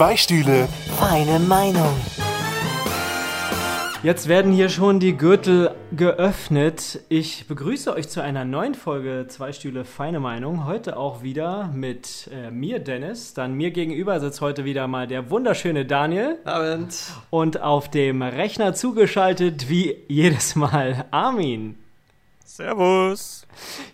[0.00, 0.66] Zwei Stühle,
[0.98, 1.94] feine Meinung.
[4.02, 7.00] Jetzt werden hier schon die Gürtel geöffnet.
[7.10, 10.64] Ich begrüße euch zu einer neuen Folge Zwei Stühle Feine Meinung.
[10.64, 13.34] Heute auch wieder mit äh, mir, Dennis.
[13.34, 16.38] Dann mir gegenüber sitzt heute wieder mal der wunderschöne Daniel.
[16.44, 16.96] Abend.
[17.28, 21.76] Und auf dem Rechner zugeschaltet, wie jedes Mal, Armin.
[22.46, 23.46] Servus.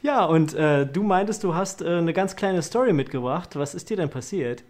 [0.03, 3.57] Ja, und äh, du meintest, du hast äh, eine ganz kleine Story mitgebracht.
[3.57, 4.63] Was ist dir denn passiert?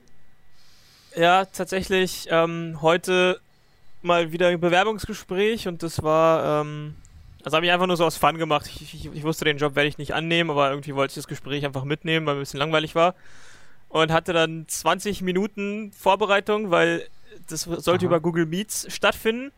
[1.17, 3.41] Ja, tatsächlich ähm, heute
[4.03, 6.95] mal wieder ein Bewerbungsgespräch und das war, ähm,
[7.43, 8.67] das habe ich einfach nur so aus Fun gemacht.
[8.67, 11.27] Ich, ich, ich, wusste, den Job werde ich nicht annehmen, aber irgendwie wollte ich das
[11.27, 13.15] Gespräch einfach mitnehmen, weil es ein bisschen langweilig war.
[13.89, 17.09] Und hatte dann 20 Minuten Vorbereitung, weil
[17.49, 18.07] das sollte Aha.
[18.07, 19.53] über Google Meets stattfinden.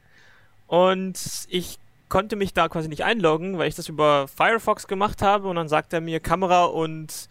[0.69, 5.49] Und ich konnte mich da quasi nicht einloggen, weil ich das über Firefox gemacht habe
[5.49, 7.29] und dann sagt er mir, Kamera und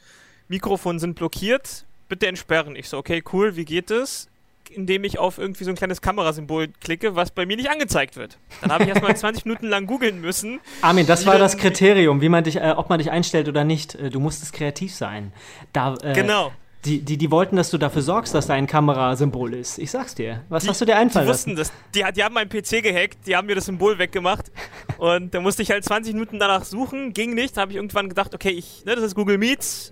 [0.49, 2.75] Mikrofon sind blockiert, bitte entsperren.
[2.75, 4.29] Ich so, okay, cool, wie geht es?
[4.69, 8.37] indem ich auf irgendwie so ein kleines Kamerasymbol klicke, was bei mir nicht angezeigt wird.
[8.61, 10.59] Dann habe ich erstmal 20 Minuten lang googeln müssen.
[10.81, 13.95] Armin, das war das Kriterium, wie man dich, äh, ob man dich einstellt oder nicht.
[13.95, 15.31] Äh, du musstest kreativ sein.
[15.73, 16.51] Da, äh, genau.
[16.85, 19.77] Die, die, die wollten, dass du dafür sorgst, dass da ein Kamerasymbol ist.
[19.77, 20.43] Ich sag's dir.
[20.47, 21.71] Was die, hast du dir einfallen die wussten lassen?
[21.93, 22.09] Das.
[22.09, 24.51] Die, die haben meinen PC gehackt, die haben mir das Symbol weggemacht.
[24.97, 27.57] und da musste ich halt 20 Minuten danach suchen, ging nicht.
[27.57, 29.91] Da habe ich irgendwann gedacht, okay, ich, ne, das ist Google Meets,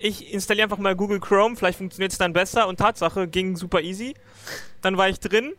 [0.00, 2.66] ich installiere einfach mal Google Chrome, vielleicht funktioniert es dann besser.
[2.66, 4.14] Und Tatsache, ging super easy.
[4.82, 5.52] Dann war ich drin.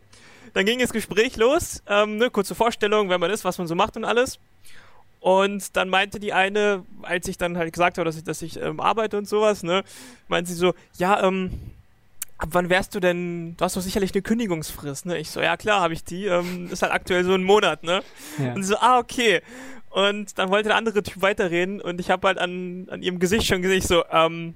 [0.52, 1.82] Dann ging das Gespräch los.
[1.86, 4.38] Ähm, ne, kurze Vorstellung, wer man ist, was man so macht und alles.
[5.20, 8.60] Und dann meinte die eine, als ich dann halt gesagt habe, dass ich, dass ich
[8.60, 9.84] ähm, arbeite und sowas, ne,
[10.26, 11.52] meinte sie so, ja, ähm,
[12.38, 15.18] ab wann wärst du denn, du hast doch sicherlich eine Kündigungsfrist, ne?
[15.18, 18.02] Ich so, ja klar, habe ich die, ähm, ist halt aktuell so ein Monat, ne?
[18.38, 18.52] Ja.
[18.54, 19.42] Und sie so, ah, okay.
[19.92, 23.46] Und dann wollte der andere Typ weiterreden und ich habe halt an, an ihrem Gesicht
[23.46, 24.54] schon gesehen, so, ähm,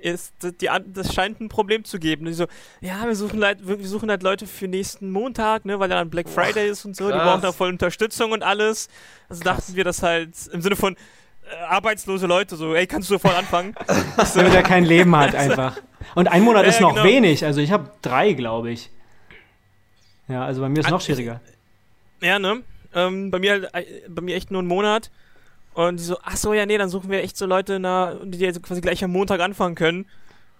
[0.00, 2.26] ist, die, das scheint ein Problem zu geben.
[2.26, 2.46] Und so,
[2.80, 6.26] ja, wir suchen, halt, wir suchen halt Leute für nächsten Montag, ne, weil dann Black
[6.26, 7.20] Friday ist und so, Krass.
[7.20, 8.88] die brauchen da voll Unterstützung und alles.
[9.28, 9.58] Also Krass.
[9.58, 13.36] dachten wir das halt im Sinne von äh, arbeitslose Leute, so, ey, kannst du sofort
[13.36, 13.74] anfangen?
[14.24, 15.76] so, Damit er kein Leben hat einfach.
[16.14, 17.04] Und ein Monat ja, ist noch genau.
[17.04, 18.90] wenig, also ich habe drei, glaube ich.
[20.28, 21.40] Ja, also bei mir ist es noch schwieriger.
[22.22, 22.62] Ja, ne?
[22.94, 25.10] Ähm, bei mir halt, äh, bei mir echt nur ein Monat.
[25.74, 28.38] Und die so, ach so, ja, nee, dann suchen wir echt so Leute, na, die
[28.38, 30.06] jetzt quasi gleich am Montag anfangen können.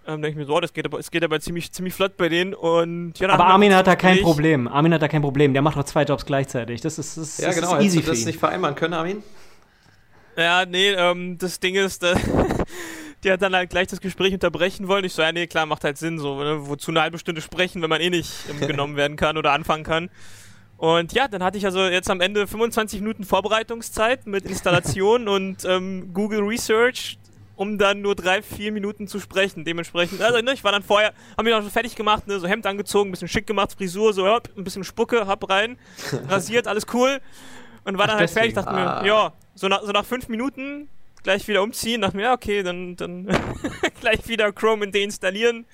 [0.05, 2.17] Ähm, denke ich mir so, oh, das geht aber, es geht aber ziemlich, ziemlich flott
[2.17, 2.53] bei denen.
[2.53, 4.67] Und ja, aber Armin hat da kein Problem.
[4.67, 5.53] Armin hat da kein Problem.
[5.53, 6.81] Der macht doch zwei Jobs gleichzeitig.
[6.81, 7.77] Das ist, das, ja, das genau.
[7.77, 9.23] ist easy du das nicht vereinbaren können, Armin?
[10.35, 12.15] Ja, nee, ähm, das Ding ist, äh,
[13.23, 15.05] die hat dann halt gleich das Gespräch unterbrechen wollen.
[15.05, 16.67] Ich so, ja, nee, klar, macht halt Sinn, so, ne?
[16.67, 19.83] wozu eine halbe Stunde sprechen, wenn man eh nicht ähm, genommen werden kann oder anfangen
[19.83, 20.09] kann.
[20.83, 25.63] Und ja, dann hatte ich also jetzt am Ende 25 Minuten Vorbereitungszeit mit Installation und
[25.63, 27.17] ähm, Google Research,
[27.55, 29.63] um dann nur drei, vier Minuten zu sprechen.
[29.63, 32.49] Dementsprechend, also ne, ich war dann vorher, haben mich noch so fertig gemacht, ne, so
[32.49, 35.77] Hemd angezogen, ein bisschen schick gemacht, Frisur, so hopp, ein bisschen Spucke, hab rein,
[36.27, 37.21] rasiert, alles cool.
[37.85, 39.01] Und war dann Ach, halt fertig, dachte ah.
[39.03, 40.89] mir, ja, so nach, so nach fünf Minuten
[41.23, 43.29] gleich wieder umziehen, dachte mir, ja, okay, dann, dann
[44.01, 45.65] gleich wieder Chrome deinstallieren,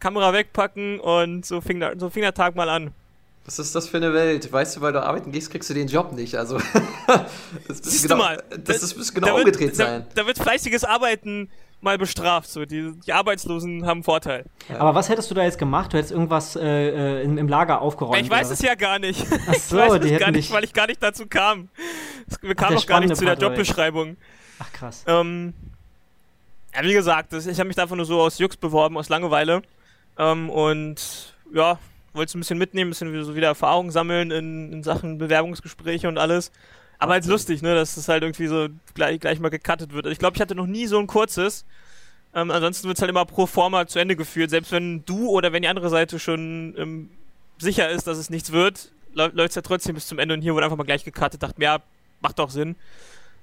[0.00, 2.92] Kamera wegpacken und so fing, der, so fing der Tag mal an.
[3.48, 4.52] Was ist das für eine Welt?
[4.52, 6.34] Weißt du, weil du arbeiten gehst, kriegst du den Job nicht.
[6.34, 6.58] Also,
[7.66, 10.04] das Siehst genau, mal, das, das müsste genau da umgedreht wird, sein.
[10.10, 11.48] Da, da, wird fleißiges Arbeiten
[11.80, 12.50] mal bestraft.
[12.50, 12.66] So.
[12.66, 14.44] Die, die Arbeitslosen haben Vorteil.
[14.68, 14.80] Ja.
[14.80, 15.94] Aber was hättest du da jetzt gemacht?
[15.94, 18.20] Du hättest irgendwas äh, äh im, im, Lager aufgeräumt.
[18.20, 19.26] Ich weiß es ja gar nicht.
[19.48, 21.70] Ach so, ich weiß es gar nicht, weil ich gar nicht dazu kam.
[22.42, 24.18] Wir kamen noch gar nicht zu der Jobbeschreibung.
[24.58, 25.04] Ach krass.
[25.06, 25.54] Ähm,
[26.74, 29.62] ja, wie gesagt, ich habe mich davon nur so aus Jux beworben, aus Langeweile.
[30.18, 31.78] Ähm, und ja,
[32.12, 36.18] wollte ein bisschen mitnehmen, ein bisschen so wieder Erfahrung sammeln in, in Sachen Bewerbungsgespräche und
[36.18, 36.50] alles.
[36.98, 40.06] Aber halt lustig, ne, dass es halt irgendwie so gleich, gleich mal gecuttet wird.
[40.06, 41.64] Ich glaube, ich hatte noch nie so ein kurzes.
[42.34, 44.50] Ähm, ansonsten wird es halt immer pro forma zu Ende geführt.
[44.50, 47.10] Selbst wenn du oder wenn die andere Seite schon ähm,
[47.58, 50.34] sicher ist, dass es nichts wird, läuft es ja trotzdem bis zum Ende.
[50.34, 51.42] Und hier wurde einfach mal gleich gecuttet.
[51.42, 51.78] Dachte mir, ja,
[52.20, 52.76] macht doch Sinn.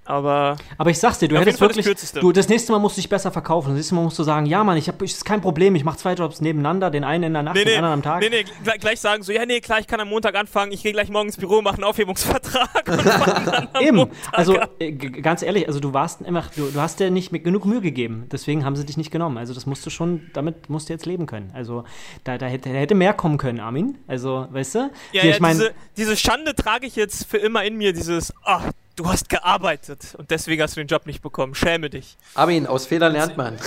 [0.06, 3.02] Aber, aber ich sag's dir, du hättest wirklich, das du, das nächste Mal musst du
[3.02, 3.70] dich besser verkaufen.
[3.70, 5.98] Das nächste Mal musst du sagen, ja Mann, ich hab, ist kein Problem, ich mache
[5.98, 8.22] zwei Jobs nebeneinander, den einen in der Nacht, nee, den nee, anderen am Tag.
[8.22, 10.84] Nee, nee, gleich, gleich sagen so, ja nee, klar, ich kann am Montag anfangen, ich
[10.84, 14.92] gehe gleich morgen ins Büro, mache einen Aufhebungsvertrag und dann am Eben, Montag also äh,
[14.92, 18.64] ganz ehrlich, also du warst immer, du, du hast dir nicht genug Mühe gegeben, deswegen
[18.64, 19.40] haben sie dich nicht genommen.
[19.40, 21.50] Also das musst du schon, damit musst du jetzt leben können.
[21.54, 21.84] Also
[22.24, 23.98] da, da, hätte, da hätte mehr kommen können, Armin.
[24.08, 24.80] Also, weißt du?
[24.80, 27.92] Ja, Hier, ja ich mein, diese, diese Schande trage ich jetzt für immer in mir,
[27.92, 31.54] dieses, ach, Du hast gearbeitet und deswegen hast du den Job nicht bekommen.
[31.54, 32.16] Schäme dich.
[32.34, 33.58] Armin, aus Fehlern lernt man.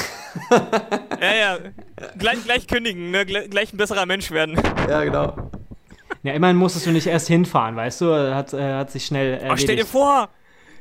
[1.20, 1.58] ja, ja.
[2.16, 3.26] Gleich, gleich kündigen, ne?
[3.26, 4.58] gleich ein besserer Mensch werden.
[4.88, 5.50] Ja, genau.
[6.22, 8.34] Ja, immerhin musstest du nicht erst hinfahren, weißt du?
[8.34, 9.52] Hat, äh, hat sich schnell erledigt.
[9.52, 10.28] Oh, stell dir vor,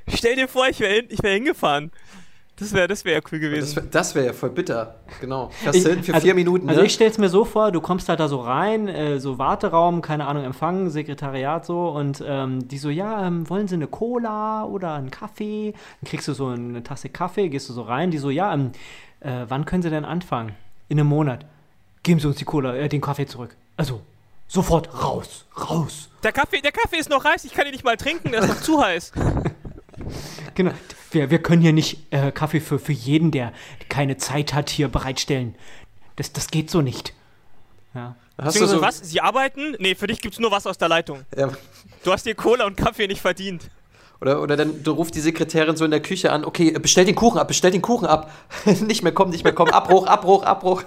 [0.07, 1.91] stell dir vor, ich wäre ich wär hingefahren.
[2.59, 3.75] Das wäre das wär ja cool Das, gewesen.
[3.75, 4.95] wär- das wäre ja voll bitter.
[5.21, 5.49] Genau.
[5.49, 6.87] Fährst Ich- hin für also- vier Minuten, Also ne?
[6.87, 10.01] ich stelle es mir so vor, du kommst halt da so rein, äh, so Warteraum,
[10.01, 14.63] keine Ahnung, Empfang, Sekretariat so und ähm, die so, ja, ähm, wollen sie eine Cola
[14.65, 15.73] oder einen Kaffee?
[16.01, 18.71] Dann kriegst du so eine Tasse Kaffee, gehst du so rein, die so, ja, ähm,
[19.19, 20.53] äh, wann können sie denn anfangen?
[20.89, 21.45] In einem Monat.
[22.01, 23.55] Geben sie uns die Cola, äh, den Kaffee zurück.
[23.75, 24.01] Also,
[24.47, 26.09] sofort raus, raus.
[26.23, 28.47] Der Kaffee, der Kaffee ist noch heiß, ich kann ihn nicht mal trinken, der ist
[28.49, 29.11] noch zu heiß.
[30.57, 30.71] Genau.
[31.11, 33.53] Wir, wir können hier nicht äh, Kaffee für, für jeden, der
[33.89, 35.53] keine Zeit hat, hier bereitstellen.
[36.15, 37.13] Das, das geht so nicht.
[37.93, 38.15] Ja.
[38.39, 38.97] Hast du Beziehungsweise so, was?
[39.11, 39.75] Sie arbeiten?
[39.77, 41.25] Nee, für dich gibt's nur was aus der Leitung.
[41.37, 41.51] ja,
[42.03, 43.69] Du hast dir Cola und Kaffee nicht verdient.
[44.21, 47.15] Oder, oder dann du ruft die Sekretärin so in der Küche an, okay, bestell den
[47.15, 48.31] Kuchen ab, bestell den Kuchen ab.
[48.65, 49.71] nicht mehr kommen, nicht mehr kommen.
[49.71, 50.83] Abbruch, Abbruch, Abbruch.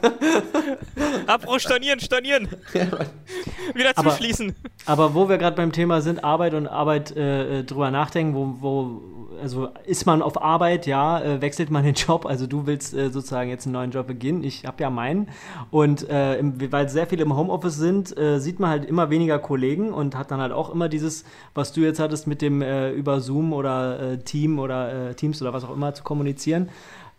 [1.27, 2.49] Abbruch, stornieren, stornieren.
[3.75, 4.55] Wieder Aber- zuschließen.
[4.87, 8.57] Aber wo wir gerade beim Thema sind, Arbeit und Arbeit äh, äh, drüber nachdenken, wo,
[8.61, 9.03] wo,
[9.43, 13.11] also ist man auf Arbeit, ja, äh, wechselt man den Job, also du willst äh,
[13.11, 15.29] sozusagen jetzt einen neuen Job beginnen, ich habe ja meinen
[15.71, 19.39] und äh, im, weil sehr viele im Homeoffice sind, äh, sieht man halt immer weniger
[19.39, 21.25] Kollegen und hat dann halt auch immer dieses,
[21.55, 22.91] was du jetzt hattest mit dem äh,
[23.21, 26.69] Zoom oder äh, Team oder äh, Teams oder was auch immer zu kommunizieren.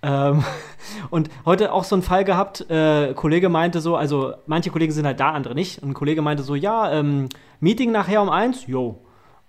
[0.04, 0.44] Ähm,
[1.10, 5.06] und heute auch so einen Fall gehabt, äh, Kollege meinte so, also manche Kollegen sind
[5.06, 5.82] halt da, andere nicht.
[5.82, 9.00] Und ein Kollege meinte so, ja, ähm, Meeting nachher um eins, jo.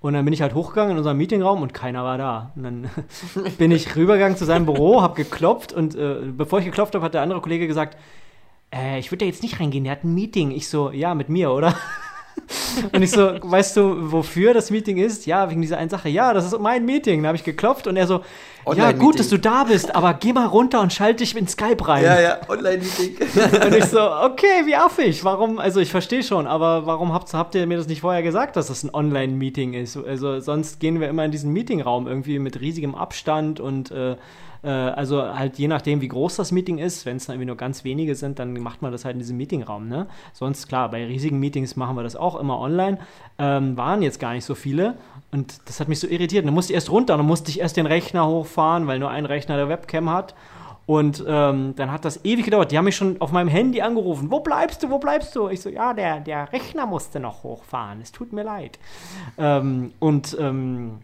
[0.01, 2.53] Und dann bin ich halt hochgegangen in unseren Meetingraum und keiner war da.
[2.57, 2.91] Und dann
[3.59, 7.15] bin ich rübergegangen zu seinem Büro, hab geklopft und äh, bevor ich geklopft habe, hat
[7.15, 7.97] der andere Kollege gesagt,
[8.75, 10.51] äh, ich würde da jetzt nicht reingehen, der hat ein Meeting.
[10.51, 11.77] Ich so, ja, mit mir, oder?
[12.93, 15.27] Und ich so, weißt du, wofür das Meeting ist?
[15.27, 16.09] Ja, wegen dieser einen Sache.
[16.09, 17.23] Ja, das ist mein Meeting.
[17.23, 18.23] Da habe ich geklopft und er so,
[18.75, 21.87] ja, gut, dass du da bist, aber geh mal runter und schalte dich in Skype
[21.87, 22.05] rein.
[22.05, 23.17] ja, ja, Online-Meeting.
[23.67, 25.25] Und ich so, okay, wie affig.
[25.25, 28.55] Warum, also ich verstehe schon, aber warum habt, habt ihr mir das nicht vorher gesagt,
[28.55, 29.97] dass das ein Online-Meeting ist?
[29.97, 34.17] Also sonst gehen wir immer in diesen Meetingraum irgendwie mit riesigem Abstand und äh,
[34.63, 37.85] äh, also halt je nachdem, wie groß das Meeting ist, wenn es irgendwie nur ganz
[37.85, 40.07] wenige sind, dann macht man das halt in diesem Meetingraum, ne?
[40.33, 42.99] Sonst, klar, bei riesigen Meetings machen wir das auch immer online.
[43.39, 44.97] Ähm, waren jetzt gar nicht so viele
[45.31, 46.47] und das hat mich so irritiert.
[46.47, 49.27] Dann musste ich erst runter dann musste ich erst den Rechner hochfahren, weil nur ein
[49.27, 50.35] Rechner der Webcam hat.
[50.85, 52.73] Und ähm, dann hat das ewig gedauert.
[52.73, 54.31] Die haben mich schon auf meinem Handy angerufen.
[54.31, 54.91] Wo bleibst du?
[54.91, 55.49] Wo bleibst du?
[55.49, 58.01] Ich so, ja, der, der Rechner musste noch hochfahren.
[58.01, 58.79] Es tut mir leid.
[59.39, 60.99] Ähm, und ähm,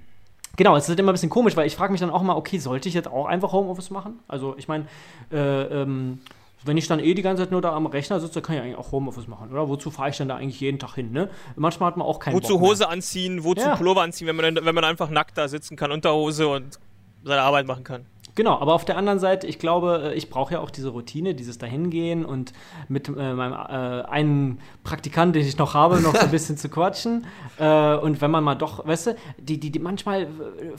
[0.59, 2.37] genau, es ist halt immer ein bisschen komisch, weil ich frage mich dann auch mal,
[2.37, 4.19] okay, sollte ich jetzt auch einfach Homeoffice machen?
[4.29, 4.85] Also ich meine,
[5.33, 6.19] äh, ähm,
[6.65, 8.77] wenn ich dann eh die ganze Zeit nur da am Rechner sitze, kann ich eigentlich
[8.77, 9.69] auch Homeoffice machen, oder?
[9.69, 11.31] Wozu fahre ich dann da eigentlich jeden Tag hin, ne?
[11.57, 12.69] Manchmal hat man auch keinen Wozu Bock.
[12.71, 13.77] Hose anziehen, wozu Ja.
[13.77, 16.79] Pullover anziehen, wenn man, wenn man einfach nackt da sitzen kann, unter Hose und
[17.25, 18.05] seine Arbeit machen kann.
[18.39, 21.35] Genau, aber auf der anderen Seite, ich glaube, äh, ich brauche ja auch diese Routine,
[21.35, 22.53] dieses Dahingehen und
[22.87, 26.69] mit äh, meinem äh, einen Praktikant, den ich noch habe, noch so ein bisschen zu
[26.69, 27.27] quatschen.
[27.59, 30.29] Äh, und wenn man mal doch, weißt du, die, die, die manchmal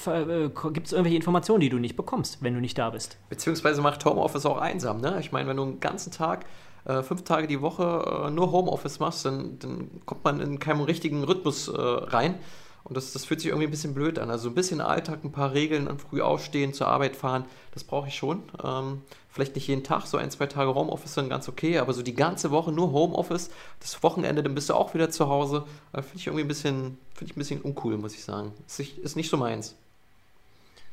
[0.07, 3.17] äh, äh, gibt es irgendwelche Informationen, die du nicht bekommst, wenn du nicht da bist.
[3.27, 5.17] Beziehungsweise macht Homeoffice auch einsam, ne?
[5.19, 6.45] Ich meine, wenn du einen ganzen Tag,
[6.85, 11.69] fünf Tage die Woche nur Homeoffice machst, dann, dann kommt man in keinen richtigen Rhythmus
[11.75, 12.35] rein.
[12.89, 14.31] Und das, das fühlt sich irgendwie ein bisschen blöd an.
[14.31, 18.07] Also ein bisschen Alltag, ein paar Regeln, dann früh aufstehen, zur Arbeit fahren, das brauche
[18.07, 18.43] ich schon.
[18.63, 22.01] Ähm, vielleicht nicht jeden Tag, so ein, zwei Tage Homeoffice sind ganz okay, aber so
[22.01, 25.65] die ganze Woche nur Homeoffice, das Wochenende, dann bist du auch wieder zu Hause.
[25.93, 28.53] Äh, finde ich irgendwie ein bisschen, ich ein bisschen uncool, muss ich sagen.
[28.67, 29.75] Ist ist nicht so meins.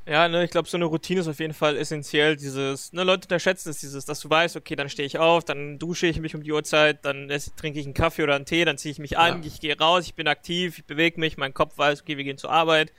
[0.09, 2.37] Ja, ne, ich glaube, so eine Routine ist auf jeden Fall essentiell.
[2.37, 5.81] Dieses, ne, Leute unterschätzen es, dieses, dass du weißt, okay, dann stehe ich auf, dann
[5.81, 8.79] dusche ich mich um die Uhrzeit, dann trinke ich einen Kaffee oder einen Tee, dann
[8.79, 9.49] ziehe ich mich an, Ja.
[9.49, 12.39] ich gehe raus, ich bin aktiv, ich bewege mich, mein Kopf weiß, okay, wir gehen
[12.39, 12.93] zur Arbeit.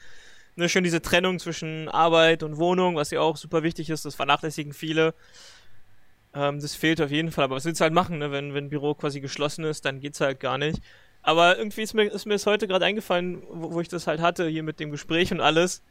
[0.58, 4.16] Ne, schön diese Trennung zwischen Arbeit und Wohnung, was ja auch super wichtig ist, das
[4.16, 5.14] vernachlässigen viele.
[6.34, 8.32] Ähm, das fehlt auf jeden Fall, aber was willst du halt machen, ne?
[8.34, 10.82] wenn, wenn ein Büro quasi geschlossen ist, dann geht's halt gar nicht.
[11.22, 14.20] Aber irgendwie ist mir, ist mir das heute gerade eingefallen, wo, wo ich das halt
[14.20, 15.84] hatte, hier mit dem Gespräch und alles.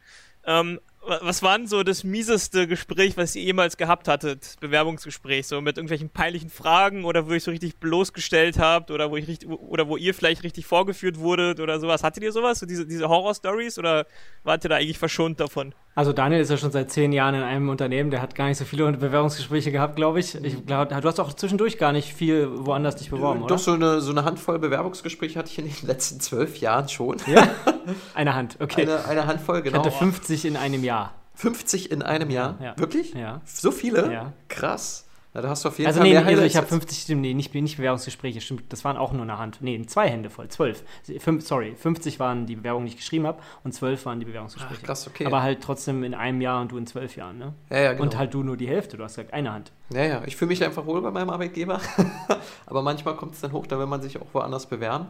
[0.47, 4.57] Ähm, was war denn so das mieseste Gespräch, was ihr jemals gehabt hattet?
[4.61, 9.17] Bewerbungsgespräch, so mit irgendwelchen peinlichen Fragen oder wo ich so richtig bloßgestellt habt oder wo
[9.17, 12.03] ich richtig oder wo ihr vielleicht richtig vorgeführt wurdet oder sowas.
[12.03, 12.59] Hattet ihr sowas?
[12.59, 14.07] So diese, diese Horror-Stories oder
[14.45, 15.75] wart ihr da eigentlich verschont davon?
[15.97, 18.59] Also Daniel ist ja schon seit zehn Jahren in einem Unternehmen, der hat gar nicht
[18.59, 20.35] so viele Bewerbungsgespräche gehabt, glaube ich.
[20.35, 23.55] Ich glaube, du hast auch zwischendurch gar nicht viel woanders dich beworben, oder?
[23.55, 27.17] Doch, so eine, so eine Handvoll Bewerbungsgespräche hatte ich in den letzten zwölf Jahren schon.
[27.27, 27.49] Ja?
[28.15, 28.83] Eine Hand, okay.
[28.83, 29.79] Eine, eine Handvoll, ich genau.
[29.79, 30.96] hatte 50 in einem Jahr.
[31.37, 32.57] 50 in einem Jahr?
[32.61, 32.75] Ja.
[32.79, 33.15] Wirklich?
[33.15, 33.41] Ja.
[33.45, 34.13] So viele?
[34.13, 34.33] Ja.
[34.49, 35.05] Krass.
[35.35, 36.71] Na, da hast du auf jeden Also Fall nee, mehr also Highlights ich habe als-
[36.71, 39.59] 50, stimmt, nee, nicht, nicht Bewerbungsgespräche, stimmt, das waren auch nur eine Hand.
[39.61, 40.83] Nee, zwei Hände voll, zwölf.
[41.19, 44.81] Fünf, sorry, 50 waren die Bewerbungen, die ich geschrieben habe und zwölf waren die Bewerbungsgespräche.
[44.83, 45.27] Ach, krass, okay.
[45.27, 47.53] Aber halt trotzdem in einem Jahr und du in zwölf Jahren, ne?
[47.69, 48.05] ja, ja, genau.
[48.05, 49.73] Und halt du nur die Hälfte, du hast gesagt, eine Hand.
[49.91, 51.83] Ja, ja, ich fühle mich einfach wohl bei meinem Arbeitgeber.
[52.67, 55.09] Aber manchmal kommt es dann hoch, da will man sich auch woanders bewerben.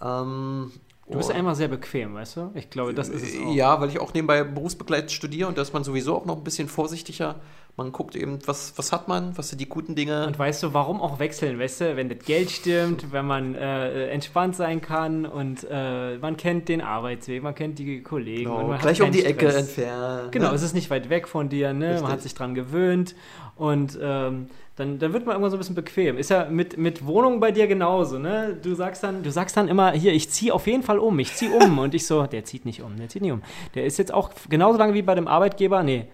[0.00, 0.70] Ähm,
[1.08, 2.50] Du bist Und- einmal sehr bequem, weißt du?
[2.54, 3.54] Ich glaube, das ist es auch.
[3.54, 6.42] Ja, weil ich auch nebenbei berufsbegleitend studiere und da ist man sowieso auch noch ein
[6.44, 7.36] bisschen vorsichtiger.
[7.78, 10.26] Man guckt eben, was, was hat man, was sind die guten Dinge.
[10.26, 11.96] Und weißt du, warum auch wechseln, weißt du?
[11.96, 16.80] Wenn das Geld stimmt, wenn man äh, entspannt sein kann und äh, man kennt den
[16.80, 18.50] Arbeitsweg, man kennt die Kollegen.
[18.50, 19.68] und Genau, gleich um die Ecke Stress.
[19.68, 20.30] entfernen.
[20.30, 20.54] Genau, ne?
[20.54, 21.88] es ist nicht weit weg von dir, ne?
[21.88, 22.02] Richtig.
[22.02, 23.14] Man hat sich dran gewöhnt
[23.56, 26.16] und ähm, dann, dann wird man irgendwann so ein bisschen bequem.
[26.16, 28.56] Ist ja mit, mit Wohnungen bei dir genauso, ne?
[28.62, 31.34] Du sagst dann, du sagst dann immer, hier, ich ziehe auf jeden Fall um, ich
[31.34, 31.78] ziehe um.
[31.78, 33.42] und ich so, der zieht nicht um, der zieht nicht um.
[33.74, 36.06] Der ist jetzt auch genauso lange wie bei dem Arbeitgeber, nee.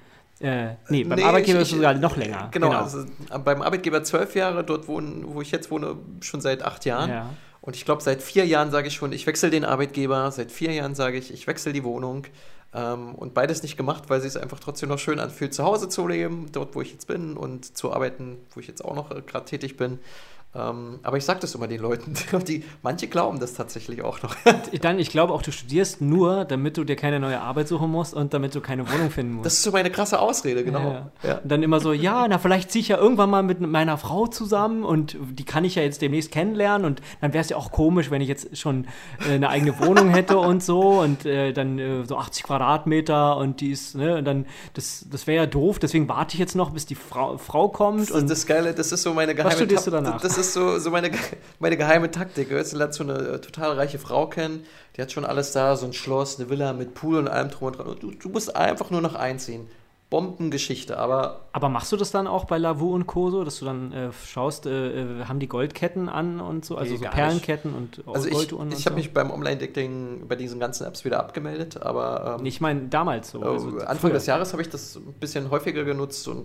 [0.42, 2.49] Äh, nee, beim Nee, Arbeitgeber ich- ist es sogar noch länger.
[2.50, 3.04] Genau, Also,
[3.44, 7.11] beim Arbeitgeber zwölf Jahre, dort wohnen, wo ich jetzt wohne, schon seit acht Jahren.
[7.11, 7.30] Ja.
[7.61, 10.30] Und ich glaube, seit vier Jahren sage ich schon, ich wechsle den Arbeitgeber.
[10.32, 12.26] Seit vier Jahren sage ich, ich wechsle die Wohnung.
[12.75, 15.88] Ähm, und beides nicht gemacht, weil es sich einfach trotzdem noch schön anfühlt, zu Hause
[15.88, 19.11] zu leben, dort, wo ich jetzt bin und zu arbeiten, wo ich jetzt auch noch
[19.11, 19.99] äh, gerade tätig bin.
[20.54, 22.12] Ähm, aber ich sage das immer den Leuten,
[22.47, 24.37] die, manche glauben das tatsächlich auch noch.
[24.82, 28.12] Dann, ich glaube auch, du studierst nur, damit du dir keine neue Arbeit suchen musst
[28.12, 29.47] und damit du keine Wohnung finden musst.
[29.47, 30.90] Das ist so meine krasse Ausrede, genau.
[30.90, 31.40] Ja, ja.
[31.42, 34.85] Dann immer so, ja, na, vielleicht ziehe ich ja irgendwann mal mit meiner Frau zusammen
[34.85, 38.11] und die kann ich ja jetzt demnächst kennenlernen und dann wäre es ja auch komisch,
[38.11, 38.87] wenn ich jetzt schon
[39.26, 43.62] äh, eine eigene Wohnung hätte und so und äh, dann äh, so 80 Quadratmeter und
[43.62, 44.44] die ist, ne, und dann,
[44.75, 48.00] das, das wäre ja doof, deswegen warte ich jetzt noch, bis die Frau, Frau kommt
[48.02, 50.21] Das ist und das Geile, das ist so meine geheime studierst Tak- du danach?
[50.21, 51.11] Das ist so, so meine,
[51.61, 52.49] meine geheime Taktik.
[52.49, 54.64] Du, lernst so eine äh, total reiche Frau kennen,
[54.96, 57.68] die hat schon alles da, so ein Schloss, eine Villa mit Pool und allem drum
[57.68, 57.87] und dran.
[57.87, 59.68] Und Du, du musst einfach nur noch einziehen.
[60.11, 63.30] Bombengeschichte, aber Aber machst du das dann auch bei Lavu und Co.
[63.30, 66.92] so, dass du dann äh, schaust, äh, äh, haben die Goldketten an und so, also
[66.92, 68.99] Nee, so Perlenketten und also ich, Golduhren und ich habe so?
[68.99, 73.42] mich beim Online-Dating bei diesen ganzen Apps wieder abgemeldet, aber ähm, Ich meine, damals so.
[73.42, 74.12] äh, also Anfang früher.
[74.12, 76.44] des Jahres habe ich das ein bisschen häufiger genutzt und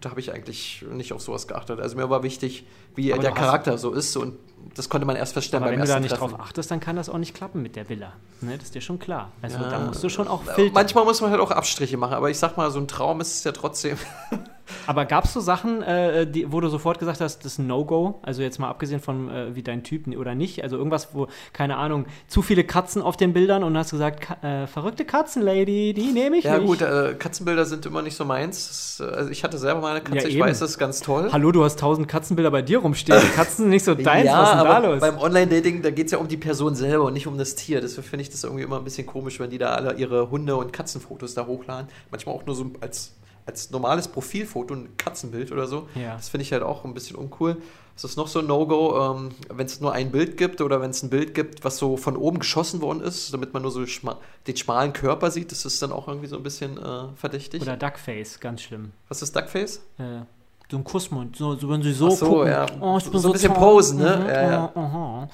[0.00, 1.80] da habe ich eigentlich nicht auf sowas geachtet.
[1.80, 4.36] Also mir war wichtig, wie Aber der Charakter so ist und
[4.74, 6.30] das konnte man erst feststellen Aber beim wenn du da ersten nicht Treffen.
[6.36, 8.12] drauf achtest, dann kann das auch nicht klappen mit der Villa.
[8.40, 9.30] Ne, das ist dir schon klar.
[9.42, 9.68] Also Ja.
[9.70, 10.74] da musst du schon auch Äh, filtern.
[10.74, 13.34] Manchmal muss man halt auch Abstriche machen, aber ich sag mal, so ein Traum ist
[13.34, 13.96] es ja trotzdem.
[14.86, 17.66] Aber gab es so Sachen, äh, die, wo du sofort gesagt hast, das ist ein
[17.66, 18.20] No-Go?
[18.22, 20.62] Also jetzt mal abgesehen von, äh, wie dein Typ oder nicht.
[20.62, 24.36] Also irgendwas, wo, keine Ahnung, zu viele Katzen auf den Bildern und hast gesagt, Ka
[24.46, 26.66] äh, verrückte Katzenlady, die nehme ich Ja nicht.
[26.68, 28.96] gut, äh, Katzenbilder sind immer nicht so meins.
[29.00, 31.00] Das, äh, also ich hatte selber mal eine Katze, Ja, ich weiß, das ist ganz
[31.00, 31.30] toll.
[31.32, 33.20] Hallo, du hast tausend Katzenbilder bei dir rumstehen.
[33.20, 35.00] Die Katzen sind nicht so deins, ja, was ist denn da aber los?
[35.00, 37.80] beim Online-Dating, da geht es ja um die Person selber und nicht um das Tier.
[37.80, 40.56] Deswegen finde ich das irgendwie immer ein bisschen komisch, wenn die da alle ihre Hunde-
[40.56, 41.88] und Katzenfotos da hochladen.
[42.10, 43.14] Manchmal auch nur so als,
[43.46, 45.88] als normales Profilfoto, ein Katzenbild oder so.
[45.94, 46.16] Ja.
[46.16, 47.56] Das finde ich halt auch ein bisschen uncool.
[47.94, 50.90] Das ist noch so ein No-Go, ähm, wenn es nur ein Bild gibt oder wenn
[50.90, 53.84] es ein Bild gibt, was so von oben geschossen worden ist, damit man nur so
[53.84, 54.16] schma
[54.46, 55.52] den schmalen Körper sieht.
[55.52, 57.60] Das ist dann auch irgendwie so ein bisschen äh, verdächtig.
[57.60, 58.92] Oder Duckface, ganz schlimm.
[59.08, 59.82] Was ist Duckface?
[59.98, 60.22] Äh,
[60.70, 62.48] so ein Kussmund, so, so wenn sie so, Ach so, gucken.
[62.52, 62.66] ja.
[62.80, 63.62] Oh, ich bin So ein bisschen toll.
[63.62, 64.16] posen, ne?
[64.22, 64.72] Mhm, Ja, ja.
[64.74, 65.28] oh, aha.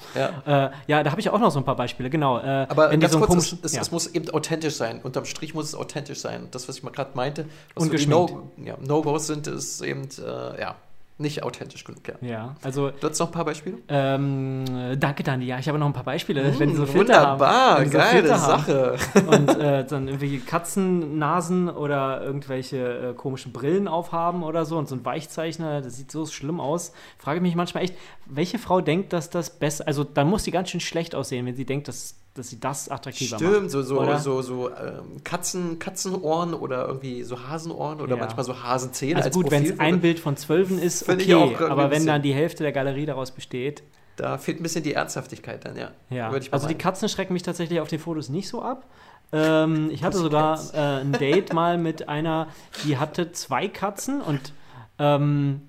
[0.45, 0.65] Ja.
[0.65, 2.39] Äh, ja, da habe ich auch noch so ein paar Beispiele, genau.
[2.39, 3.81] Äh, Aber ganz so kurz, es, komischen- es, ja.
[3.81, 4.99] es muss eben authentisch sein.
[5.03, 6.47] Unterm Strich muss es authentisch sein.
[6.51, 8.57] Das, was ich mal gerade meinte, was so die Ungeschminkt.
[8.57, 10.75] No- No-Gos sind, ist eben äh, ja,
[11.19, 12.01] nicht authentisch genug.
[12.07, 12.15] Ja.
[12.21, 13.77] ja, also Du hast noch ein paar Beispiele?
[13.87, 15.45] Ähm, äh, danke, Dani.
[15.45, 16.99] Ja, ich habe noch ein paar Beispiele, wenn die so Hm, Filter
[17.37, 17.77] wunderbar, haben.
[17.79, 18.63] Wenn die so geile Filter haben.
[18.63, 18.95] Sache.
[19.27, 24.95] Und äh, dann irgendwie Katzennasen oder irgendwelche äh, komischen Brillen aufhaben oder so und so
[24.95, 26.93] ein Weichzeichner, das sieht so schlimm aus.
[27.17, 27.95] Frage mich manchmal echt,
[28.25, 31.55] welche Frau denkt, dass das besser, also dann muss sie ganz schön schlecht aussehen, wenn
[31.55, 33.49] sie denkt, dass, dass sie das attraktiver macht.
[33.53, 34.19] Stimmt, so, so, oder?
[34.19, 38.21] so, so ähm, Katzen, Katzenohren oder irgendwie so Hasenohren oder Ja.
[38.21, 41.91] manchmal so Hasenzähne Also als gut, wenn es ein Bild von Zwölfen ist, okay, aber
[41.91, 43.83] wenn dann die Hälfte der Galerie daraus besteht,
[44.15, 45.91] Da fehlt ein bisschen die Ernsthaftigkeit dann, ja.
[46.09, 46.77] Ja, also die meinen.
[46.79, 48.85] Katzen schrecken mich tatsächlich auf den Fotos nicht so ab.
[49.31, 52.47] Ähm, ich hatte sogar äh, ein Date mal mit einer,
[52.83, 54.53] die hatte zwei Katzen und
[54.99, 55.66] ähm,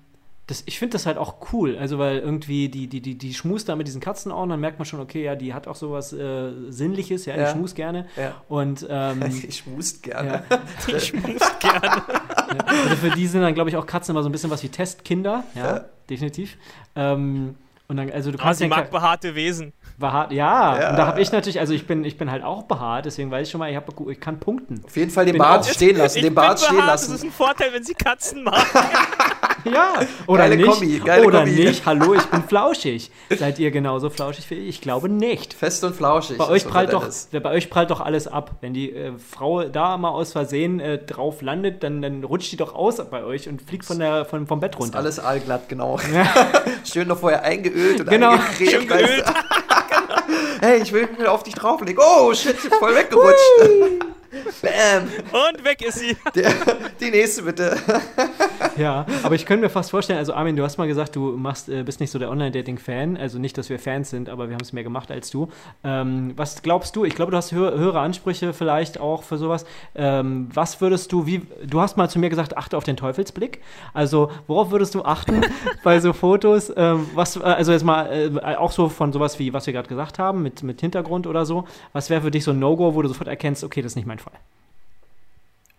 [0.49, 1.77] das, ich finde das halt auch cool.
[1.79, 4.85] Also, weil irgendwie die, die, die, die schmust da mit diesen Katzenohren, dann merkt man
[4.85, 7.51] schon, okay, ja, die hat auch sowas äh, Sinnliches, ja, die Ja.
[7.51, 8.07] schmust gerne.
[8.17, 8.33] Ja.
[8.47, 10.43] Und ähm, Ich must gerne.
[10.49, 10.59] ja,
[10.97, 12.03] Ich muss gerne.
[12.67, 14.69] also für die sind dann, glaube ich, auch Katzen immer so ein bisschen was wie
[14.69, 15.43] Testkinder.
[15.55, 15.85] Ja, Ja.
[16.09, 16.57] definitiv.
[16.95, 17.55] Ähm,
[17.87, 19.73] und dann, also du Ah, kannst sie ja mag behaarte Wesen.
[19.97, 20.89] Behaart, ja, Ja.
[20.91, 23.47] und da habe ich natürlich, also ich bin, ich bin halt auch behaart, deswegen weiß
[23.47, 24.81] ich schon mal, ich, hab, ich kann punkten.
[24.85, 27.27] Auf jeden Fall den Bart stehen lassen, den Bart bin stehen behaart, Das ist lassen.
[27.27, 28.65] ein Vorteil, wenn sie Katzen mag.
[29.73, 30.67] Ja, oder Geile nicht.
[30.69, 31.65] Kombi, geile oder Kombi.
[31.65, 31.85] nicht.
[31.85, 33.11] Hallo, ich bin flauschig.
[33.37, 34.69] Seid ihr genauso flauschig wie ich?
[34.69, 35.53] Ich glaube nicht.
[35.53, 36.37] Fest und flauschig.
[36.37, 38.51] Bei euch, prallt doch, bei euch prallt doch alles ab.
[38.61, 42.57] Wenn die äh, Frau da mal aus Versehen äh, drauf landet, dann, dann rutscht die
[42.57, 44.97] doch aus bei euch und fliegt von der, von, vom Bett Ist runter.
[44.99, 45.99] alles allglatt, genau.
[46.91, 48.31] Schön noch vorher eingeölt und Genau.
[48.31, 48.69] eingecremt.
[48.71, 49.25] Schön weißt geölt.
[49.27, 49.33] du.
[50.65, 52.01] hey, ich will mich auf dich drauflegen.
[52.03, 53.35] Oh, shit, voll weggerutscht.
[54.61, 55.03] Bam.
[55.31, 56.15] Und weg ist sie.
[56.35, 56.51] Der,
[56.99, 57.75] die nächste bitte.
[58.89, 61.67] Ja, aber ich könnte mir fast vorstellen, also Armin, du hast mal gesagt, du machst,
[61.67, 64.61] äh, bist nicht so der Online-Dating-Fan, also nicht, dass wir Fans sind, aber wir haben
[64.61, 65.49] es mehr gemacht als du.
[65.83, 67.03] Ähm, was glaubst du?
[67.03, 69.65] Ich glaube, du hast hö höhere Ansprüche vielleicht auch für sowas.
[69.95, 73.59] Ähm, was würdest du, wie, du hast mal zu mir gesagt, achte auf den Teufelsblick.
[73.93, 75.41] Also, worauf würdest du achten
[75.83, 76.71] bei so Fotos?
[76.75, 79.89] Ähm, was, äh, also jetzt mal, äh, auch so von sowas wie, was wir gerade
[79.89, 81.65] gesagt haben, mit, mit Hintergrund oder so.
[81.91, 84.07] Was wäre für dich so ein No-Go, wo du sofort erkennst, okay, das ist nicht
[84.07, 84.33] mein Fall?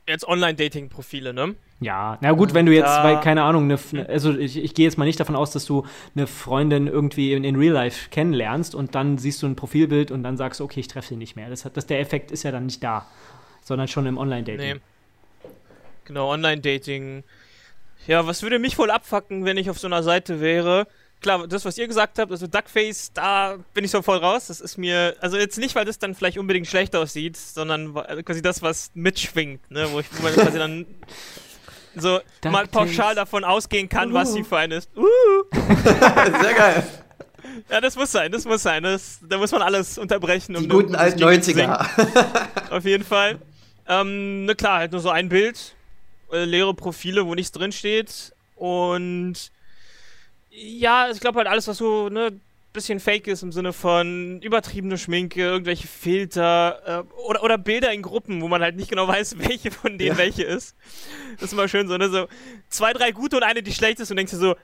[0.09, 1.54] Jetzt Online-Dating-Profile, ne?
[1.80, 3.78] Ja, na gut, wenn du jetzt, Da- weil, keine Ahnung, ne,
[4.09, 7.45] also ich, ich gehe jetzt mal nicht davon aus, dass du eine Freundin irgendwie in,
[7.45, 10.80] in Real Life kennenlernst und dann siehst du ein Profilbild und dann sagst du, okay,
[10.80, 11.49] ich treffe sie nicht mehr.
[11.49, 13.07] Das das, der Effekt ist ja dann nicht da,
[13.62, 14.75] sondern schon im Online-Dating.
[14.75, 14.80] Nee.
[16.04, 17.23] Genau, Online-Dating.
[18.07, 20.87] Ja, was würde mich wohl abfacken, wenn ich auf so einer Seite wäre?
[21.21, 24.47] Klar, das, was ihr gesagt habt, also Duckface, da bin ich so voll raus.
[24.47, 28.23] Das ist mir, also jetzt nicht, weil das dann vielleicht unbedingt schlecht aussieht, sondern also
[28.23, 29.87] quasi das, was mitschwingt, ne?
[29.93, 30.87] Wo ich wo man quasi dann
[31.95, 32.71] so mal Duckface.
[32.71, 34.91] pauschal davon ausgehen kann, was sie für eine ist.
[34.97, 35.03] Uh,
[36.43, 36.87] Sehr geil.
[37.71, 38.83] ja, das muss sein, das muss sein.
[38.83, 40.55] Das, da muss man alles unterbrechen.
[40.55, 41.71] Die um guten alten Jingle zu singen.
[41.71, 42.71] 90er.
[42.71, 43.39] Auf jeden Fall.
[43.87, 45.75] Ähm, na klar, halt nur so ein Bild,
[46.33, 48.33] äh, leere Profile, wo nichts drin steht.
[48.55, 49.50] Und
[50.50, 52.33] ja, ich glaube halt alles, was so ne
[52.73, 58.00] bisschen fake ist im Sinne von übertriebene Schminke, irgendwelche Filter äh, oder, oder Bilder in
[58.00, 60.19] Gruppen, wo man halt nicht genau weiß, welche von denen Ja.
[60.19, 60.76] welche ist.
[61.35, 62.09] Das ist immer schön so, ne?
[62.09, 62.28] So
[62.69, 64.54] zwei, drei gute und eine, die schlecht ist und denkst dir so,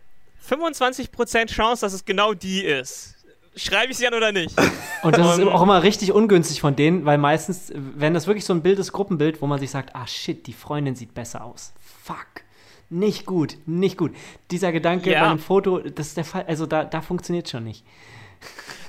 [0.48, 3.14] 25% Chance, dass es genau die ist.
[3.56, 4.54] Schreibe ich sie an oder nicht?
[5.02, 8.52] Und das ist auch immer richtig ungünstig von denen, weil meistens, wenn das wirklich so
[8.52, 11.72] ein Bild ist, Gruppenbild, wo man sich sagt, ah shit, die Freundin sieht besser aus.
[12.04, 12.42] Fuck.
[12.88, 14.14] Nicht gut, nicht gut.
[14.50, 15.20] Dieser Gedanke Ja.
[15.22, 17.84] bei einem Foto, das ist der Fall, also da, da funktioniert schon nicht.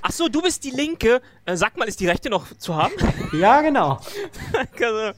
[0.01, 1.21] Ach so, du bist die Linke.
[1.45, 2.93] Äh, sag mal, ist die Rechte noch zu haben?
[3.33, 3.99] Ja, genau.
[4.81, 5.17] also,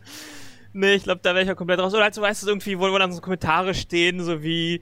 [0.73, 1.93] nee, ich glaube, da wäre ich ja komplett raus.
[1.93, 4.81] Oder halt so, weißt du, irgendwie, wo, wo dann so Kommentare stehen, so wie,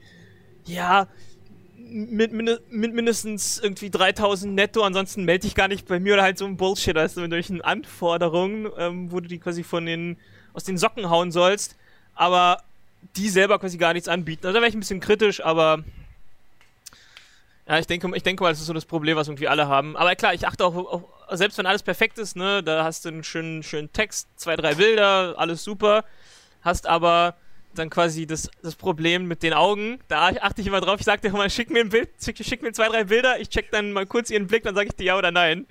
[0.64, 1.08] ja,
[1.76, 6.38] mit, mit mindestens irgendwie 3000 netto, ansonsten melde dich gar nicht bei mir oder halt
[6.38, 10.18] so ein Bullshit, weißt du, mit solchen Anforderungen, ähm, wo du die quasi von den,
[10.52, 11.76] aus den Socken hauen sollst,
[12.14, 12.62] aber
[13.16, 14.46] die selber quasi gar nichts anbieten.
[14.46, 15.84] Also da wäre ich ein bisschen kritisch, aber
[17.66, 19.96] ja, ich denke, ich denke mal, das ist so das Problem, was irgendwie alle haben.
[19.96, 23.10] Aber klar, ich achte auch, auch selbst wenn alles perfekt ist, ne, da hast du
[23.10, 26.04] einen schönen, schönen Text, zwei, drei Bilder, alles super,
[26.62, 27.36] hast aber
[27.74, 31.20] dann quasi das, das Problem mit den Augen, da achte ich immer drauf, ich sag
[31.20, 33.92] dir immer, schick mir ein Bild, schick, schick mir zwei, drei Bilder, ich check dann
[33.92, 35.66] mal kurz ihren Blick, dann sage ich dir ja oder nein.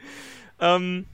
[0.60, 1.08] Ähm,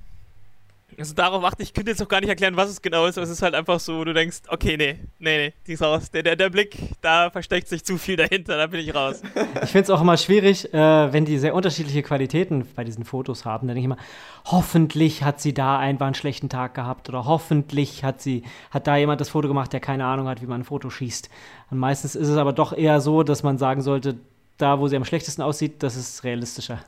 [0.97, 3.25] also darauf achte ich, könnte jetzt auch gar nicht erklären, was es genau ist, aber
[3.25, 6.12] es ist halt einfach so, du denkst, okay, nee, nee, nee, die ist raus.
[6.12, 9.21] Der, der, der Blick, da versteckt sich zu viel dahinter, da bin ich raus.
[9.63, 13.45] Ich finde es auch immer schwierig, äh, wenn die sehr unterschiedliche Qualitäten bei diesen Fotos
[13.45, 13.67] haben.
[13.67, 14.03] Dann denke ich immer,
[14.45, 18.97] hoffentlich hat sie da einfach einen schlechten Tag gehabt oder hoffentlich hat sie, hat da
[18.97, 21.29] jemand das Foto gemacht, der keine Ahnung hat, wie man ein Foto schießt.
[21.71, 24.15] Und meistens ist es aber doch eher so, dass man sagen sollte,
[24.58, 26.79] da wo sie am schlechtesten aussieht, das ist realistischer.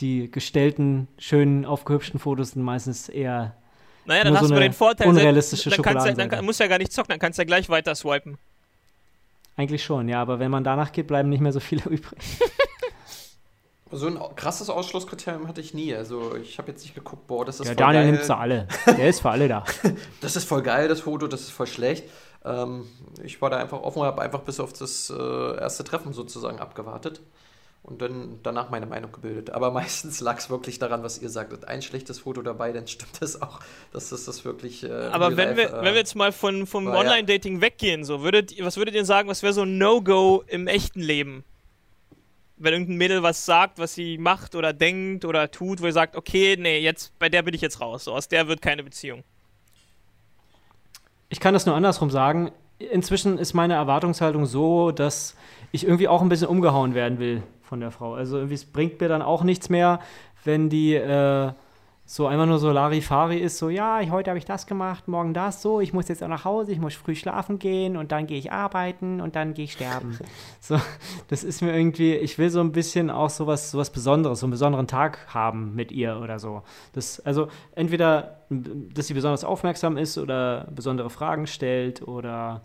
[0.00, 3.56] Die gestellten, schönen, aufgehübschten Fotos sind meistens eher
[4.04, 6.58] Naja, dann Nur hast so du den Vorteil, unrealistische dann, kannst du, dann kann, musst
[6.60, 8.38] du ja gar nicht zocken, dann kannst du ja gleich weiter swipen.
[9.56, 12.18] eigentlich schon, ja, aber wenn man danach geht, bleiben nicht mehr so viele übrig.
[13.94, 15.94] So ein krasses Ausschlusskriterium hatte ich nie.
[15.94, 18.12] Also ich habe jetzt nicht geguckt, boah, das ist Ja, voll Daniel geil.
[18.12, 18.66] nimmt sie alle.
[18.86, 19.64] Der ist für alle da.
[20.22, 22.04] Das ist voll geil, das Foto, das ist voll schlecht.
[22.42, 22.86] Ähm,
[23.22, 26.58] ich war da einfach offen und habe einfach bis auf das äh, erste Treffen sozusagen
[26.58, 27.20] abgewartet
[27.84, 29.50] und dann danach meine Meinung gebildet.
[29.50, 31.66] Aber meistens lag es wirklich daran, was ihr sagtet.
[31.66, 33.60] Ein schlechtes Foto dabei, dann stimmt das auch,
[33.92, 34.84] dass das, das wirklich.
[34.84, 37.60] Äh, Aber wenn life, wir, äh, wenn wir jetzt mal von, vom war ja- Online-Dating
[37.60, 41.44] weggehen, so, würdet, was würdet ihr sagen, was wäre so ein No-Go im echten Leben?
[42.56, 46.14] Wenn irgendein Mädel was sagt, was sie macht oder denkt oder tut, wo ihr sagt,
[46.14, 49.24] okay, nee, jetzt, bei der bin ich jetzt raus, so, aus der wird keine Beziehung.
[51.28, 52.52] Ich kann das nur andersrum sagen.
[52.78, 55.34] Inzwischen ist meine Erwartungshaltung so, dass
[55.72, 57.42] ich irgendwie auch ein bisschen umgehauen werden will
[57.72, 58.12] von der Frau.
[58.12, 60.00] Also irgendwie es bringt mir dann auch nichts mehr,
[60.44, 61.52] wenn die äh,
[62.04, 65.32] so einfach nur so Larifari ist, so ja, ich, heute habe ich das gemacht, morgen
[65.32, 68.26] das, so, ich muss jetzt auch nach Hause, ich muss früh schlafen gehen und dann
[68.26, 70.18] gehe ich arbeiten und dann gehe ich sterben.
[70.60, 70.78] so,
[71.28, 74.50] das ist mir irgendwie, ich will so ein bisschen auch sowas, sowas Besonderes, so einen
[74.50, 76.64] besonderen Tag haben mit ihr oder so.
[76.92, 82.60] Das, also entweder, dass sie besonders aufmerksam ist oder besondere Fragen stellt oder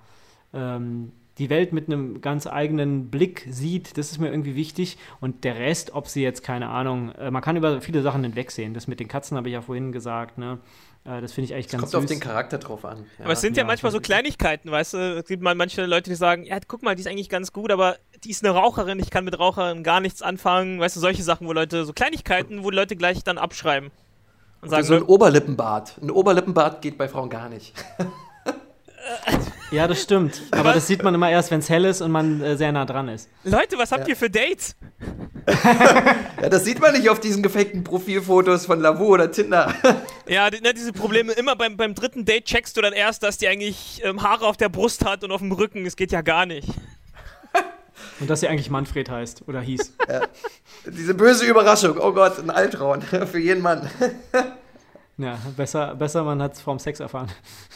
[0.54, 4.98] ähm, die Welt mit einem ganz eigenen Blick sieht, das ist mir irgendwie wichtig.
[5.22, 8.74] Und der Rest, ob sie jetzt, keine Ahnung, äh, man kann über viele Sachen hinwegsehen.
[8.74, 10.60] Das mit den Katzen habe ich ja vorhin gesagt, ne?
[11.06, 12.00] Äh, das finde ich eigentlich Es ganz kommt süß.
[12.02, 13.06] auf den Charakter drauf an.
[13.18, 13.26] Ja.
[13.26, 14.98] Aber es sind ja, ja, manchmal so Kleinigkeiten, weißt du?
[15.18, 17.72] Es gibt mal manche Leute, die sagen, ja, guck mal, die ist eigentlich ganz gut,
[17.72, 20.80] aber die ist eine Raucherin, ich kann mit Rauchern gar nichts anfangen.
[20.80, 23.92] Weißt du, solche Sachen, wo Leute, so Kleinigkeiten, wo Leute gleich dann abschreiben.
[24.62, 26.00] Und sagen, so ein Oberlippenbart.
[26.02, 27.74] Ein Oberlippenbart geht bei Frauen gar nicht.
[29.70, 30.44] Ja, das stimmt.
[30.52, 32.86] Aber das sieht man immer erst, wenn es hell ist und man äh, sehr nah
[32.86, 33.30] dran ist.
[33.44, 34.76] Leute, was habt ihr für Dates?
[36.42, 39.74] Ja, das sieht man nicht auf diesen gefakten Profilfotos von Lavu oder Tinder.
[40.28, 43.38] Ja, die, ne, diese Probleme, immer beim, beim dritten Date checkst du dann erst, dass
[43.38, 45.86] die eigentlich ähm, Haare auf der Brust hat und auf dem Rücken.
[45.86, 46.68] Das geht ja gar nicht.
[48.20, 49.94] Und dass sie eigentlich Manfred heißt oder hieß.
[50.86, 51.98] Diese böse Überraschung.
[52.00, 53.90] Oh Gott, ein Altraun für jeden Mann.
[55.18, 57.30] Ja, besser, besser man hat es vorm Sex erfahren.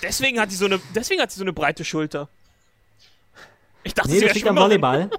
[0.04, 2.30] Deswegen hat sie so eine, deswegen hat sie so eine breite Schulter.
[3.84, 4.56] Ich dachte, Nee, sie das liegt am.
[4.56, 5.10] Volleyball.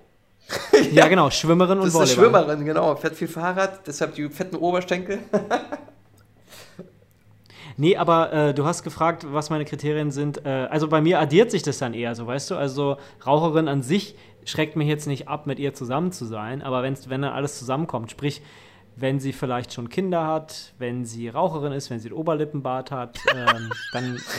[0.92, 1.08] ja.
[1.08, 2.42] genau, Schwimmerin und Das ist eine Volleyball.
[2.44, 2.94] Schwimmerin, genau.
[2.94, 5.18] Fährt viel Fahrrad, deshalb die fetten Oberschenkel.
[7.76, 10.44] Nee, aber äh, du hast gefragt, was meine Kriterien sind.
[10.44, 12.56] Äh, also bei mir addiert sich das dann eher so, weißt du?
[12.56, 16.82] Also Raucherin an sich schreckt mich jetzt nicht ab, mit ihr zusammen zu sein, aber
[16.82, 18.42] wenn's, wenn dann alles zusammenkommt, sprich,
[18.96, 23.18] wenn sie vielleicht schon Kinder hat, wenn sie Raucherin ist, wenn sie einen Oberlippenbart hat,
[23.34, 24.20] ähm, dann.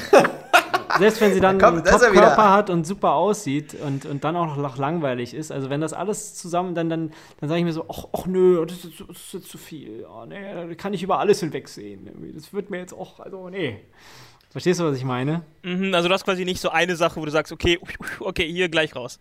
[1.00, 4.24] Selbst wenn sie dann Da kommt- einen er Top-Körper hat und super aussieht und, und
[4.24, 7.66] dann auch noch langweilig ist, also wenn das alles zusammen, dann, dann, dann sage ich
[7.66, 10.06] mir so, ach, ach nö, das ist, das ist jetzt zu viel.
[10.08, 12.12] Oh, nee, da kann ich über alles hinwegsehen.
[12.36, 13.80] Das wird mir jetzt auch, also nee.
[14.52, 15.42] Verstehst du, was ich meine?
[15.64, 17.80] Mhm, also du hast quasi nicht so eine Sache, wo du sagst, okay,
[18.20, 19.20] okay, hier gleich raus.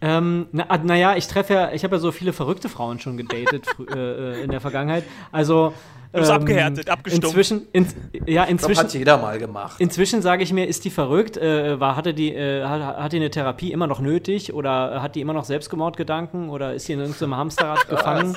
[0.00, 3.66] Ähm, na, naja, ich treffe ja, ich habe ja so viele verrückte Frauen schon gedatet
[3.92, 5.04] äh, äh, in der Vergangenheit.
[5.32, 5.72] Also.
[6.10, 7.36] Du bist abgehärtet, abgestumpft.
[7.36, 7.86] Inzwischen, in,
[8.24, 9.78] ja, Das inzwischen, hat jeder mal gemacht.
[9.78, 11.36] Inzwischen sage ich mir, ist die verrückt?
[11.36, 14.54] Äh, war, hatte, die, äh, hat, hat die eine Therapie immer noch nötig?
[14.54, 16.48] Oder hat die immer noch Selbstmordgedanken?
[16.48, 18.36] Oder ist sie in irgendeinem Hamsterrad gefangen?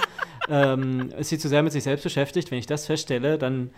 [0.49, 2.51] Ähm, ist sie zu sehr mit sich selbst beschäftigt?
[2.51, 3.69] Wenn ich das feststelle, dann.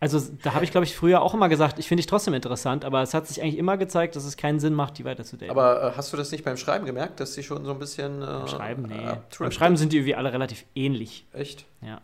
[0.00, 2.84] Also, da habe ich, glaube ich, früher auch immer gesagt, ich finde dich trotzdem interessant,
[2.84, 5.36] aber es hat sich eigentlich immer gezeigt, dass es keinen Sinn macht, die weiter zu
[5.36, 5.50] daten.
[5.50, 8.20] Aber äh, hast du das nicht beim Schreiben gemerkt, dass sie schon so ein bisschen.
[8.20, 8.94] Äh, Beim Schreiben, nee.
[8.94, 9.38] abdriftet?
[9.38, 11.26] Beim Schreiben sind die irgendwie alle relativ ähnlich.
[11.32, 11.64] Echt?
[11.80, 12.00] Ja.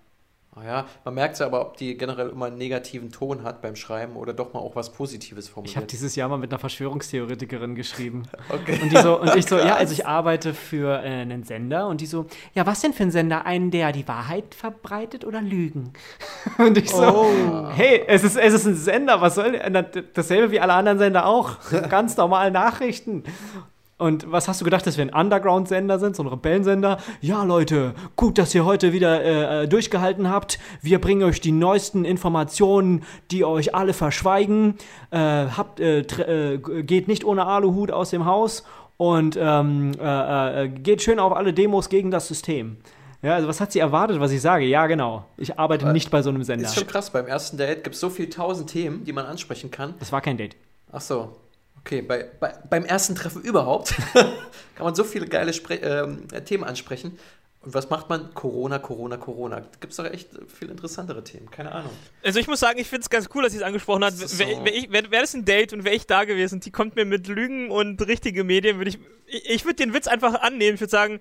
[0.65, 4.17] Ja, man merkt ja aber, ob die generell immer einen negativen Ton hat beim Schreiben
[4.17, 5.93] oder doch mal auch was Positives Ich habe formuliert.
[5.93, 8.23] dieses Jahr mal mit einer Verschwörungstheoretikerin geschrieben.
[8.51, 8.81] Okay.
[8.83, 12.01] Und, die so, und ich so, ja, also ich arbeite für äh, einen Sender und
[12.01, 13.47] die so, ja, was denn für ein Sender?
[13.47, 15.93] Einen, der die Wahrheit verbreitet oder Lügen?
[16.59, 19.87] Und ich so, hey, es ist, es ist ein Sender, was soll denn?
[20.15, 21.59] Dasselbe wie alle anderen Sender auch.
[21.89, 23.25] Ganz normal Nachrichten.
[24.01, 26.97] Und was hast du gedacht, dass wir ein Underground-Sender sind, so ein Rebellensender?
[27.21, 30.59] Ja, Leute, gut, dass ihr heute wieder äh, äh, durchgehalten habt.
[30.81, 34.77] Wir bringen euch die neuesten Informationen, die euch alle verschweigen.
[35.11, 38.65] Äh, habt, äh, äh, geht nicht ohne Aluhut aus dem Haus
[38.97, 42.79] und ähm, äh, geht schön auf alle Demos gegen das System.
[43.21, 44.65] Ja, also was hat sie erwartet, was ich sage?
[44.65, 45.27] Ja, genau.
[45.37, 46.65] Ich arbeite nicht bei so einem Sender.
[46.65, 49.71] Ist schon krass, beim ersten Date gibt es so viele tausend Themen, die man ansprechen
[49.71, 49.93] kann.
[49.99, 50.57] Das war kein Date.
[50.91, 51.37] Ach so.
[51.81, 54.35] Okay, bei, bei, beim ersten Treffen überhaupt kann
[54.85, 57.19] man so viele geile Spre ähm, Themen ansprechen.
[57.63, 58.33] Und was macht man?
[58.33, 59.61] Corona, Corona, Corona.
[59.81, 61.51] Gibt es doch echt viel interessantere Themen.
[61.51, 61.91] Keine Ahnung.
[62.25, 64.15] Also ich muss sagen, ich finde es ganz cool, dass sie es angesprochen hat.
[64.39, 67.29] Wäre wär, wär das ein Date und wäre ich da gewesen, die kommt mir mit
[67.29, 68.99] Lügen und richtige Medien, würde ich.
[69.27, 70.77] Ich, ich würde den Witz einfach annehmen.
[70.77, 71.21] Ich würde sagen,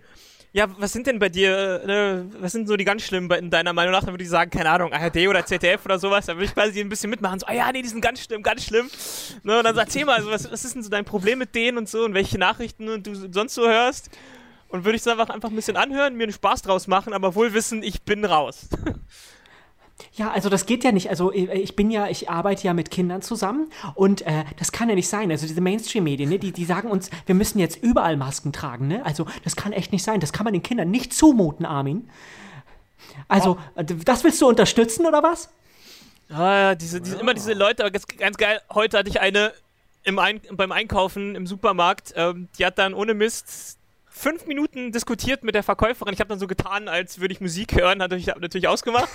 [0.51, 3.71] ja, was sind denn bei dir, ne, was sind so die ganz schlimmen in deiner
[3.71, 4.03] Meinung nach?
[4.03, 6.25] Dann würde ich sagen, keine Ahnung, ARD oder ZDF oder sowas.
[6.25, 7.39] Dann würde ich quasi ein bisschen mitmachen.
[7.39, 8.89] So, ah ja, nee, die sind ganz schlimm, ganz schlimm.
[9.43, 11.77] Ne, und dann sag, mal, also, was, was ist denn so dein Problem mit denen
[11.77, 14.09] und so und welche Nachrichten du sonst so hörst?
[14.69, 17.35] Und würde ich es einfach, einfach ein bisschen anhören, mir einen Spaß draus machen, aber
[17.35, 18.69] wohl wissen, ich bin raus.
[20.13, 21.09] Ja, also das geht ja nicht.
[21.09, 24.89] Also ich ich bin ja, ich arbeite ja mit Kindern zusammen und äh, das kann
[24.89, 25.31] ja nicht sein.
[25.31, 28.87] Also diese Mainstream-Medien, ne, die, die sagen uns, wir müssen jetzt überall Masken tragen.
[28.87, 29.05] Ne?
[29.05, 30.19] Also das kann echt nicht sein.
[30.19, 32.09] Das kann man den Kindern nicht zumuten, Armin.
[33.27, 35.49] Also, äh, das willst du unterstützen oder was?
[36.29, 39.51] Ah, ja, diese, diese, immer diese Leute, aber ganz, geil, heute hatte ich eine
[40.05, 45.55] Ein beim Einkaufen im Supermarkt, ähm, die hat dann ohne Mist fünf Minuten diskutiert mit
[45.55, 46.13] der Verkäuferin.
[46.13, 49.09] Ich habe dann so getan, als würde ich Musik hören, ich hab natürlich ausgemacht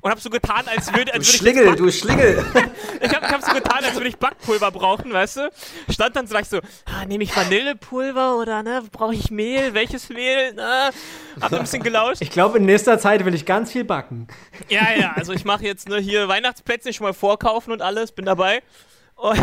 [0.00, 2.44] und habe so getan, als würde, Du als würde ich Schlingel, du Schlingel.
[3.00, 5.50] ich habe hab so getan, als würde ich Backpulver brauchen, weißt du?
[5.88, 9.74] Stand dann gleich so, ah, nehme ich Vanillepulver oder ne, brauche ich Mehl?
[9.74, 10.52] Welches Mehl?
[10.54, 10.90] Na,
[11.40, 12.20] hab ein bisschen gelauscht.
[12.20, 14.28] Ich glaube, in nächster Zeit will ich ganz viel backen.
[14.68, 18.24] Ja, ja, also ich mache jetzt ne, hier Weihnachtsplätzchen schon mal vorkaufen und alles, bin
[18.24, 18.62] dabei.
[19.16, 19.40] Und,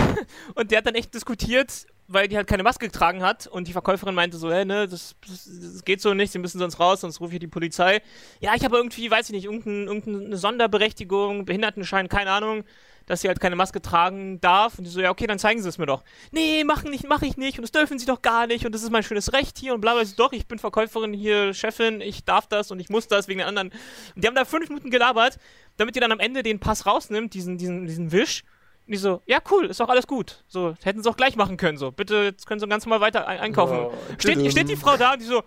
[0.56, 3.72] und der hat dann echt diskutiert, weil die halt keine Maske getragen hat und die
[3.72, 7.02] Verkäuferin meinte so, hey, ne, das, das, das geht so nicht, sie müssen sonst raus,
[7.02, 8.02] sonst rufe ich die Polizei.
[8.40, 12.64] Ja, ich habe irgendwie, weiß ich nicht, irgendein, irgendeine Sonderberechtigung, Behindertenschein, keine Ahnung,
[13.08, 14.78] dass sie halt keine Maske tragen darf.
[14.78, 16.04] Und die so, ja, okay, dann zeigen sie es mir doch.
[16.32, 18.84] Nee, machen nicht, mache ich nicht und das dürfen sie doch gar nicht und das
[18.84, 20.02] ist mein schönes Recht hier und bla bla.
[20.04, 23.40] Ich Doch, ich bin Verkäuferin hier, Chefin, ich darf das und ich muss das wegen
[23.40, 23.70] den anderen.
[24.16, 25.38] Und die haben da fünf Minuten gelabert,
[25.78, 28.44] damit ihr dann am Ende den Pass rausnimmt, diesen, diesen, diesen Wisch.
[28.88, 30.44] Und die so, ja, cool, ist doch alles gut.
[30.48, 31.78] So, hätten sie auch gleich machen können.
[31.78, 33.78] So, bitte, jetzt können sie ganz normal weiter ein einkaufen.
[33.78, 35.44] Ja, steht, steht die Frau da und die so,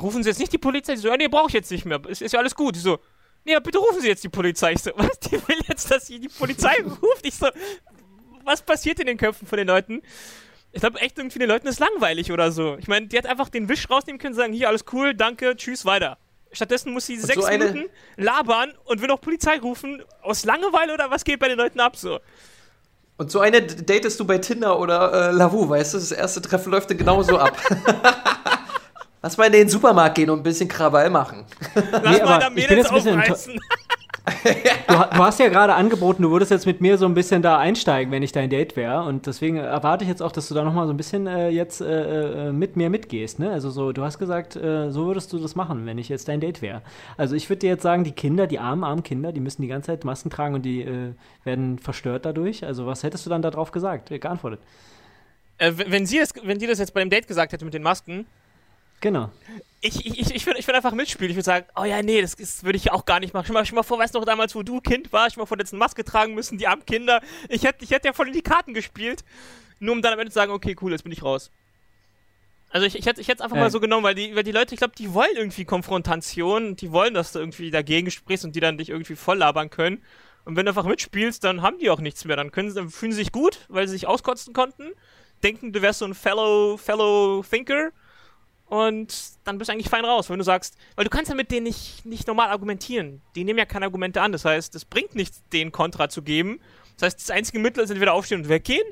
[0.00, 0.94] rufen Sie jetzt nicht die Polizei?
[0.94, 2.00] Die so, ja, nee, brauche ich jetzt nicht mehr.
[2.06, 2.76] Ist, ist ja alles gut.
[2.76, 2.98] Die so,
[3.44, 4.72] nee, ja, bitte rufen Sie jetzt die Polizei.
[4.72, 5.18] Ich so, was?
[5.20, 7.24] Die will jetzt, dass sie die Polizei ruft?
[7.26, 7.48] Ich so,
[8.44, 10.02] was passiert in den Köpfen von den Leuten?
[10.72, 12.76] Ich glaube echt irgendwie den Leuten ist langweilig oder so.
[12.78, 15.54] Ich meine, die hat einfach den Wisch rausnehmen können und sagen, hier, alles cool, danke,
[15.56, 16.16] tschüss, weiter.
[16.50, 20.02] Stattdessen muss sie Und sechs so Minuten labern und will noch Polizei rufen.
[20.22, 22.20] Aus Langeweile oder was geht bei den Leuten ab so?
[23.22, 25.98] Und so eine datest du bei Tinder oder äh, Lavu, weißt du?
[25.98, 27.56] Das erste Treffen läuft dann genauso ab.
[29.22, 31.44] Lass mal in den Supermarkt gehen und ein bisschen Krawall machen.
[32.02, 33.60] Lass Nee, mal da Mädels jetzt ein bisschen ento- aufreißen.
[34.24, 37.58] Du, du hast ja gerade angeboten, du würdest jetzt mit mir so ein bisschen da
[37.58, 39.04] einsteigen, wenn ich dein Date wäre.
[39.04, 41.80] Und deswegen erwarte ich jetzt auch, dass du da nochmal so ein bisschen äh, jetzt
[41.80, 43.38] äh, äh, mit mir mitgehst.
[43.38, 43.50] Ne?
[43.50, 46.40] Also so, du hast gesagt, äh, so würdest du das machen, wenn ich jetzt dein
[46.40, 46.82] Date wäre.
[47.16, 49.68] Also ich würde dir jetzt sagen, die Kinder, die armen, armen Kinder, die müssen die
[49.68, 52.64] ganze Zeit Masken tragen und die äh, werden verstört dadurch.
[52.64, 54.60] Also was hättest du dann darauf gesagt, äh, geantwortet?
[55.58, 57.82] Wenn, wenn, sie das, wenn die das jetzt bei dem Date gesagt hätte mit den
[57.82, 58.26] Masken,
[59.02, 59.30] Genau.
[59.82, 61.30] ich, ich, ich, ich würde ich würd einfach mitspielen.
[61.30, 63.44] Ich würde sagen, oh ja, nee, das, das würde ich auch gar nicht machen.
[63.44, 65.46] Stell mal, stell mal vor, weißt du noch damals, wo du Kind warst, stell mal
[65.46, 67.20] vor, eine Maske tragen müssen, die armen Kinder.
[67.48, 69.24] Ich hätte ich hätt ja voll in die Karten gespielt,
[69.80, 71.50] nur um dann am Ende zu sagen, okay, cool, jetzt bin ich raus.
[72.70, 73.60] Also ich, ich hätte es einfach Äh.
[73.60, 76.90] mal so genommen, weil die, weil die Leute, ich glaube, die wollen irgendwie Konfrontation, die
[76.92, 80.02] wollen, dass du irgendwie dagegen sprichst und die dann dich irgendwie voll labern können.
[80.44, 82.36] Und wenn du einfach mitspielst, dann haben die auch nichts mehr.
[82.36, 84.92] Dann können dann fühlen sie sich gut, weil sie sich auskotzen konnten,
[85.42, 87.90] denken, du wärst so ein Fellow, Fellow Thinker
[88.72, 89.12] und
[89.44, 91.64] dann bist du eigentlich fein raus, wenn du sagst, weil du kannst ja mit denen
[91.64, 93.20] nicht, nicht normal argumentieren.
[93.34, 94.32] Die nehmen ja keine Argumente an.
[94.32, 96.58] Das heißt, es bringt nichts, denen Kontra zu geben.
[96.96, 98.86] Das heißt, das einzige Mittel ist entweder aufstehen und weggehen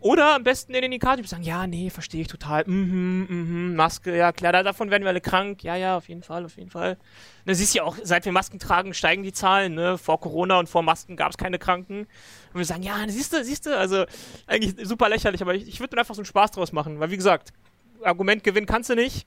[0.00, 2.64] oder am besten in die Karte sagen, ja, nee, verstehe ich total.
[2.66, 5.62] Mhm, mhm, Maske, ja klar, da- davon werden wir alle krank.
[5.62, 6.96] Ja, ja, auf jeden Fall, auf jeden Fall.
[7.44, 9.74] Du siehst ja auch, seit wir Masken tragen, steigen die Zahlen.
[9.76, 9.98] Ne?
[9.98, 12.00] Vor Corona und vor Masken gab es keine Kranken.
[12.00, 14.04] Und wir sagen, ja, siehst du, siehst du, also
[14.48, 17.16] eigentlich super lächerlich, aber ich, ich würde einfach so einen Spaß draus machen, weil wie
[17.16, 17.52] gesagt,
[18.02, 19.26] Argument gewinnen kannst du nicht.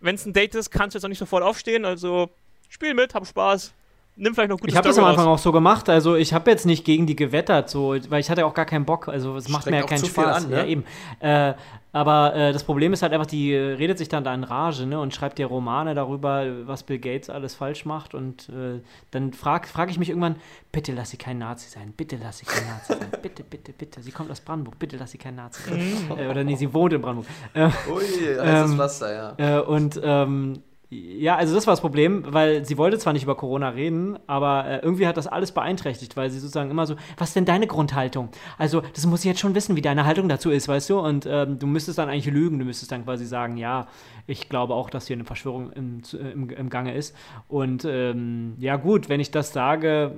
[0.00, 1.84] Wenn es ein Date ist, kannst du jetzt auch nicht sofort aufstehen.
[1.84, 2.30] Also
[2.68, 3.72] spiel mit, hab Spaß.
[4.14, 5.40] Nimm vielleicht noch gute Ich habe das am Anfang raus.
[5.40, 5.88] auch so gemacht.
[5.88, 8.84] Also ich habe jetzt nicht gegen die gewettert, so, weil ich hatte auch gar keinen
[8.84, 9.08] Bock.
[9.08, 10.44] Also es macht mir ja keinen Spaß.
[10.44, 10.56] an, ne?
[10.58, 10.84] Ja eben.
[11.20, 11.54] Äh,
[11.94, 14.86] aber äh, das Problem ist halt einfach, die äh, redet sich dann da in Rage,
[14.86, 18.14] ne, und schreibt dir Romane darüber, was Bill Gates alles falsch macht.
[18.14, 20.36] Und äh, dann frage frag ich mich irgendwann:
[20.72, 21.92] Bitte lass sie kein Nazi sein.
[21.96, 23.08] Bitte lass sie kein Nazi sein.
[23.22, 24.02] Bitte, bitte, bitte.
[24.02, 24.78] Sie kommt aus Brandenburg.
[24.78, 26.18] Bitte lass sie kein Nazi sein.
[26.18, 27.32] äh, oder nee, sie wohnt in Brandenburg.
[27.54, 29.58] Äh, Ui, heißes Ähm, Pflaster, ja.
[29.58, 30.62] äh, und ähm,
[30.94, 34.66] ja, also das war das Problem, weil sie wollte zwar nicht über Corona reden, aber
[34.66, 37.66] äh, irgendwie hat das alles beeinträchtigt, weil sie sozusagen immer so, was ist denn deine
[37.66, 38.28] Grundhaltung?
[38.58, 40.98] Also, das muss ich jetzt schon wissen, wie deine Haltung dazu ist, weißt du?
[40.98, 43.86] Und ähm, du müsstest dann eigentlich lügen, du müsstest dann quasi sagen, ja,
[44.26, 47.16] ich glaube auch, dass hier eine Verschwörung im, im, im Gange ist.
[47.48, 50.12] Und ähm, ja, gut, wenn ich das sage,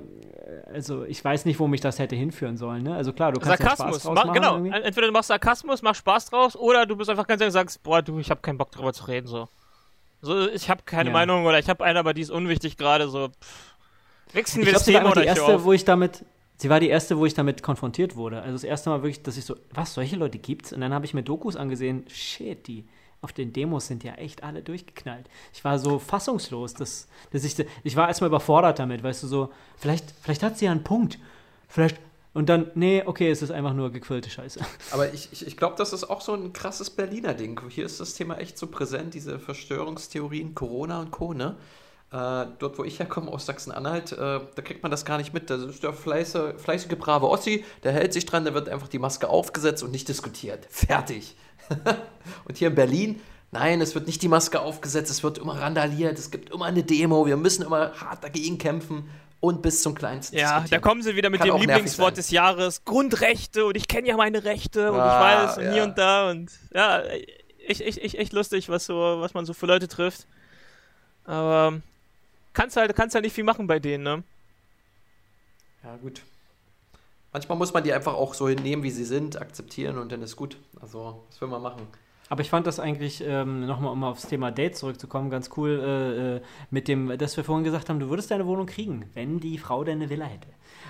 [0.45, 2.95] äh, also ich weiß nicht, wo mich das hätte hinführen sollen, ne?
[2.95, 4.03] Also klar, du kannst ja Spaß Sarkasmus.
[4.03, 4.55] draus Mach, machen genau.
[4.55, 4.77] irgendwie.
[4.77, 7.81] Entweder du machst Sarkasmus, machst Spaß draus, oder du bist einfach ganz ehrlich und sagst,
[7.81, 9.47] boah, du, ich habe keinen Bock drüber zu reden, so.
[10.25, 11.13] So, ich habe keine Ja.
[11.13, 13.29] Meinung oder ich habe eine, aber die ist unwichtig gerade, so.
[13.29, 13.75] Pff.
[14.33, 15.85] Wechseln Ich wir glaube, das sie war Thema die oder ich höre erste, wo ich
[15.85, 16.25] damit.
[16.57, 18.41] Sie war die erste, wo ich damit konfrontiert wurde.
[18.41, 20.71] Also das erste Mal wirklich, dass ich so, was, solche Leute gibt's?
[20.73, 22.85] Und dann habe ich mir Dokus angesehen, shit, die
[23.21, 25.29] auf den Demos sind ja echt alle durchgeknallt.
[25.53, 29.51] Ich war so fassungslos, dass, dass ich, ich war erstmal überfordert damit, weißt du, so,
[29.77, 31.19] vielleicht, vielleicht hat sie ja einen Punkt.
[31.67, 31.97] Vielleicht,
[32.35, 34.59] und dann, nee, okay, es ist einfach nur gequillte Scheiße.
[34.91, 37.61] Aber ich, ich, ich glaube, das ist auch so ein krasses Berliner Ding.
[37.69, 41.33] Hier ist das Thema echt so präsent, diese Verschwörungstheorien, Corona und Co.
[41.33, 41.55] Ne?
[42.11, 45.49] Äh, dort, wo ich herkomme, aus Sachsen-Anhalt, äh, da kriegt man das gar nicht mit.
[45.49, 48.99] Da ist der fleißige, fleißige, brave Ossi, der hält sich dran, da wird einfach die
[48.99, 50.67] Maske aufgesetzt und nicht diskutiert.
[50.69, 51.37] Fertig.
[52.49, 53.21] und hier in Berlin,
[53.53, 56.83] nein, es wird nicht die Maske aufgesetzt, es wird immer randaliert, es gibt immer eine
[56.83, 61.15] Demo, wir müssen immer hart dagegen kämpfen und bis zum kleinsten Ja, da kommen sie
[61.15, 64.99] wieder mit Kann dem Lieblingswort des Jahres, Grundrechte und ich kenne ja meine Rechte und
[64.99, 65.73] Ah, ich weiß und ja.
[65.73, 67.01] hier und da und ja,
[67.67, 70.27] echt, echt, echt, echt lustig, was so, was man so für Leute trifft.
[71.25, 71.81] Aber
[72.53, 74.23] kannst halt, kannst halt nicht viel machen bei denen, ne?
[75.83, 76.21] Ja, gut.
[77.31, 80.35] Manchmal muss man die einfach auch so hinnehmen, wie sie sind, akzeptieren und dann ist
[80.35, 80.57] gut.
[80.81, 81.87] Also, was will man machen?
[82.29, 86.35] Aber ich fand das eigentlich, ähm, nochmal um aufs Thema Date zurückzukommen, ganz cool äh,
[86.37, 89.57] äh, mit dem, dass wir vorhin gesagt haben, du würdest deine Wohnung kriegen, wenn die
[89.59, 90.47] Frau deine Villa hätte.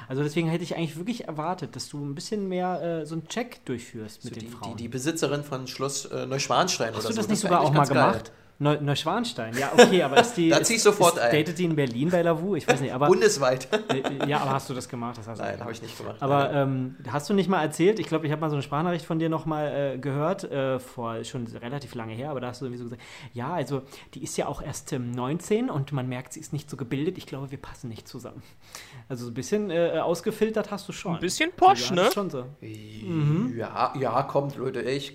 [0.07, 3.27] Also deswegen hätte ich eigentlich wirklich erwartet, dass du ein bisschen mehr äh, so einen
[3.27, 4.77] Check durchführst mit So den die, Frauen.
[4.77, 7.21] die, die Besitzerin von Schloss äh, Neuschwanstein Hast oder du so.
[7.21, 8.11] das nicht wär sogar auch mal geil.
[8.11, 8.31] gemacht?
[8.57, 10.49] Neu Neuschwanstein, ja, okay, aber ist die.
[10.55, 11.31] Da zieh ich sofort ist, ein.
[11.35, 12.55] Datet die in Berlin bei Lavu?
[12.55, 13.07] Ich weiß nicht, aber.
[13.07, 13.67] Bundesweit.
[13.89, 15.17] äh, ja, aber hast du das gemacht?
[15.17, 16.17] Das Nein, habe ich nicht gemacht.
[16.21, 19.05] Aber ähm, hast du nicht mal erzählt, ich glaube, ich habe mal so eine Sprachnachricht
[19.05, 22.65] von dir nochmal äh, gehört, äh, vor schon relativ lange her, aber da hast du
[22.65, 23.01] irgendwie so gesagt,
[23.33, 23.81] ja, also
[24.13, 27.17] die ist ja auch erst ähm, 19 und man merkt, sie ist nicht so gebildet,
[27.17, 28.41] ich glaube, wir passen nicht zusammen.
[29.09, 31.15] Also so ein bisschen äh, ausgefiltert hast du schon.
[31.15, 32.01] Ein bisschen posch, Also, ne?
[32.01, 32.45] das ist Schon so.
[33.57, 34.81] Ja, ja, kommt, Leute.
[34.81, 35.13] Ich,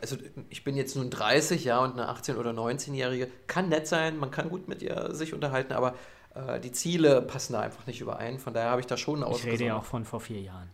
[0.00, 0.16] also,
[0.50, 2.52] ich bin jetzt nun 30, ja, und eine 18- oder
[2.90, 5.94] 19-Jährige kann nett sein, man kann gut mit ihr sich unterhalten, aber
[6.34, 8.38] äh, die Ziele passen da einfach nicht überein.
[8.38, 10.70] Von daher habe ich da schon Ich rede ja auch von vor vier Jahren.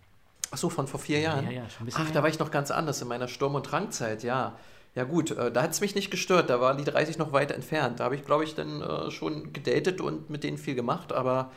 [0.50, 1.44] Achso, von vor vier Jahren?
[1.44, 3.54] Ja, ja, schon ein bisschen Ach, da war ich noch ganz anders in meiner Sturm-
[3.54, 4.56] und Drangzeit, ja.
[4.94, 7.50] Ja gut, äh, da hat es mich nicht gestört, da waren die 30 noch weit
[7.50, 8.00] entfernt.
[8.00, 11.50] Da habe ich, glaube ich, dann äh, schon gedatet und mit denen viel gemacht, aber...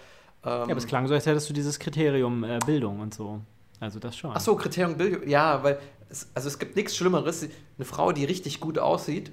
[0.43, 3.39] Ähm, Ja, aber es klang so, als hättest du dieses Kriterium äh, Bildung und so.
[3.79, 4.31] Also das schon.
[4.33, 5.27] Ach so, Kriterium Bild.
[5.27, 7.43] Ja, weil es, also es gibt nichts Schlimmeres.
[7.43, 9.31] Eine Frau, die richtig gut aussieht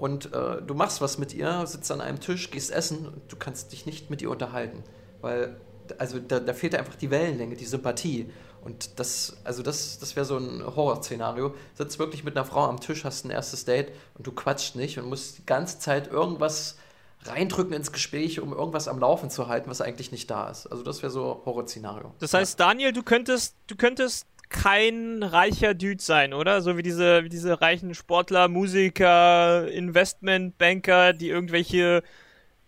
[0.00, 3.36] und äh, du machst was mit ihr, sitzt an einem Tisch, gehst essen und du
[3.36, 4.82] kannst dich nicht mit ihr unterhalten.
[5.20, 5.60] Weil,
[5.98, 8.30] also da, da fehlt einfach die Wellenlänge, die Sympathie.
[8.64, 11.54] Und das, also das, das wäre so ein Horrorszenario.
[11.74, 14.98] Sitzt wirklich mit einer Frau am Tisch, hast ein erstes Date und du quatscht nicht
[14.98, 16.78] und musst die ganze Zeit irgendwas
[17.24, 20.66] reindrücken ins Gespräch, um irgendwas am Laufen zu halten, was eigentlich nicht da ist.
[20.66, 22.14] Also das wäre so Horrorszenario.
[22.20, 26.60] Das heißt, Daniel, du könntest, du könntest kein reicher Dude sein, oder?
[26.60, 32.02] So wie diese, wie diese reichen Sportler, Musiker, Investmentbanker, die irgendwelche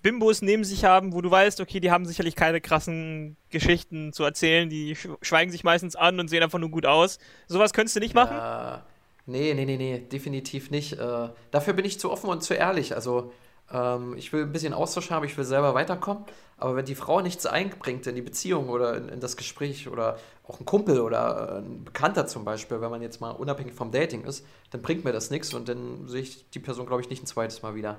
[0.03, 4.25] Bimbos neben sich haben, wo du weißt, okay, die haben sicherlich keine krassen Geschichten zu
[4.25, 7.19] erzählen, die sch schweigen sich meistens an und sehen einfach nur gut aus.
[7.47, 8.37] Sowas könntest du nicht machen?
[8.37, 8.79] Äh,
[9.27, 10.95] nee, nee, nee, nee, definitiv nicht.
[10.95, 12.95] Äh, dafür bin ich zu offen und zu ehrlich.
[12.95, 13.33] Also
[13.71, 16.25] ähm, ich will ein bisschen Austausch haben, ich will selber weiterkommen.
[16.57, 20.19] Aber wenn die Frau nichts einbringt in die Beziehung oder in, in das Gespräch oder
[20.45, 23.91] auch ein Kumpel oder äh, ein Bekannter zum Beispiel, wenn man jetzt mal unabhängig vom
[23.91, 27.11] Dating ist, dann bringt mir das nichts und dann sehe ich die Person, glaube ich,
[27.11, 27.99] nicht ein zweites Mal wieder.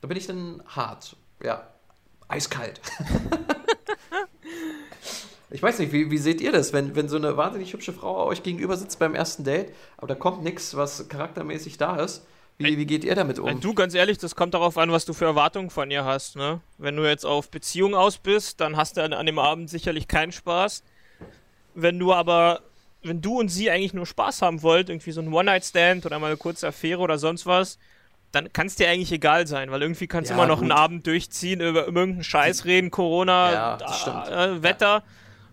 [0.00, 1.16] Da bin ich dann hart.
[1.42, 1.66] Ja,
[2.28, 2.80] eiskalt.
[5.48, 8.26] Ich weiß nicht, wie, wie seht ihr das, wenn, wenn so eine wahnsinnig hübsche Frau
[8.26, 12.26] euch gegenüber sitzt beim ersten Date, aber da kommt nichts, was charaktermäßig da ist?
[12.58, 13.60] Wie, wie geht ihr damit um?
[13.60, 16.60] Du, ganz ehrlich, das kommt darauf an, was du für Erwartungen von ihr hast, ne?
[16.78, 20.08] Wenn du jetzt auf Beziehung aus bist, dann hast du an, an dem Abend sicherlich
[20.08, 20.82] keinen Spaß.
[21.74, 22.60] Wenn du aber,
[23.02, 26.28] wenn du und sie eigentlich nur Spaß haben wollt, irgendwie so ein One-Night-Stand oder mal
[26.28, 27.78] eine kurze Affäre oder sonst was,
[28.32, 30.64] dann kann es dir eigentlich egal sein, weil irgendwie kannst du Ja, immer noch gut.
[30.70, 35.02] einen Abend durchziehen, über, über irgendeinen Scheiß reden, Corona, Ja, äh, Wetter.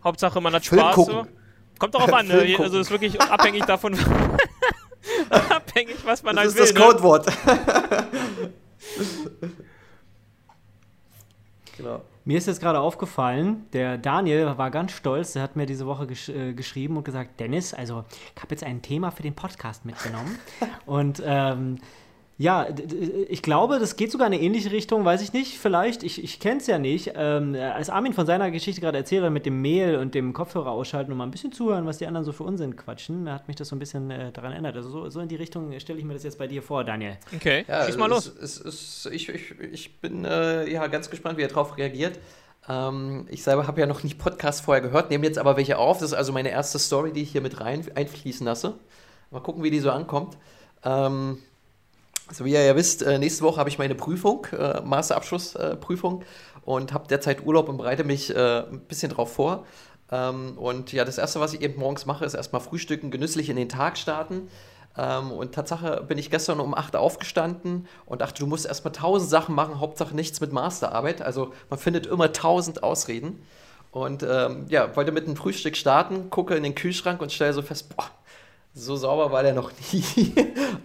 [0.03, 0.95] Hauptsache man hat Film Spaß.
[0.95, 1.27] So.
[1.79, 2.55] Kommt darauf an, ne?
[2.59, 3.97] Also ist wirklich abhängig davon,
[5.49, 6.65] abhängig, was man das halt ist will.
[6.65, 6.79] das ne?
[6.79, 7.27] Codewort.
[11.77, 12.01] genau.
[12.25, 16.07] Mir ist jetzt gerade aufgefallen, der Daniel war ganz stolz, der hat mir diese Woche
[16.07, 19.83] gesch äh, geschrieben und gesagt, Dennis, also ich habe jetzt ein Thema für den Podcast
[19.83, 20.39] mitgenommen.
[20.85, 21.79] und ähm,
[22.37, 22.67] ja,
[23.29, 26.39] ich glaube, das geht sogar in eine ähnliche Richtung, weiß ich nicht, vielleicht, ich, ich
[26.39, 27.11] kenne es ja nicht.
[27.15, 30.71] Ähm, als Armin von seiner Geschichte gerade erzählt hat mit dem Mail und dem Kopfhörer
[30.71, 33.55] ausschalten und mal ein bisschen zuhören, was die anderen so für Unsinn quatschen, hat mich
[33.55, 34.75] das so ein bisschen äh, daran erinnert.
[34.75, 37.17] Also so, so in die Richtung stelle ich mir das jetzt bei dir vor, Daniel.
[37.35, 38.25] Okay, Ja, schieß mal los.
[38.41, 42.17] Es, es, es, ich, ich, ich bin äh, ja ganz gespannt, wie er darauf reagiert.
[42.67, 45.99] Ähm, ich selber habe ja noch nicht Podcasts vorher gehört, nehme jetzt aber welche auf.
[45.99, 48.73] Das ist also meine erste Story, die ich hier mit rein einfließen lasse.
[49.29, 50.37] Mal gucken, wie die so ankommt.
[50.83, 51.37] Ähm,
[52.27, 56.23] also wie ihr ja wisst, äh, nächste Woche habe ich meine Prüfung, äh, Masterabschlussprüfung
[56.63, 59.65] und habe derzeit Urlaub und bereite mich äh, ein bisschen drauf vor.
[60.12, 63.55] Ähm, und ja, das Erste, was ich eben morgens mache, ist erstmal frühstücken, genüsslich in
[63.55, 64.47] den Tag starten.
[64.97, 69.29] Ähm, und Tatsache bin ich gestern um 8 aufgestanden und dachte, du musst erstmal tausend
[69.29, 71.21] Sachen machen, Hauptsache nichts mit Masterarbeit.
[71.21, 73.43] Also man findet immer tausend Ausreden.
[73.91, 77.62] Und ähm, ja, wollte mit dem Frühstück starten, gucke in den Kühlschrank und stelle so
[77.62, 78.09] fest, boah,
[78.73, 80.33] so sauber war der noch nie.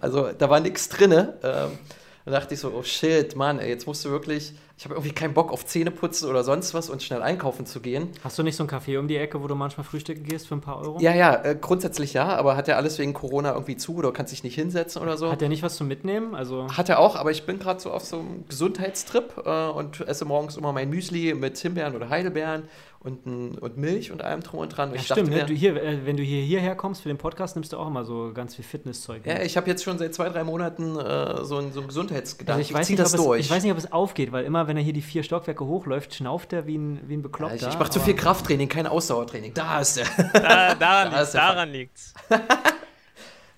[0.01, 1.37] also da war nichts drinne.
[1.43, 1.77] Ähm,
[2.25, 5.11] dann dachte ich so, oh shit, Mann, ey, jetzt musst du wirklich, ich habe irgendwie
[5.11, 8.07] keinen Bock auf Zähneputzen oder sonst was und schnell einkaufen zu gehen.
[8.23, 10.55] Hast du nicht so ein Café um die Ecke, wo du manchmal frühstücken gehst für
[10.55, 10.97] ein paar Euro?
[11.01, 14.31] Ja, ja, äh, grundsätzlich ja, aber hat ja alles wegen Corona irgendwie zu oder kannst
[14.31, 15.29] dich nicht hinsetzen oder so.
[15.29, 16.33] Hat der nicht was zum Mitnehmen?
[16.33, 19.99] Also Hat er auch, aber ich bin gerade so auf so einem Gesundheitstrip äh, und
[19.99, 22.63] esse morgens immer mein Müsli mit Himbeeren oder Heidelbeeren
[23.01, 24.89] und, und Milch und allem drum und dran.
[24.89, 25.45] Und Ja, ich stimmt, dachte ne?
[25.45, 28.03] du hier, äh, wenn du hier hierher kommst für den Podcast, nimmst du auch immer
[28.03, 29.25] so ganz viel Fitnesszeug.
[29.25, 32.59] ja, ich habe jetzt schon seit zwei, drei Monaten äh, so, einen, so einen Gesundheitsgedanken.
[32.59, 33.39] also ich, weiß zieh nicht, das ob es, durch.
[33.41, 36.15] ich weiß nicht, ob es aufgeht, weil immer, wenn er hier die vier Stockwerke hochläuft,
[36.15, 37.55] schnauft er wie ein, wie ein ja, Bekloppter.
[37.55, 39.53] ich ich mache zu viel Krafttraining, kein Ausdauertraining.
[39.53, 40.05] Da ist er.
[40.31, 41.31] Da, daran, Da Fall.
[41.33, 42.13] daran liegt's.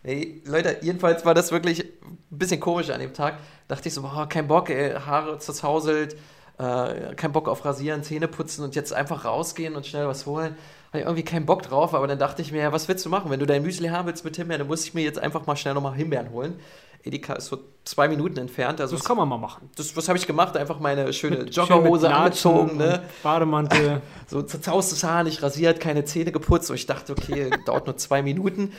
[0.04, 3.38] Nee, Leute, jedenfalls war das wirklich ein bisschen komisch an dem Tag.
[3.67, 6.15] Dachte ich so, boah, kein Bock, ey, Haare zerzauselt,
[6.58, 10.56] äh, kein Bock auf Rasieren, Zähne putzen und jetzt einfach rausgehen und schnell was holen.
[10.88, 13.10] Hatte ich irgendwie keinen Bock drauf, aber dann dachte ich mir, ja, was willst du
[13.10, 13.30] machen?
[13.30, 15.56] Wenn du dein Müsli haben willst mit Himbeeren, dann muss ich mir jetzt einfach mal
[15.56, 16.60] schnell nochmal Himbeeren holen.
[17.04, 18.80] Edeka ist so zwei Minuten entfernt.
[18.80, 19.70] Also Das kann man mal machen.
[19.76, 20.56] das, was habe ich gemacht?
[20.56, 23.04] Einfach meine schöne Schön Joggerhose Latschen angezogen, ne?
[23.24, 24.02] Bademantel.
[24.28, 26.70] So zerzaustes Haar, nicht rasiert, keine Zähne geputzt.
[26.70, 28.71] Und ich dachte, okay, dauert nur zwei Minuten.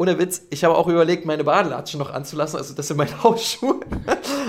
[0.00, 3.80] Ohne Witz, ich habe auch überlegt, meine Badelatschen noch anzulassen, also das sind meine Hausschuhe.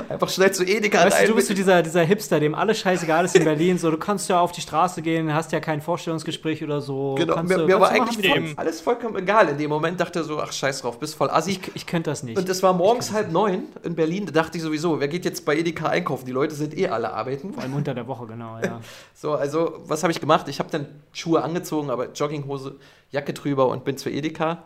[0.08, 2.80] Einfach schnell zu Edeka Weißt du, rein du bist so dieser, dieser Hipster, dem alles
[2.80, 3.78] scheißegal ist in Berlin.
[3.78, 7.16] So, du kannst ja auf die Straße gehen, hast ja kein Vorstellungsgespräch oder so.
[7.16, 9.49] Genau, kannst mir, du, mir war du eigentlich voll, alles vollkommen egal.
[9.49, 11.52] In dem Moment dachte er so, ach scheiß drauf, bist voll assi.
[11.52, 12.38] Ich, ich könnte das nicht.
[12.38, 15.43] Und es war morgens halb neun in Berlin, da dachte ich sowieso, wer geht jetzt
[15.43, 16.26] bei Edeka einkaufen?
[16.26, 17.54] Die Leute sind eh alle arbeiten.
[17.54, 18.80] Vor allem unter der Woche, genau, ja.
[19.14, 20.47] So, also, was habe ich gemacht?
[20.47, 22.78] Ich habe dann Schuhe angezogen, aber Jogginghose,
[23.10, 24.64] Jacke drüber und bin zu Edeka.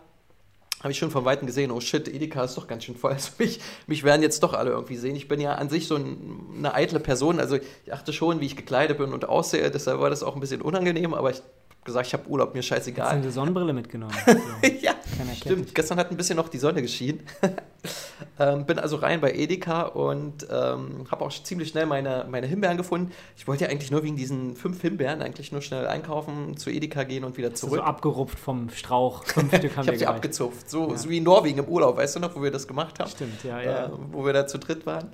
[0.86, 3.12] Habe ich schon von Weitem gesehen, oh shit, Edeka ist doch ganz schön voll.
[3.14, 5.16] Also mich, mich werden jetzt doch alle irgendwie sehen.
[5.16, 7.40] Ich bin ja an sich so ein, eine eitle Person.
[7.40, 9.72] Also ich achte schon, wie ich gekleidet bin und aussehe.
[9.72, 11.42] Deshalb war das auch ein bisschen unangenehm, aber ich
[11.86, 13.10] gesagt, ich habe Urlaub, mir Hast scheißegal.
[13.12, 14.14] du eine Sonnenbrille mitgenommen?
[14.26, 14.68] So.
[14.82, 14.94] ja,
[15.36, 15.74] stimmt.
[15.76, 17.22] Gestern hat ein bisschen noch die Sonne geschienen.
[18.40, 22.76] ähm, bin also rein bei Edeka und ähm, habe auch ziemlich schnell meine, meine Himbeeren
[22.78, 23.12] gefunden.
[23.38, 27.04] Ich wollte ja eigentlich nur wegen diesen fünf Himbeeren eigentlich nur schnell einkaufen, zu Edeka
[27.04, 27.84] gehen und wieder So zurück.
[27.84, 29.24] abgerupft vom Strauch.
[29.26, 30.98] Fünf Stück haben ich habe sie abgezupft, so, Ja.
[30.98, 33.10] so wie in Norwegen im Urlaub, weißt du noch, wo wir das gemacht haben?
[33.12, 33.86] Stimmt, ja, ja.
[33.86, 35.10] Äh, wo wir da zu dritt waren.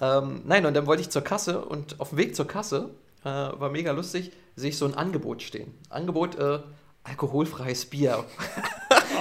[0.00, 2.90] Ähm, nein, und dann wollte ich zur Kasse und auf dem Weg zur Kasse,
[3.22, 5.74] äh, war mega lustig, sehe ich so ein Angebot stehen.
[5.88, 6.60] Angebot, äh,
[7.04, 8.24] alkoholfreies Bier.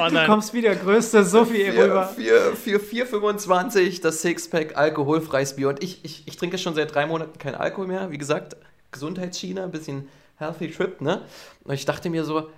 [0.01, 2.05] Oh Du kommst wieder größte Sophie Für, rüber.
[2.07, 5.67] für, für 4,25 das Sixpack alkoholfreies Bier.
[5.67, 8.09] Und ich, ich, ich trinke schon seit drei Monaten keinen Alkohol mehr.
[8.09, 8.55] Wie gesagt,
[8.91, 11.23] Gesundheitsschiene, ein bisschen healthy trip, ne?
[11.65, 12.49] Und ich dachte mir so,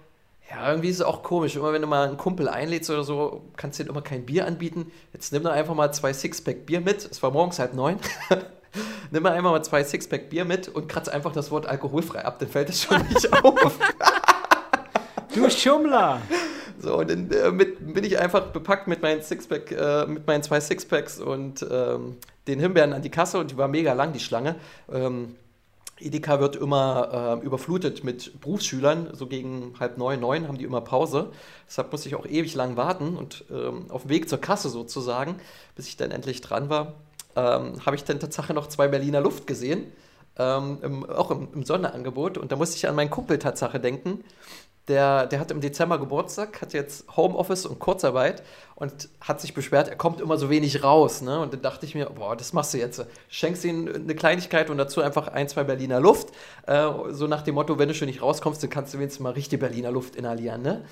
[0.51, 1.55] ja, irgendwie ist es auch komisch.
[1.55, 4.45] Immer wenn du mal einen Kumpel einlädst oder so, kannst du dir immer kein Bier
[4.45, 4.91] anbieten.
[5.13, 7.05] Jetzt nimm doch einfach mal zwei Sixpack Bier mit.
[7.09, 7.97] Es war morgens halb neun.
[9.11, 12.39] nimm mal einfach mal zwei Sixpack Bier mit und kratz einfach das Wort alkoholfrei ab.
[12.39, 13.79] Dann fällt es schon nicht auf.
[15.33, 16.21] Du Schummler!
[16.77, 20.43] So, und dann äh, mit, bin ich einfach bepackt mit meinen Sixpack, äh, mit meinen
[20.43, 22.17] zwei Sixpacks und ähm,
[22.47, 24.55] den Himbeeren an die Kasse und die war mega lang, die Schlange.
[24.91, 25.35] Ähm,
[26.01, 30.81] Edeka wird immer äh, überflutet mit Berufsschülern, so gegen halb neun, neun haben die immer
[30.81, 31.31] Pause.
[31.67, 35.35] Deshalb musste ich auch ewig lang warten und ähm, auf dem Weg zur Kasse sozusagen,
[35.75, 36.95] bis ich dann endlich dran war,
[37.35, 39.91] ähm, habe ich dann tatsächlich noch zwei Berliner Luft gesehen,
[40.37, 42.37] ähm, im, auch im, im Sonderangebot.
[42.37, 44.23] Und da musste ich an meinen Kumpel Tatsache denken,
[44.87, 48.43] der, der hat im Dezember Geburtstag, hat jetzt Homeoffice und Kurzarbeit
[48.75, 51.21] und hat sich beschwert, er kommt immer so wenig raus.
[51.21, 51.39] Ne?
[51.39, 53.05] Und dann dachte ich mir, boah, das machst du jetzt.
[53.29, 56.29] Schenkst ihm eine Kleinigkeit und dazu einfach ein, zwei Berliner Luft.
[56.65, 59.33] Äh, so nach dem Motto, wenn du schon nicht rauskommst, dann kannst du wenigstens mal
[59.33, 60.63] richtig Berliner Luft inhalieren.
[60.63, 60.83] Ne?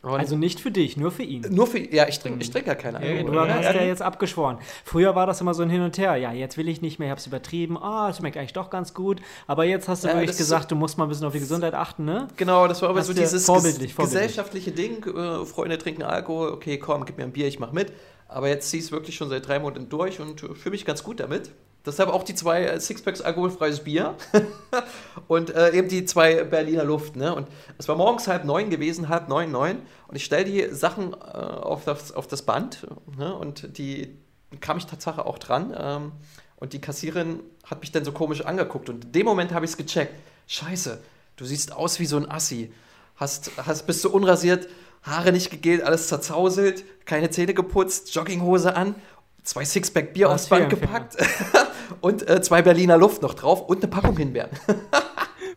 [0.00, 1.44] Und Also nicht für dich, nur für ihn.
[1.50, 3.32] nur für, ja, ich trinke ich trink ja keine Ja, Alkohol.
[3.32, 4.58] du hast Ja, ja jetzt abgeschworen.
[4.84, 6.14] Früher war das immer so ein Hin und Her.
[6.16, 7.76] Ja, jetzt will ich nicht mehr, ich hab's übertrieben.
[7.76, 9.20] Ah, es schmeckt eigentlich doch ganz gut.
[9.48, 11.74] Aber jetzt hast du Ja, wirklich gesagt, du musst mal ein bisschen auf die Gesundheit
[11.74, 12.28] achten, ne?
[12.36, 14.22] Genau, das war aber Hast so dieses vorbildlich, vorbildlich.
[14.28, 15.04] gesellschaftliche Ding.
[15.04, 17.92] Äh, Freunde trinken Alkohol, okay, komm, gib mir ein Bier, ich mach mit.
[18.28, 20.84] Aber jetzt zieh ich es wirklich schon seit drei Monaten durch und äh, fühle mich
[20.84, 21.50] ganz gut damit.
[21.88, 24.14] Deshalb auch die zwei äh, Sixpacks alkoholfreies Bier
[25.28, 27.16] und äh, eben die zwei Berliner Luft.
[27.16, 27.34] Ne?
[27.34, 29.82] Und es war morgens halb neun gewesen, halb neun, neun.
[30.06, 32.86] Und ich stelle die Sachen äh, auf, das, auf das Band
[33.16, 33.34] ne?
[33.34, 34.16] und die
[34.60, 35.74] kam ich tatsächlich auch dran.
[35.76, 36.12] Ähm,
[36.56, 38.88] und die Kassiererin hat mich dann so komisch angeguckt.
[38.88, 40.14] Und in dem Moment habe ich es gecheckt.
[40.46, 41.00] Scheiße,
[41.36, 42.72] du siehst aus wie so ein Assi.
[43.16, 44.68] Hast, hast, bist du unrasiert,
[45.02, 48.94] Haare nicht gegelt, alles zerzauselt, keine Zähne geputzt, Jogginghose an,
[49.42, 51.16] zwei Sixpack Bier aufs Band gepackt
[52.00, 54.50] und äh, zwei Berliner Luft noch drauf und eine Packung Himbeeren.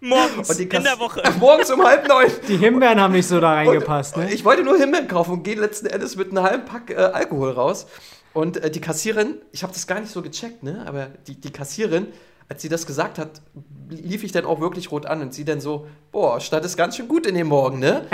[0.03, 1.21] Morgens, in der Woche.
[1.39, 2.31] Morgens um halb neun.
[2.47, 4.33] Die Himbeeren haben nicht so da reingepasst, Und ne?
[4.33, 7.51] Ich wollte nur Himbeeren kaufen und gehe letzten Endes mit einem halben Pack äh, Alkohol
[7.51, 7.85] raus.
[8.33, 10.83] Und äh, die Kassierin, ich habe das gar nicht so gecheckt, ne?
[10.87, 12.07] aber die, die Kassierin,
[12.51, 13.41] als sie das gesagt hat,
[13.87, 16.97] lief ich dann auch wirklich rot an und sie dann so, boah, Stadt ist ganz
[16.97, 18.05] schön gut in dem Morgen, ne?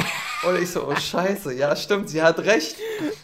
[0.48, 2.76] Und ich so, oh scheiße, ja stimmt, sie hat recht.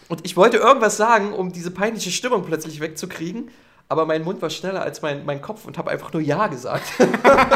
[0.10, 3.52] Und ich wollte irgendwas sagen, um diese peinliche Stimmung plötzlich wegzukriegen,
[3.90, 6.86] aber mein Mund war schneller als mein, mein Kopf und habe einfach nur Ja gesagt.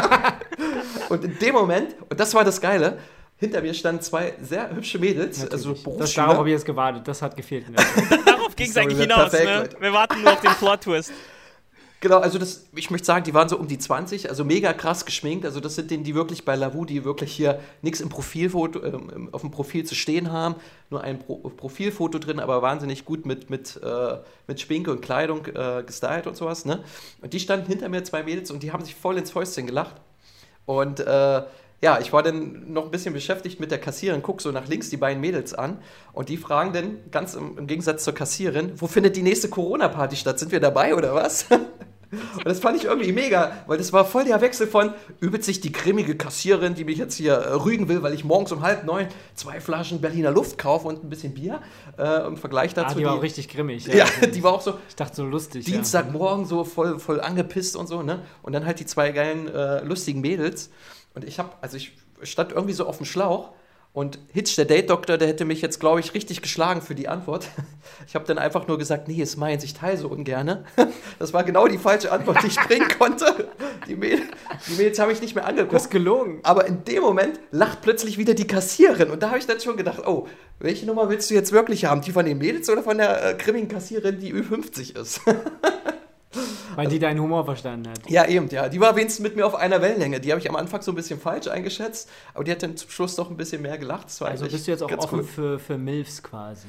[1.08, 2.98] und in dem Moment, und das war das Geile,
[3.38, 5.82] hinter mir standen zwei sehr hübsche Mädels, also Natürlich.
[5.82, 6.26] das, Berufsschüler.
[6.26, 7.66] darauf habe ich jetzt gewartet, das hat gefehlt.
[8.24, 9.30] Darauf ging es eigentlich hinaus.
[9.30, 9.80] perfekt, Ne?
[9.80, 11.12] Wir warten nur auf den Plot-Twist.
[12.00, 15.04] Genau, also das, ich möchte sagen, die waren so um die 20, also mega krass
[15.04, 15.44] geschminkt.
[15.44, 19.28] Also das sind denen, die wirklich bei Lavu, die wirklich hier nichts im Profilfoto, ähm,
[19.32, 20.54] auf dem Profil zu stehen haben,
[20.90, 25.46] nur ein Pro Profilfoto drin, aber wahnsinnig gut mit, mit, äh, mit Schminke und Kleidung
[25.46, 26.64] äh, gestylt und sowas.
[26.64, 26.84] Ne?
[27.20, 29.96] Und die standen hinter mir, zwei Mädels, und die haben sich voll ins Fäustchen gelacht.
[30.66, 31.42] Und äh,
[31.80, 34.90] ja, ich war dann noch ein bisschen beschäftigt mit der Kassiererin, guck so nach links
[34.90, 35.78] die beiden Mädels an
[36.12, 40.16] und die fragen dann, ganz im, im Gegensatz zur Kassiererin, wo findet die nächste Corona-Party
[40.16, 40.38] statt?
[40.38, 41.46] Sind wir dabei oder was?
[42.10, 45.60] Und das fand ich irgendwie mega, weil das war voll der Wechsel von übelt sich
[45.60, 48.84] die grimmige Kassiererin, die mich jetzt hier äh, rügen will, weil ich morgens um halb
[48.84, 51.60] neun zwei Flaschen Berliner Luft kaufe und ein bisschen Bier
[51.98, 52.96] äh, im Vergleich Ah, dazu.
[52.98, 53.88] die war auch richtig grimmig.
[53.88, 55.66] ja, die war auch so, Ich dachte so lustig.
[55.66, 58.20] Dienstagmorgen so voll, voll angepisst und so, ne?
[58.40, 60.70] Und dann halt die zwei geilen, äh, lustigen Mädels.
[61.18, 63.50] Und ich hab, also ich stand irgendwie so auf dem Schlauch
[63.92, 67.48] Und Hitch, der Date-Doktor, der hätte mich jetzt, glaube ich, richtig geschlagen für die Antwort.
[68.06, 70.64] Ich habe dann einfach nur gesagt, nee, ist meins, ich teile so ungerne.
[71.18, 73.48] Das war genau die falsche Antwort, die ich bringen konnte.
[73.88, 74.20] Die, Mail,
[74.68, 75.74] die Mails habe ich nicht mehr angeguckt.
[75.74, 76.38] Das ist gelogen.
[76.44, 79.10] Aber in dem Moment lacht plötzlich wieder die Kassiererin.
[79.10, 80.28] Und da habe ich dann schon gedacht, oh,
[80.60, 82.02] welche Nummer willst du jetzt wirklich haben?
[82.02, 85.20] Die von den Mädels oder von der äh, grimmigen Kassiererin, die Ü50 ist?
[86.76, 88.08] Weil die deinen Humor verstanden hat.
[88.08, 88.68] Ja, eben, ja.
[88.68, 90.20] Die war wenigstens mit mir auf einer Wellenlänge.
[90.20, 92.90] Die habe ich am Anfang so ein bisschen falsch eingeschätzt, aber die hat dann zum
[92.90, 94.06] Schluss doch ein bisschen mehr gelacht.
[94.20, 95.24] Also bist du jetzt auch offen cool.
[95.24, 96.68] für, für MILFs quasi.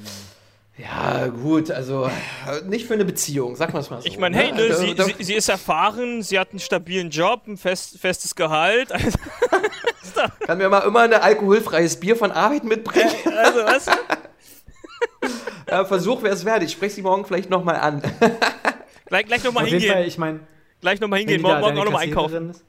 [0.78, 4.08] Ja, gut, also äh, nicht für eine Beziehung, sag mal es mal so.
[4.08, 7.48] Ich meine, hey, ne, Also, sie, sie, sie ist erfahren, sie hat einen stabilen Job,
[7.48, 8.90] ein fest, festes Gehalt.
[10.16, 13.12] Also, kann mir mal immer ein alkoholfreies Bier von Arbeit mitbringen.
[13.38, 13.86] also was?
[15.88, 16.64] Versuch wäre es wert.
[16.64, 18.02] Ich spreche sie morgen vielleicht nochmal an.
[19.10, 20.08] Gleich, gleich nochmal jeden Fall, hingehen.
[20.08, 20.40] ich meine,
[20.82, 22.54] Gleich nochmal hingehen, morgen, da morgen auch nochmal einkaufen.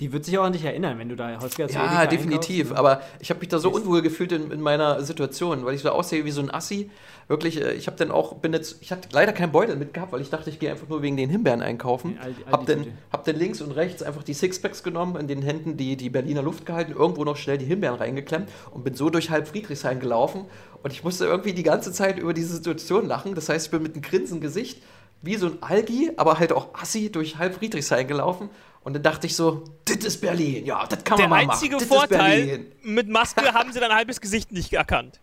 [0.00, 2.72] Die wird sich auch an dich erinnern, wenn du da häufiger zu Ja, Edeka definitiv.
[2.72, 2.78] einkaufst.
[2.78, 5.90] Aber ich habe mich da so unwohl gefühlt in, in meiner Situation, weil ich so
[5.90, 6.90] aussehe wie so ein Assi.
[7.28, 10.20] Wirklich, äh, ich habe dann auch, bin jetzt, ich hatte leider keinen Beutel mitgehabt, weil
[10.20, 12.18] ich dachte, ich gehe einfach nur wegen den Himbeeren einkaufen.
[12.20, 15.42] Die Aldi- Hab dann, hab dann links und rechts einfach die Sixpacks genommen, in den
[15.42, 19.10] Händen die, die Berliner Luft gehalten, irgendwo noch schnell die Himbeeren reingeklemmt und bin so
[19.10, 20.44] durch halb Friedrichshain gelaufen.
[20.84, 23.34] Und ich musste irgendwie die ganze Zeit über diese Situation lachen.
[23.34, 24.82] Das heißt, ich bin mit einem grinsenden Gesicht
[25.22, 28.50] wie so ein Algi, aber halt auch Assi durch halb Friedrichshain gelaufen.
[28.82, 30.66] Und dann dachte ich so, das ist Berlin.
[30.66, 31.88] Ja, das kann Der man mal einzige machen.
[31.88, 35.20] Das ist Vorteil, mit Maske haben sie dein halbes Gesicht nicht erkannt.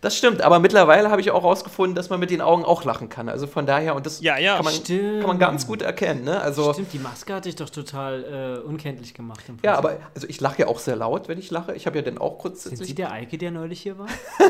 [0.00, 3.08] Das stimmt, aber mittlerweile habe ich auch rausgefunden, dass man mit den Augen auch lachen
[3.08, 3.28] kann.
[3.28, 4.56] Also von daher, und das Ja, ja.
[4.56, 6.24] kann, man, kann man ganz gut erkennen.
[6.24, 6.40] Ne?
[6.40, 9.44] Also, Stimmt, die Maske hatte ich doch total äh, unkenntlich gemacht.
[9.48, 11.74] Im ja, aber also ich lache ja auch sehr laut, wenn ich lache.
[11.74, 14.06] Ich habe ja dann auch Sind Sie der Eike, der neulich hier war?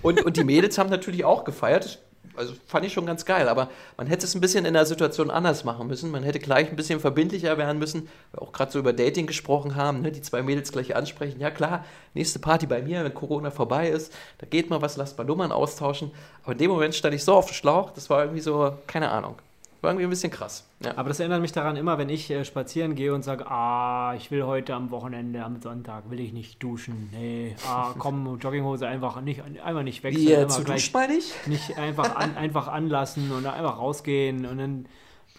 [0.00, 2.00] Und, und die Mädels haben natürlich auch gefeiert.
[2.34, 5.30] Also fand ich schon ganz geil, aber man hätte es ein bisschen in der Situation
[5.30, 6.10] anders machen müssen.
[6.10, 9.26] Man hätte gleich ein bisschen verbindlicher werden müssen, weil wir auch gerade so über Dating
[9.26, 10.12] gesprochen haben, ne?
[10.12, 11.40] die zwei Mädels gleich ansprechen.
[11.40, 15.18] Ja klar, nächste Party bei mir, wenn Corona vorbei ist, da geht mal was, lasst
[15.18, 16.10] mal Nummern austauschen.
[16.42, 19.10] Aber in dem Moment stand ich so auf dem Schlauch, das war irgendwie so, keine
[19.10, 19.36] Ahnung,
[19.82, 20.68] war irgendwie ein bisschen krass.
[20.84, 20.96] Ja.
[20.96, 24.30] Aber das erinnert mich daran immer, wenn ich äh, spazieren gehe und sage, ah, ich
[24.30, 27.10] will heute am Wochenende, am Sonntag, will ich nicht duschen.
[27.12, 30.24] Nee, ah, komm, Jogginghose einfach nicht, einfach nicht wechseln.
[30.24, 31.78] Wie immer jetzt, du gleich duschst mal nicht?
[31.78, 34.86] einfach, an, einfach anlassen und dann einfach rausgehen und dann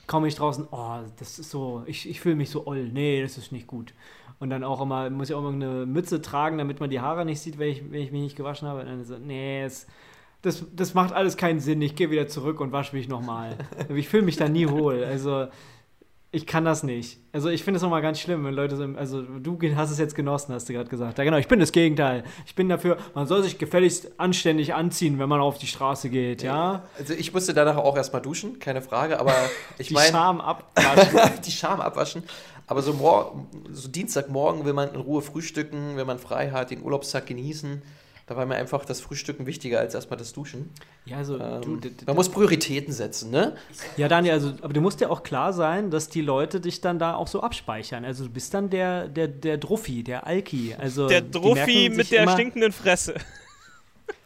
[0.07, 2.89] komme ich draußen, oh, das ist so, ich, ich fühle mich so oll.
[2.89, 3.93] Nee, das ist nicht gut.
[4.39, 7.23] Und dann auch immer, muss ich auch immer eine Mütze tragen, damit man die Haare
[7.23, 8.81] nicht sieht, wenn ich, wenn ich mich nicht gewaschen habe.
[8.81, 9.87] Und dann so, nee, es,
[10.43, 11.81] das, das macht alles keinen Sinn.
[11.81, 13.57] Ich gehe wieder zurück und wasche mich nochmal.
[13.95, 15.03] ich fühle mich da nie wohl.
[15.03, 15.47] Also,
[16.31, 17.17] ich kann das nicht.
[17.31, 20.15] Also, ich finde es nochmal ganz schlimm, wenn Leute so, also, du hast es jetzt
[20.15, 21.17] genossen, hast du gerade gesagt.
[21.17, 22.25] Ja, genau, ich bin das Gegenteil.
[22.45, 26.43] Ich bin dafür, man soll sich gefälligst anständig anziehen, wenn man auf die Straße geht,
[26.43, 26.83] ja?
[26.99, 29.33] Also ich musste danach auch erstmal duschen, keine Frage, aber
[29.77, 30.11] ich Die meine.
[30.11, 31.41] Scham abwaschen.
[31.45, 32.23] die Scham abwaschen.
[32.67, 32.93] Aber so,
[33.71, 37.81] so Dienstagmorgen will man in Ruhe frühstücken, wenn man frei hat, den Urlaubstag genießen.
[38.25, 40.69] Da war mir einfach das Frühstücken wichtiger als erstmal das Duschen.
[41.05, 43.57] ja, also, du, Ähm, d- d- man muss Prioritäten setzen, ne?
[43.97, 46.99] ja, Daniel, also, aber du musst ja auch klar sein, dass die Leute dich dann
[46.99, 48.05] da auch so abspeichern.
[48.05, 50.73] Also, du bist dann der, der, der Druffi, der Alki.
[50.79, 53.15] Also, Der Druffi mit der immer- stinkenden Fresse.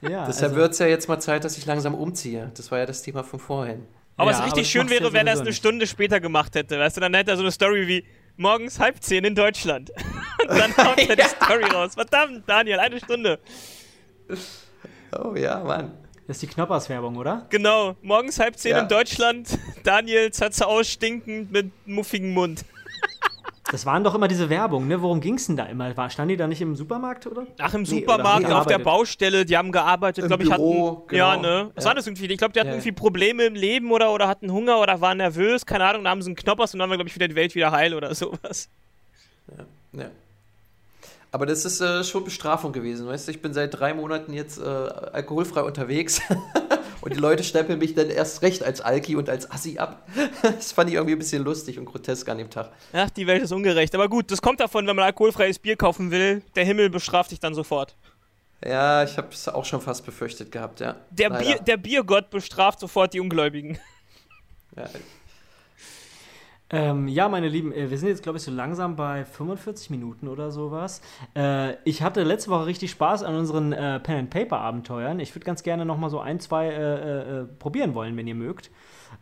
[0.02, 2.52] Ja, Deshalb also, wird es ja jetzt mal Zeit, dass ich langsam umziehe.
[2.56, 3.84] Das war ja das Thema von vorhin.
[4.16, 5.58] Aber Ja, es aber richtig das schön du wäre, ja wenn er es eine nicht.
[5.58, 6.78] Stunde später gemacht hätte.
[6.80, 8.04] Weißt du, dann hätte er so eine Story wie
[8.36, 9.90] morgens halb zehn in Deutschland.
[10.48, 11.96] Und dann haut er die Story raus.
[11.96, 13.40] Verdammt, Daniel, eine Stunde.
[15.18, 15.92] Oh ja, Mann.
[16.28, 17.46] Das ist die Knoppers-Werbung, oder?
[17.50, 18.80] Genau, morgens halb zehn Ja.
[18.82, 19.58] in Deutschland.
[19.84, 22.66] Daniel Zatze ausstinkend mit muffigem Mund.
[23.72, 25.02] Das waren doch immer diese Werbung, ne?
[25.02, 25.96] Worum ging es denn da immer?
[25.98, 27.48] War, stand die da nicht im Supermarkt, oder?
[27.60, 28.80] Ach, im Supermarkt, auf der?
[28.80, 31.16] Baustelle, die haben gearbeitet, glaube ich, Büro, hatten.
[31.16, 31.48] Ja, genau.
[31.66, 31.72] ne?
[31.76, 31.90] Was Ja.
[31.90, 32.28] war das irgendwie?
[32.28, 32.76] Ich glaube, die hatten Ja.
[32.76, 36.22] irgendwie Probleme im Leben oder, oder hatten Hunger oder waren nervös, keine Ahnung, da haben
[36.22, 38.70] sie einen Knoppers und dann war, glaube ich, wieder die Welt wieder heil oder sowas.
[39.94, 40.06] Ja.
[41.38, 43.32] Aber das ist äh, schon Bestrafung gewesen, weißt du?
[43.32, 46.20] Ich bin seit drei Monaten jetzt äh, alkoholfrei unterwegs
[47.02, 50.02] und die Leute stempeln mich dann erst recht als Alki und als Assi ab.
[50.42, 52.72] Das fand ich irgendwie ein bisschen lustig und grotesk an dem Tag.
[52.92, 53.94] Ach, die Welt ist ungerecht.
[53.94, 56.42] Aber gut, das kommt davon, wenn man alkoholfreies Bier kaufen will.
[56.56, 57.96] Der Himmel bestraft dich dann sofort.
[58.66, 60.96] Ja, ich habe es auch schon fast befürchtet gehabt, ja.
[61.12, 61.30] Der.
[61.30, 63.78] Bier, der Biergott bestraft sofort die Ungläubigen.
[64.76, 64.90] Ja,
[66.70, 70.28] Ähm, ja, meine Lieben, äh, wir sind jetzt, glaube ich, so langsam bei 45 Minuten
[70.28, 71.02] oder sowas.
[71.36, 75.20] Äh, ich hatte letzte Woche richtig Spaß an unseren äh, Pen-and-Paper-Abenteuern.
[75.20, 78.36] Ich würde ganz gerne noch mal so ein, zwei äh, äh, probieren wollen, wenn ihr
[78.36, 78.70] mögt.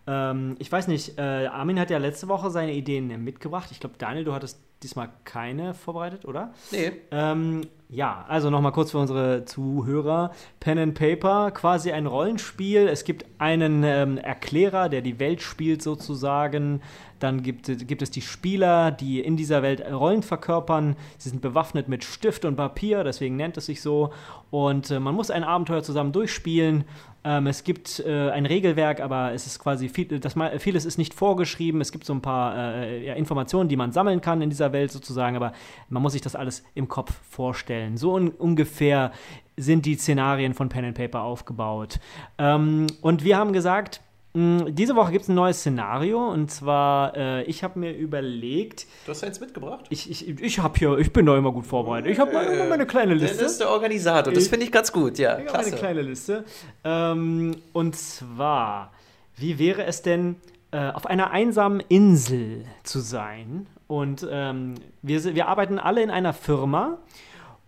[0.08, 3.70] Ähm, ich weiß nicht, äh, Armin hat ja letzte Woche seine Ideen mitgebracht.
[3.72, 6.54] Ich glaube, Daniel, du hattest diesmal keine vorbereitet, oder?
[6.72, 6.92] nee.
[7.12, 7.62] Ähm,
[7.96, 10.32] Ja, also nochmal kurz für unsere Zuhörer.
[10.60, 12.90] Pen and Paper, quasi ein Rollenspiel.
[12.90, 16.82] Es gibt einen ähm, Erklärer, der die Welt spielt sozusagen.
[17.20, 20.98] Dann gibt, gibt es die Spieler, die in dieser Welt Rollen verkörpern.
[21.18, 24.12] Sie sind bewaffnet mit Stift und Papier, deswegen nennt es sich so.
[24.52, 26.84] Und äh, man muss ein Abenteuer zusammen durchspielen.
[27.26, 31.16] Ähm, es gibt äh, ein Regelwerk, aber es ist quasi viel, das, vieles ist nicht
[31.16, 31.82] vorgeschrieben.
[31.82, 34.92] Es gibt so ein paar äh, ja, Informationen, die man sammeln kann in dieser Welt
[34.92, 35.52] sozusagen, aber
[35.90, 37.98] man muss sich das alles im Kopf vorstellen.
[37.98, 39.12] So un ungefähr
[39.58, 42.00] sind die Szenarien von Pen and Paper aufgebaut.
[42.38, 44.02] Ähm, und wir haben gesagt,
[44.36, 48.86] diese Woche gibt es ein neues Szenario und zwar, äh, ich habe mir überlegt.
[49.06, 49.86] Du hast eins mitgebracht?
[49.90, 52.12] Ich, ich, ich habe hier, ich bin da immer gut vorbereitet.
[52.12, 53.44] Ich habe meine, meine kleine Liste.
[53.44, 55.40] Das ist der Organisator, das finde ich ganz gut, ja.
[55.40, 56.44] Ich habe eine kleine Liste.
[56.84, 58.92] Ähm, und zwar,
[59.38, 60.36] wie wäre es denn,
[60.72, 63.68] äh, auf einer einsamen Insel zu sein?
[63.88, 66.98] Und ähm, wir, wir arbeiten alle in einer Firma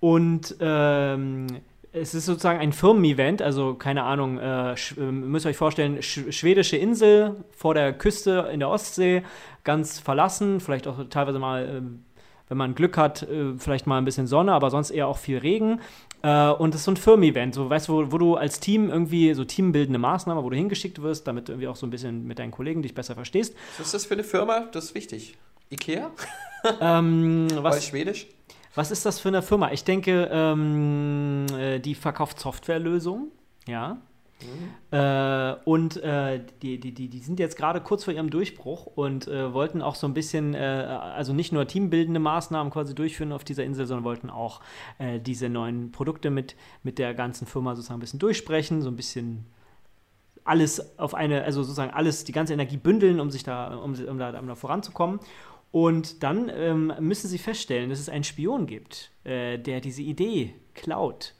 [0.01, 1.47] und ähm,
[1.93, 6.77] es ist sozusagen ein Firmen-Event, also keine Ahnung, äh, müsst ihr euch vorstellen, sch schwedische
[6.77, 9.23] Insel vor der Küste in der Ostsee,
[9.63, 11.81] ganz verlassen, vielleicht auch teilweise mal, äh,
[12.49, 15.37] wenn man Glück hat, äh, vielleicht mal ein bisschen Sonne, aber sonst eher auch viel
[15.37, 15.81] Regen.
[16.23, 18.89] Äh, und es ist so ein Firmen-Event, so, weißt du, wo, wo, du als Team
[18.89, 22.25] irgendwie so teambildende Maßnahmen, wo du hingeschickt wirst, damit du irgendwie auch so ein bisschen
[22.25, 23.55] mit deinen Kollegen dich besser verstehst.
[23.77, 24.67] Was ist das für eine Firma?
[24.71, 25.37] Das ist wichtig.
[25.69, 26.11] Ikea?
[26.81, 28.27] ähm, was, War Schwedisch?
[28.77, 29.71] Was ist das für eine Firma?
[29.71, 33.31] Ich denke, ähm, äh, die verkauft Softwarelösungen,
[33.65, 33.97] ja.
[34.39, 34.95] Mhm.
[34.95, 39.27] Äh, und äh, die, die, die, die sind jetzt gerade kurz vor ihrem Durchbruch und
[39.27, 43.43] äh, wollten auch so ein bisschen, äh, also nicht nur teambildende Maßnahmen quasi durchführen auf
[43.43, 44.61] dieser Insel, sondern wollten auch
[44.99, 48.95] äh, diese neuen Produkte mit, mit der ganzen Firma sozusagen ein bisschen durchsprechen, so ein
[48.95, 49.47] bisschen
[50.47, 54.17] alles auf eine, also sozusagen alles, die ganze Energie bündeln, um sich da, um, um
[54.17, 55.19] da, um da voranzukommen.
[55.71, 60.53] Und dann ähm, müssen sie feststellen, dass es einen Spion gibt, äh, der diese Idee
[60.73, 61.33] klaut.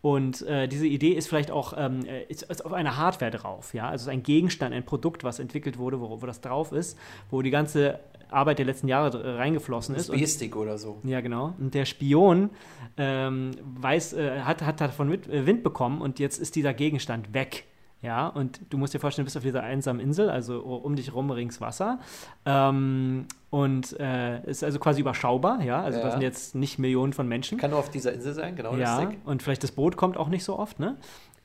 [0.00, 3.74] Und äh, diese Idee ist vielleicht auch ähm, äh, ist, ist auf einer Hardware drauf,
[3.74, 6.96] ja, also ein Gegenstand, ein Produkt, was entwickelt wurde, wo, wo das drauf ist,
[7.30, 7.98] wo die ganze
[8.30, 10.10] Arbeit der letzten Jahre reingeflossen ist.
[10.10, 11.00] USB-Stick oder so.
[11.02, 11.54] Ja, genau.
[11.58, 12.50] Und der Spion
[12.96, 17.34] ähm, weiß, äh, hat, hat davon mit, äh, Wind bekommen und jetzt ist dieser Gegenstand
[17.34, 17.64] weg.
[18.00, 21.12] Ja, und du musst dir vorstellen, du bist auf dieser einsamen Insel, also um dich
[21.12, 21.98] rum rings Wasser.
[22.46, 25.82] Ähm, und äh, ist also quasi überschaubar, ja.
[25.82, 26.04] Also ja.
[26.04, 27.58] da sind jetzt nicht Millionen von Menschen.
[27.58, 28.76] Kann nur auf dieser Insel sein, genau.
[28.76, 30.96] Ja, und vielleicht das Boot kommt auch nicht so oft, ne?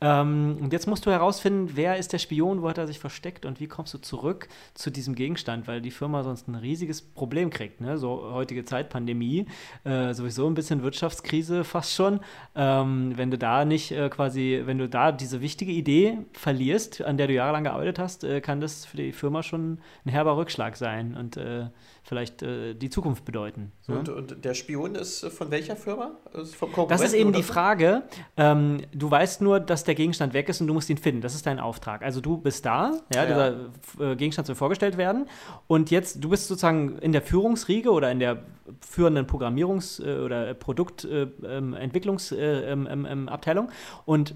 [0.04, 3.46] Ähm, und jetzt musst du herausfinden, wer ist der Spion, wo hat er sich versteckt
[3.46, 7.50] und wie kommst du zurück zu diesem Gegenstand, weil die Firma sonst ein riesiges Problem
[7.50, 7.80] kriegt.
[7.80, 7.98] Ne?
[7.98, 9.46] So heutige Zeit, Pandemie,
[9.86, 12.20] äh, sowieso ein bisschen Wirtschaftskrise fast schon.
[12.54, 17.16] Ähm, wenn du da nicht äh, quasi, wenn du da diese wichtige Idee verlierst, an
[17.16, 20.76] der du jahrelang gearbeitet hast, äh, kann das für die Firma schon ein herber Rückschlag
[20.76, 21.16] sein.
[21.16, 21.68] Und äh,
[22.04, 23.72] vielleicht äh, die Zukunft bedeuten.
[23.82, 26.12] So, und, und, der Spion ist von welcher Firma?
[26.34, 26.56] Ist
[26.90, 28.04] das ist eben die Frage.
[28.36, 31.22] Ähm, du weißt nur, dass der Gegenstand weg ist und du musst ihn finden.
[31.22, 32.02] Das ist dein Auftrag.
[32.04, 33.26] Also du bist da, ja, ja.
[33.26, 35.28] dieser äh, Gegenstand soll vorgestellt werden.
[35.68, 38.44] Und jetzt, du bist sozusagen in der Führungsriege oder in der
[38.80, 42.66] führenden Programmierungs- äh, oder Produktentwicklungsabteilung.
[42.66, 43.30] Ähm, ähm, ähm,
[44.06, 44.36] und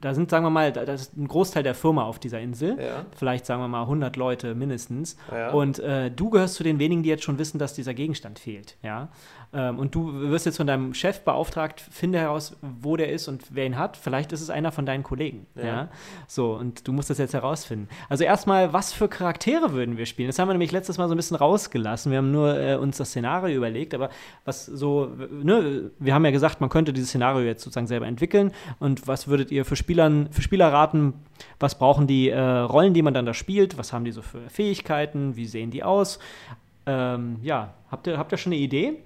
[0.00, 2.78] da sind, sagen wir mal, da ist ein Großteil der Firma auf dieser Insel.
[2.80, 3.06] Ja.
[3.16, 5.16] Vielleicht, sagen wir mal, 100 Leute mindestens.
[5.30, 5.50] Ja.
[5.50, 8.76] Und äh, du gehörst zu den wenigen, die jetzt schon wissen, dass dieser Gegenstand fehlt.
[8.82, 9.08] Ja?
[9.52, 13.44] Ähm, und du wirst jetzt von deinem Chef beauftragt, finde heraus, wo der ist und
[13.50, 13.96] wer ihn hat.
[13.96, 15.46] Vielleicht ist es einer von deinen Kollegen.
[15.54, 15.64] Ja.
[15.64, 15.88] ja?
[16.26, 17.88] So, und du musst das jetzt herausfinden.
[18.08, 20.28] Also erstmal, was für Charaktere würden wir spielen?
[20.28, 22.12] Das haben wir nämlich letztes Mal so ein bisschen rausgelassen.
[22.12, 24.10] Wir haben nur äh, uns das Szenario überlegt, aber
[24.44, 28.52] was so, ne, wir haben ja gesagt, man könnte dieses Szenario jetzt sozusagen selber entwickeln.
[28.78, 31.14] Und was würdet ihr für, Spielern, für Spieler raten?
[31.58, 33.78] Was brauchen die äh, Rollen, die man dann da spielt?
[33.78, 35.36] Was haben die so für Fähigkeiten?
[35.36, 36.18] Wie sehen die aus?
[36.84, 38.98] Ähm, ja, habt ihr, habt ihr schon eine Idee?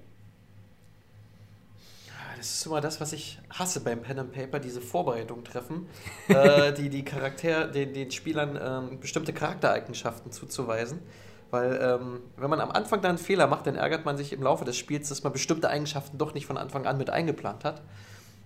[2.43, 5.87] Das ist immer das, was ich hasse beim Pen and Paper, diese Vorbereitung treffen,
[6.27, 10.99] äh, die die Charakter, den, den Spielern ähm, bestimmte Charaktereigenschaften zuzuweisen.
[11.51, 14.43] Weil ähm, wenn man am Anfang dann einen Fehler macht, dann ärgert man sich im
[14.43, 17.79] Laufe des Spiels, dass man bestimmte Eigenschaften doch nicht von Anfang an mit eingeplant hat.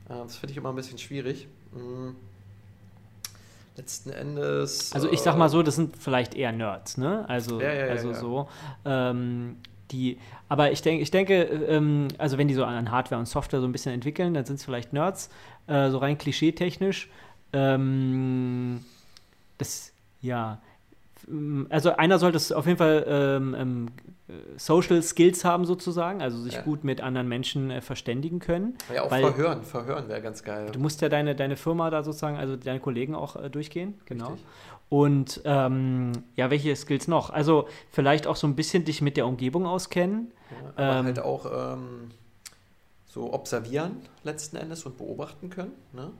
[0.09, 1.47] Äh, das finde ich immer ein bisschen schwierig.
[1.71, 2.17] Mhm.
[3.77, 4.93] Letzten Endes.
[4.93, 7.25] Also ich sag mal so, das sind vielleicht eher Nerds, ne?
[7.27, 8.49] Also, ja, ja, ja, also so.
[8.85, 9.57] Ähm,
[9.91, 10.19] die,
[10.49, 13.67] aber ich, denk, ich denke, ähm, also wenn die so an Hardware und Software so
[13.67, 15.29] ein bisschen entwickeln, dann sind es vielleicht Nerds,
[15.67, 17.09] äh, so rein klischeetechnisch.
[17.53, 18.83] Ähm,
[19.57, 19.91] das,
[20.21, 20.59] ja,
[21.69, 23.87] also einer sollte es auf jeden Fall ähm, ähm,
[24.57, 26.61] Social Skills haben sozusagen, also sich ja.
[26.61, 28.77] gut mit anderen Menschen äh, verständigen können.
[28.93, 30.69] Ja, auch verhören, verhören wäre ganz geil.
[30.71, 34.31] Du musst ja deine, deine Firma da sozusagen, also deine Kollegen auch äh, durchgehen, genau.
[34.31, 34.45] Richtig.
[34.89, 37.29] Und ähm, ja, welche Skills noch?
[37.29, 40.31] Also vielleicht auch so ein bisschen dich mit der Umgebung auskennen.
[40.49, 42.11] Ja, aber ähm, halt auch ähm,
[43.05, 45.73] so observieren letzten Endes und beobachten können.
[45.93, 46.11] Ne?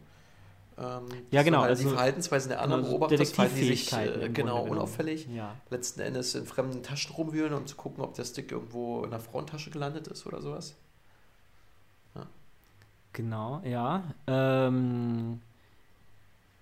[0.80, 4.30] Ähm, Ja, genau, Halt also- die Verhaltensweisen der anderen genau, beobachtet, falls die sich äh,
[4.32, 5.56] genau unauffällig Ja.
[5.72, 9.20] letzten Endes in fremden Taschen rumwühlen und zu gucken, ob der Stick irgendwo in der
[9.20, 10.76] Frauentasche gelandet ist oder sowas.
[13.14, 14.04] Genau, ja.
[14.28, 15.42] Ähm,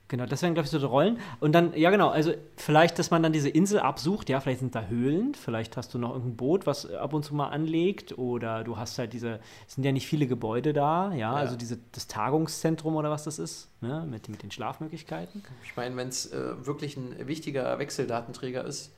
[0.07, 1.19] genau, das wären, glaube ich, so die Rollen.
[1.39, 4.29] Und dann, ja, genau, also vielleicht, dass man dann diese Insel absucht.
[4.29, 5.35] Ja, vielleicht sind da Höhlen.
[5.35, 8.17] Vielleicht hast du noch irgendein Boot, was ab und zu mal anlegt.
[8.17, 11.13] Oder du hast halt diese, es sind ja nicht viele Gebäude da.
[11.13, 15.43] Ja, also diese, das Tagungszentrum oder was das ist, ne, mit, mit den Schlafmöglichkeiten.
[15.63, 18.91] Ich meine, wenn es äh, wirklich ein wichtiger Wechseldatenträger ist,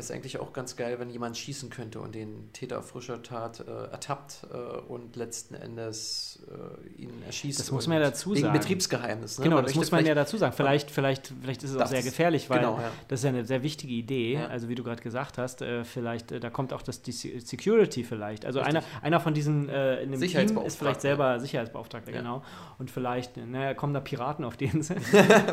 [0.00, 3.22] wäre es eigentlich auch ganz geil, wenn jemand schießen könnte und den Täter auf frischer
[3.22, 4.56] Tat äh, ertappt äh,
[4.90, 7.60] und letzten Endes äh, ihn erschießt.
[7.60, 8.58] Das muss man ja dazu wegen sagen.
[8.58, 9.38] Betriebsgeheimnis.
[9.38, 9.44] Ne?
[9.44, 10.54] Genau, Man das muss man ja dazu sagen.
[10.56, 12.90] Vielleicht, vielleicht, vielleicht ist es auch sehr gefährlich, weil genau, ja.
[13.08, 14.34] das ist ja eine sehr wichtige Idee.
[14.34, 14.46] Ja.
[14.46, 17.38] Also wie du gerade gesagt hast, äh, vielleicht, äh, da kommt auch das die Se-
[17.40, 18.46] Security vielleicht.
[18.46, 18.76] Also Richtig.
[18.78, 20.78] einer, einer von diesen äh, in dem Team ist Sicherheitsbeauftragter.
[20.78, 22.18] vielleicht selber Sicherheitsbeauftragter, Ja.
[22.18, 22.42] genau.
[22.78, 24.96] Und vielleicht, naja, kommen da Piraten auf die Insel.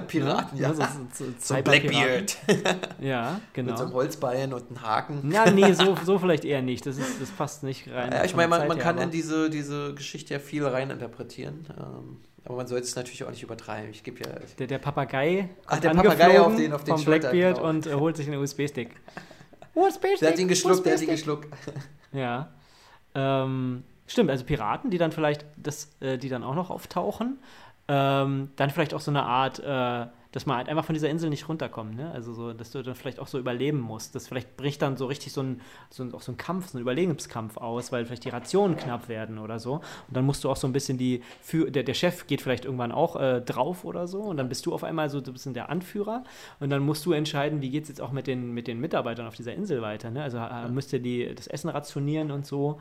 [0.08, 0.74] Piraten, ja.
[0.74, 2.26] so, so, so, So Cyberpiraten.
[2.48, 3.98] Blackbeard Ja, mit so einem genau.
[4.38, 5.19] Holzbein und einem Haken.
[5.23, 6.85] Na, nee, so, so vielleicht eher nicht.
[6.85, 8.11] Das, ist, das passt nicht rein.
[8.11, 11.65] Ja, ich meine, man, man her, kann in diese, diese Geschichte ja viel reininterpretieren.
[11.77, 13.89] Ähm, aber man sollte es natürlich auch nicht übertreiben.
[13.91, 14.35] Ich gebe ja.
[14.59, 17.69] Der, der Papagei Ach, kommt der Papagei auf den- auf den vom Schultern, Blackbeard genau.
[17.69, 18.91] und äh, holt sich einen USB-Stick.
[19.73, 20.19] USB-Stick.
[20.21, 21.47] Der hat ihn geschluckt, der hat ihn geschluckt.
[22.11, 22.49] Ja.
[23.13, 27.38] Ähm, stimmt, also Piraten, die dann vielleicht, das, äh, die dann auch noch auftauchen.
[27.88, 30.07] Ähm, dann vielleicht auch so eine Art, äh,
[30.38, 32.11] dass man halt einfach von dieser Insel nicht runterkommt, ne?
[32.11, 34.13] Also so, dass du dann vielleicht auch so überleben musst.
[34.13, 36.77] Das vielleicht bricht dann so richtig so ein, so ein, auch so ein Kampf, so
[36.77, 39.73] ein Überlebenskampf aus, weil vielleicht die Rationen knapp werden oder so.
[39.77, 42.65] Und dann musst du auch so ein bisschen die, für, der, der Chef geht vielleicht
[42.65, 45.55] irgendwann auch äh, drauf oder so und dann bist du auf einmal so ein bisschen
[45.55, 46.23] der Anführer
[46.59, 49.25] und dann musst du entscheiden, wie geht es jetzt auch mit den, mit den Mitarbeitern
[49.25, 50.21] auf dieser Insel weiter, ne?
[50.21, 52.79] Also äh, müsst ihr die, das Essen rationieren und so.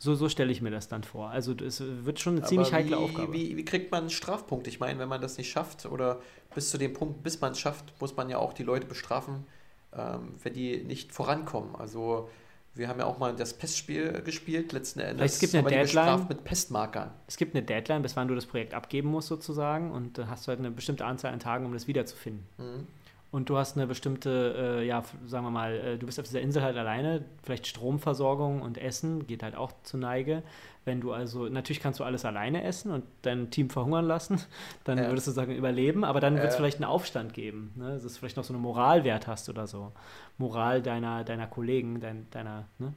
[0.00, 1.30] So, so stelle ich mir das dann vor.
[1.30, 3.32] Also es wird schon eine ziemlich Aber heikle wie, Aufgabe.
[3.32, 4.68] Wie, wie kriegt man einen Strafpunkt?
[4.68, 6.20] Ich meine, wenn man das nicht schafft oder
[6.54, 9.44] bis zu dem Punkt, bis man es schafft, muss man ja auch die Leute bestrafen,
[9.92, 11.74] ähm, wenn die nicht vorankommen.
[11.74, 12.28] Also
[12.74, 15.16] wir haben ja auch mal das Pestspiel gespielt, letzten Endes.
[15.16, 15.82] Vielleicht es gibt eine Deadline.
[15.82, 17.10] bestraft mit Pestmarkern.
[17.26, 20.46] Es gibt eine Deadline, bis wann du das Projekt abgeben musst sozusagen und dann hast
[20.46, 22.46] du halt eine bestimmte Anzahl an Tagen, um das wiederzufinden.
[22.56, 22.86] Mhm.
[23.30, 26.40] Und du hast eine bestimmte, äh, ja, sagen wir mal, äh, du bist auf dieser
[26.40, 30.42] Insel halt alleine, vielleicht Stromversorgung und Essen geht halt auch zu Neige.
[30.86, 34.40] Wenn du also, natürlich kannst du alles alleine essen und dein Team verhungern lassen,
[34.84, 35.08] dann Ja.
[35.08, 36.56] würdest du sagen, überleben, aber dann wird es Ja.
[36.56, 37.92] vielleicht einen Aufstand geben, ne?
[37.92, 39.92] dass du vielleicht noch so einen Moralwert hast oder so.
[40.38, 42.94] Moral deiner, deiner Kollegen, dein, deiner, ne?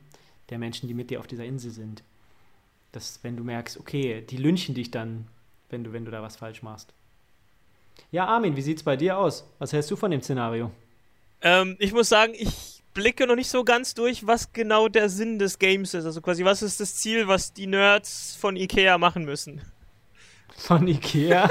[0.50, 2.04] der Menschen, die mit dir auf dieser Insel sind.
[2.94, 5.28] Dass, wenn du merkst, okay, die lynchen dich dann,
[5.70, 6.94] wenn du, wenn du da was falsch machst.
[8.12, 9.46] Ja, Armin, wie sieht's bei dir aus?
[9.60, 10.72] Was hältst du von dem Szenario?
[11.42, 15.40] Ähm, ich muss sagen, ich blicke noch nicht so ganz durch, was genau der Sinn
[15.40, 16.06] des Games ist.
[16.06, 19.62] Also quasi, was ist das Ziel, was die Nerds von Ikea machen müssen?
[20.58, 21.50] Von Ikea?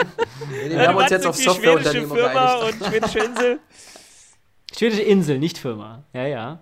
[0.49, 3.61] Wir Ja, haben uns jetzt auf irgendwie schwedische Firma und schwedische Insel.
[4.77, 6.05] Schwedische Insel, nicht Firma.
[6.13, 6.61] Ja, ja.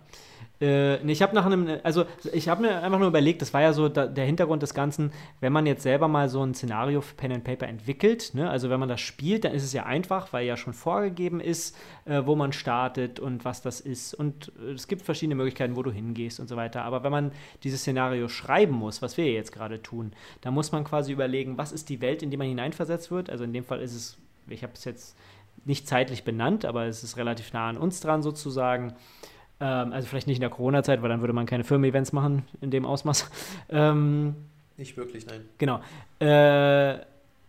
[0.61, 3.63] Äh, nee, ich habe nach einem, also ich habe mir einfach nur überlegt, das war
[3.63, 7.01] ja so da, der Hintergrund des Ganzen, wenn man jetzt selber mal so ein Szenario
[7.01, 9.87] für Pen and Paper entwickelt, ne, also wenn man das spielt, dann ist es ja
[9.87, 14.51] einfach, weil ja schon vorgegeben ist, äh, wo man startet und was das ist und
[14.61, 16.83] äh, es gibt verschiedene Möglichkeiten, wo du hingehst und so weiter.
[16.83, 17.33] Aber wenn man
[17.63, 21.71] dieses Szenario schreiben muss, was wir jetzt gerade tun, dann muss man quasi überlegen, was
[21.71, 23.31] ist die Welt, in die man hineinversetzt wird.
[23.31, 25.17] Also in dem Fall ist es, ich habe es jetzt
[25.65, 28.95] nicht zeitlich benannt, aber es ist relativ nah an uns dran sozusagen.
[29.61, 32.71] Ähm, also vielleicht nicht in der Corona-Zeit, weil dann würde man keine Firmen-Events machen in
[32.71, 33.29] dem Ausmaß.
[33.71, 34.35] Ähm,
[34.77, 35.41] Nicht wirklich, nein.
[35.59, 35.81] genau.
[36.21, 36.99] Äh,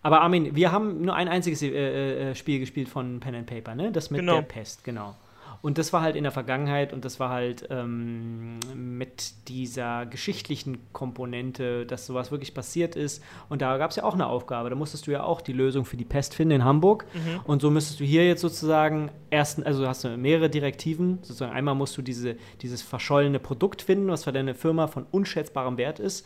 [0.01, 3.75] aber Armin, wir haben nur ein einziges äh, äh, Spiel gespielt von Pen and Paper,
[3.75, 3.91] ne?
[3.91, 4.35] Das mit Genau.
[4.35, 5.15] der Pest, genau.
[5.61, 10.77] Und das war halt in der Vergangenheit und das war halt ähm, mit dieser geschichtlichen
[10.93, 13.23] Komponente, dass sowas wirklich passiert ist.
[13.49, 14.69] Und da gab es ja auch eine Aufgabe.
[14.69, 17.05] Da musstest du ja auch die Lösung für die Pest finden in Hamburg.
[17.43, 21.19] Und so müsstest du hier jetzt sozusagen ersten, also hast du mehrere Direktiven.
[21.21, 25.77] Sozusagen einmal musst du diese, dieses verschollene Produkt finden, was für deine Firma von unschätzbarem
[25.77, 26.25] Wert ist.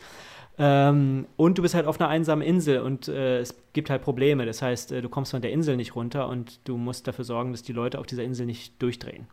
[0.57, 4.45] Ähm, und du bist halt auf einer einsamen Insel und äh, es gibt halt Probleme.
[4.45, 7.51] Das heißt, äh, du kommst von der Insel nicht runter und du musst dafür sorgen,
[7.51, 9.27] dass die Leute auf dieser Insel nicht durchdrehen.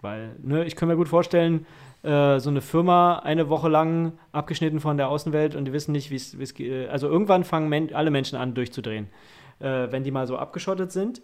[0.00, 1.66] Weil, ne, ich kann mir gut vorstellen,
[2.02, 6.10] äh, so eine Firma eine Woche lang abgeschnitten von der Außenwelt und die wissen nicht,
[6.10, 6.88] wie es geht.
[6.88, 9.08] Also irgendwann fangen Men alle Menschen an durchzudrehen.
[9.60, 11.22] Äh, wenn die mal so abgeschottet sind,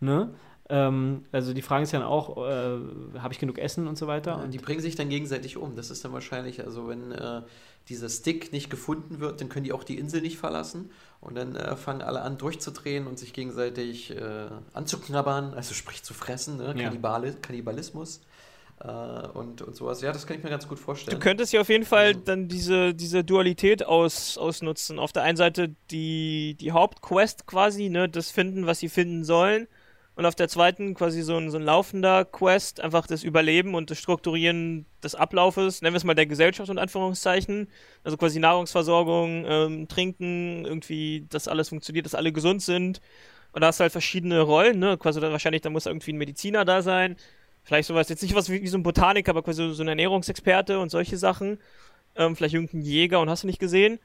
[0.00, 0.32] ne?
[0.70, 2.78] Ähm, also die fragen sich dann auch, äh,
[3.18, 4.42] habe ich genug Essen und so weiter.
[4.42, 5.74] Und die bringen sich dann gegenseitig um.
[5.74, 7.42] Das ist dann wahrscheinlich, also wenn äh,
[7.88, 10.90] dieser Stick nicht gefunden wird, dann können die auch die Insel nicht verlassen.
[11.20, 16.14] Und dann äh, fangen alle an durchzudrehen und sich gegenseitig äh, anzuknabbern, also sprich zu
[16.14, 16.74] fressen, ne?
[16.76, 16.84] Ja.
[16.84, 18.20] Kannibali Kannibalismus.
[18.84, 18.88] äh,
[19.34, 20.00] und, und sowas.
[20.00, 21.18] Ja, das kann ich mir ganz gut vorstellen.
[21.18, 24.98] Du könntest ja auf jeden Fall dann diese, diese Dualität aus, ausnutzen.
[24.98, 29.68] Auf der einen Seite die, die Hauptquest quasi, ne, das finden, was sie finden sollen.
[30.16, 33.90] Und auf der zweiten quasi so ein, so ein laufender Quest, einfach das Überleben und
[33.90, 37.68] das Strukturieren des Ablaufes, nennen wir es mal der Gesellschaft und Anführungszeichen.
[38.04, 43.00] Also quasi Nahrungsversorgung, ähm, Trinken, irgendwie, dass alles funktioniert, dass alle gesund sind.
[43.52, 44.96] Und da hast du halt verschiedene Rollen, ne?
[44.98, 47.16] Quasi dann wahrscheinlich, da muss irgendwie ein Mediziner da sein.
[47.62, 50.78] Vielleicht sowas, jetzt nicht was wie, wie so ein Botaniker, aber quasi so ein Ernährungsexperte
[50.78, 51.58] und solche Sachen.
[52.16, 53.98] Ähm, vielleicht irgendein Jäger und hast du nicht gesehen.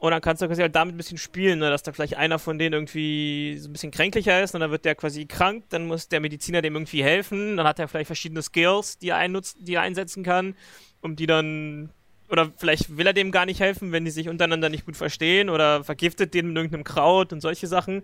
[0.00, 1.68] Und dann kannst du quasi halt damit ein bisschen spielen, ne?
[1.68, 4.86] dass da vielleicht einer von denen irgendwie so ein bisschen kränklicher ist und dann wird
[4.86, 8.40] der quasi krank, dann muss der Mediziner dem irgendwie helfen, dann hat er vielleicht verschiedene
[8.40, 10.54] Skills, die er, einnutzt, die er einsetzen kann,
[11.02, 11.90] um die dann
[12.30, 15.50] oder vielleicht will er dem gar nicht helfen, wenn die sich untereinander nicht gut verstehen
[15.50, 18.02] oder vergiftet den mit irgendeinem Kraut und solche Sachen.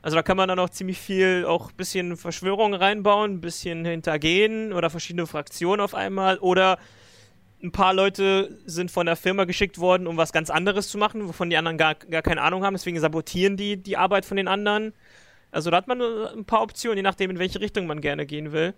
[0.00, 3.84] Also da kann man dann auch ziemlich viel, auch ein bisschen Verschwörung reinbauen, ein bisschen
[3.84, 6.78] hintergehen oder verschiedene Fraktionen auf einmal oder
[7.66, 11.26] ein paar Leute sind von der Firma geschickt worden, um was ganz anderes zu machen,
[11.26, 12.74] wovon die anderen gar, gar keine Ahnung haben.
[12.74, 14.92] Deswegen sabotieren die die Arbeit von den anderen.
[15.50, 18.52] Also da hat man ein paar Optionen, je nachdem, in welche Richtung man gerne gehen
[18.52, 18.74] will.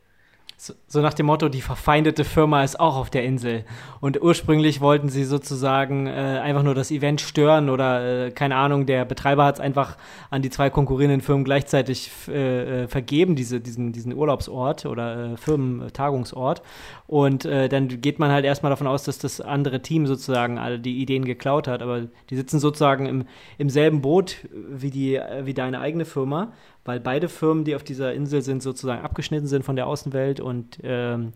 [0.61, 3.65] So, nach dem Motto, die verfeindete Firma ist auch auf der Insel.
[4.01, 8.85] Und ursprünglich wollten sie sozusagen äh, einfach nur das Event stören oder äh, keine Ahnung,
[8.85, 9.97] der Betreiber hat es einfach
[10.31, 15.37] an die zwei konkurrierenden Firmen gleichzeitig äh, äh, vergeben, diese, diesen, diesen Urlaubsort oder äh,
[15.37, 16.63] Firmentagungsort.
[17.07, 20.81] Und äh, dann geht man halt erstmal davon aus, dass das andere Team sozusagen alle
[20.81, 21.83] die Ideen geklaut hat.
[21.83, 23.27] Aber die sitzen sozusagen im,
[23.59, 26.53] im selben Boot wie, die, wie deine eigene Firma
[26.89, 30.79] weil beide Firmen, die auf dieser Insel sind, sozusagen abgeschnitten sind von der Außenwelt und
[30.83, 31.33] ähm,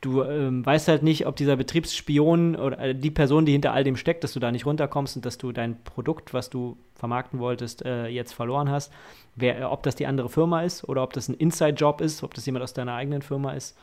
[0.00, 3.82] du ähm, weißt halt nicht, ob dieser Betriebsspion oder äh, die Person, die hinter all
[3.82, 7.38] dem steckt, dass du da nicht runterkommst und dass du dein Produkt, was du vermarkten
[7.38, 8.92] wolltest, äh, jetzt verloren hast,
[9.36, 12.46] wer, ob das die andere Firma ist oder ob das ein Inside-Job ist, ob das
[12.46, 13.76] jemand aus deiner eigenen Firma ist.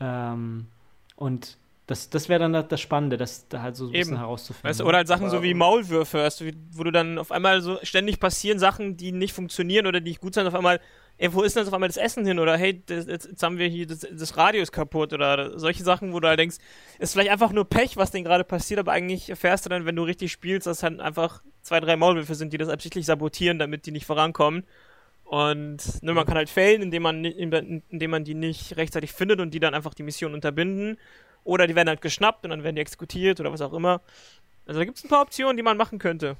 [0.00, 0.66] Ähm,
[1.16, 1.56] und
[1.88, 3.98] das, das wäre dann das Spannende, das da halt so ein Eben.
[4.00, 4.68] bisschen herauszufinden.
[4.68, 7.78] Weißt du, oder halt Sachen so wie Maulwürfe, weißt wo du dann auf einmal so
[7.82, 10.80] ständig passieren Sachen, die nicht funktionieren oder die nicht gut sind, auf einmal,
[11.16, 12.38] ey, wo ist denn jetzt auf einmal das Essen hin?
[12.40, 15.82] Oder hey, das, jetzt, jetzt, haben wir hier, das, das Radio ist kaputt oder solche
[15.82, 16.56] Sachen, wo du halt denkst,
[16.98, 19.96] ist vielleicht einfach nur Pech, was denn gerade passiert, aber eigentlich erfährst du dann, wenn
[19.96, 23.86] du richtig spielst, dass halt einfach zwei, drei Maulwürfe sind, die das absichtlich sabotieren, damit
[23.86, 24.64] die nicht vorankommen.
[25.24, 29.54] Und ne, man kann halt fällen, indem man, indem man die nicht rechtzeitig findet und
[29.54, 30.98] die dann einfach die Mission unterbinden.
[31.48, 34.02] Oder die werden halt geschnappt und dann werden die exekutiert oder was auch immer.
[34.66, 36.36] Also da gibt es ein paar Optionen, die man machen könnte.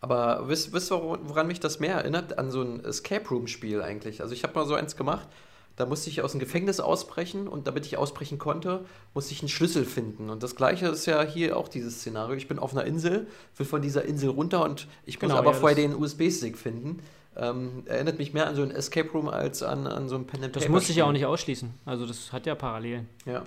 [0.00, 2.36] Aber wisst, wisst ihr, woran mich das mehr erinnert?
[2.36, 4.20] An so ein Escape Room-Spiel eigentlich.
[4.20, 5.28] Also ich habe mal so eins gemacht,
[5.76, 8.84] da musste ich aus dem Gefängnis ausbrechen und damit ich ausbrechen konnte,
[9.14, 10.30] musste ich einen Schlüssel finden.
[10.30, 12.34] Und das gleiche ist ja hier auch dieses Szenario.
[12.34, 15.52] Ich bin auf einer Insel, will von dieser Insel runter und ich muss genau, aber
[15.52, 17.04] ja, vorher den USB-Stick finden.
[17.36, 20.42] Ähm, erinnert mich mehr an so ein Escape Room als an, an so ein Pen
[20.42, 21.72] and Das muss ich ja auch nicht ausschließen.
[21.84, 23.08] Also das hat ja Parallelen.
[23.26, 23.44] Ja.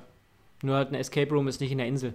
[0.62, 2.14] Nur halt ein Escape Room ist nicht in der Insel.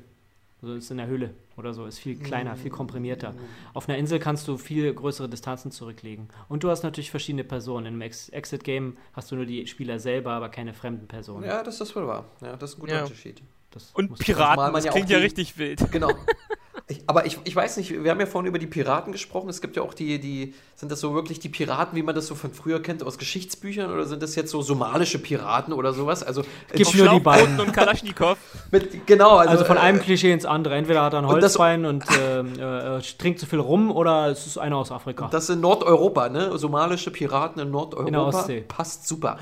[0.62, 3.34] Also ist in der Höhle oder so, ist viel kleiner, viel komprimierter.
[3.72, 6.28] Auf einer Insel kannst du viel größere Distanzen zurücklegen.
[6.48, 7.86] Und du hast natürlich verschiedene Personen.
[7.86, 11.44] Im Ex Exit-Game hast du nur die Spieler selber, aber keine fremden Personen.
[11.44, 12.26] Ja, das ist wohl wahr.
[12.42, 13.02] Ja, das ist ein guter ja.
[13.04, 13.42] Unterschied.
[13.70, 15.90] Das Und Piraten, das, das klingt ja, ja richtig wild.
[15.92, 16.10] Genau.
[16.90, 19.48] Ich, aber ich, ich weiß nicht, wir haben ja vorhin über die Piraten gesprochen.
[19.48, 22.26] Es gibt ja auch die, die, sind das so wirklich die Piraten, wie man das
[22.26, 23.92] so von früher kennt, aus Geschichtsbüchern?
[23.92, 26.24] Oder sind das jetzt so somalische Piraten oder sowas?
[26.24, 27.60] Also, gibt nur die beiden.
[27.60, 28.36] und Kalaschnikow.
[28.72, 29.36] Mit, genau.
[29.36, 30.74] Also, also von äh, einem Klischee ins andere.
[30.74, 34.26] Entweder hat er ein Holzbein und, das, und äh, äh, trinkt zu viel rum oder
[34.26, 35.28] es ist einer aus Afrika.
[35.30, 36.58] Das in Nordeuropa, ne?
[36.58, 38.08] Somalische Piraten in Nordeuropa.
[38.08, 38.60] In der Ostsee.
[38.62, 39.38] Passt super.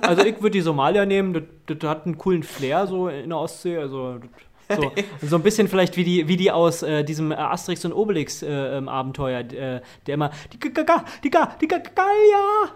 [0.00, 3.38] also ich würde die Somalier nehmen, das, das, hat einen coolen Flair so in der
[3.38, 3.76] Ostsee.
[3.76, 4.18] Also
[4.76, 4.92] so,
[5.26, 8.48] so ein bisschen vielleicht wie die, wie die aus äh, diesem Asterix und Obelix äh,
[8.48, 12.06] ähm, Abenteuer, äh, der immer die Gaga, die Gaga, die Gaga,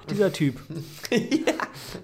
[0.08, 0.60] dieser Typ.
[1.10, 1.18] ja.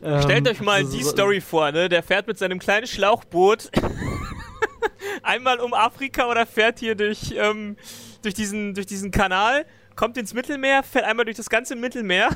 [0.03, 1.89] ähm, Stellt euch mal so, die so, Story vor, ne?
[1.89, 3.71] Der fährt mit seinem kleinen Schlauchboot
[5.23, 7.77] einmal um Afrika oder fährt hier durch, ähm,
[8.23, 9.67] durch, diesen, durch diesen Kanal,
[9.97, 12.31] kommt ins Mittelmeer, fährt einmal durch das ganze Mittelmeer,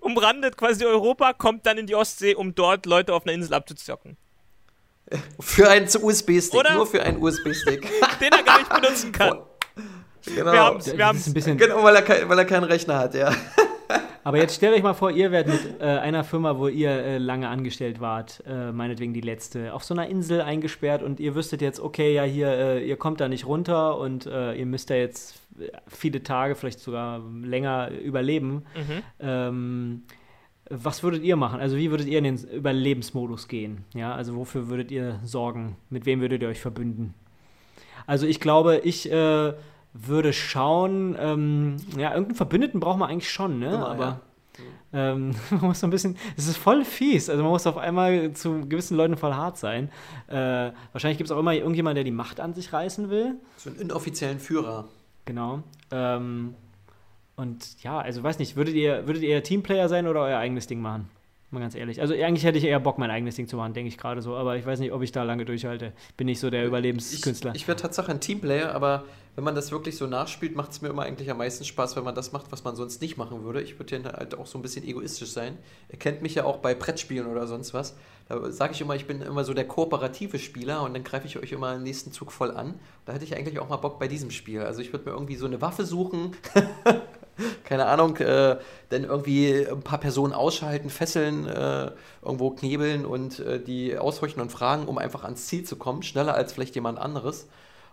[0.00, 4.16] umrandet quasi Europa, kommt dann in die Ostsee, um dort Leute auf einer Insel abzuzocken.
[5.40, 7.82] Für einen USB-Stick, nur für einen USB-Stick.
[8.20, 9.38] Den er gar nicht benutzen kann.
[10.24, 10.52] Genau.
[10.52, 11.26] Wir haben's, wir haben's.
[11.26, 13.32] Ein bisschen genau, weil er, kein, weil er keinen Rechner hat, ja.
[14.24, 17.18] Aber jetzt stellt euch mal vor, ihr werdet mit äh, einer Firma, wo ihr äh,
[17.18, 21.60] lange angestellt wart, äh, meinetwegen die letzte, auf so einer Insel eingesperrt und ihr wüsstet
[21.60, 24.94] jetzt, okay, ja, hier, äh, ihr kommt da nicht runter und äh, ihr müsst da
[24.94, 25.40] jetzt
[25.88, 28.64] viele Tage, vielleicht sogar länger überleben.
[28.76, 29.02] Mhm.
[29.20, 30.02] Ähm,
[30.70, 31.60] was würdet ihr machen?
[31.60, 33.84] Also wie würdet ihr in den Überlebensmodus gehen?
[33.94, 35.76] Ja, also wofür würdet ihr sorgen?
[35.90, 37.14] Mit wem würdet ihr euch verbünden?
[38.06, 39.52] Also ich glaube, ich äh,
[39.92, 43.68] würde schauen, ähm, ja, irgendeinen Verbündeten braucht man eigentlich schon, ne?
[43.68, 44.20] Immer, Aber
[44.94, 47.30] Ähm, man muss so ein bisschen, es ist voll fies.
[47.30, 49.90] Also man muss auf einmal zu gewissen Leuten voll hart sein.
[50.28, 53.36] Äh, wahrscheinlich gibt es auch immer irgendjemand, der die Macht an sich reißen will.
[53.56, 54.88] So einen inoffiziellen Führer.
[55.24, 55.62] Genau.
[55.90, 56.54] Ähm,
[57.36, 60.80] und ja, also weiß nicht, würdet ihr, würdet ihr Teamplayer sein oder euer eigenes Ding
[60.80, 61.08] machen?
[61.52, 62.00] Mal ganz ehrlich.
[62.00, 64.34] Also eigentlich hätte ich eher Bock, mein eigenes Ding zu machen, denke ich gerade so.
[64.36, 65.92] Aber ich weiß nicht, ob ich da lange durchhalte.
[66.16, 67.50] Bin nicht so der Überlebenskünstler.
[67.50, 69.04] Ich, ich wäre Tatsache ein Teamplayer, aber
[69.34, 72.04] wenn man das wirklich so nachspielt, macht es mir immer eigentlich am meisten Spaß, wenn
[72.04, 73.60] man das macht, was man sonst nicht machen würde.
[73.60, 75.58] Ich würde ja halt auch so ein bisschen egoistisch sein.
[75.90, 77.96] Er kennt mich ja auch bei Brettspielen oder sonst was.
[78.30, 81.38] Da sage ich immer, ich bin immer so der kooperative Spieler und dann greife ich
[81.38, 82.80] euch immer im nächsten Zug voll an.
[83.04, 84.62] Da hätte ich eigentlich auch mal Bock bei diesem Spiel.
[84.62, 86.34] Also ich würde mir irgendwie so eine Waffe suchen.
[87.64, 88.56] keine Ahnung, äh,
[88.90, 91.90] dann irgendwie ein paar Personen ausschalten, fesseln, äh,
[92.22, 96.34] irgendwo knebeln und äh, die aushorchen und fragen, um einfach ans Ziel zu kommen, schneller
[96.34, 97.48] als vielleicht jemand anderes.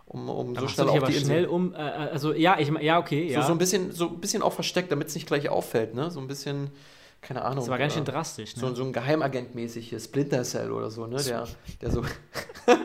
[0.06, 1.46] Um, um so schnell auf die schnell Insel.
[1.46, 1.72] um.
[1.72, 3.42] Äh, also ja, ich ja, okay, ja.
[3.42, 6.10] So, so, ein bisschen, so ein bisschen auch versteckt, damit es nicht gleich auffällt, ne?
[6.10, 6.72] So ein bisschen,
[7.20, 7.58] keine Ahnung.
[7.58, 8.60] das war ganz schön drastisch, ne?
[8.60, 11.22] so, so ein Geheimagent-mäßig hier, Splinter Cell oder so, ne?
[11.22, 11.46] Der,
[11.80, 12.02] der so,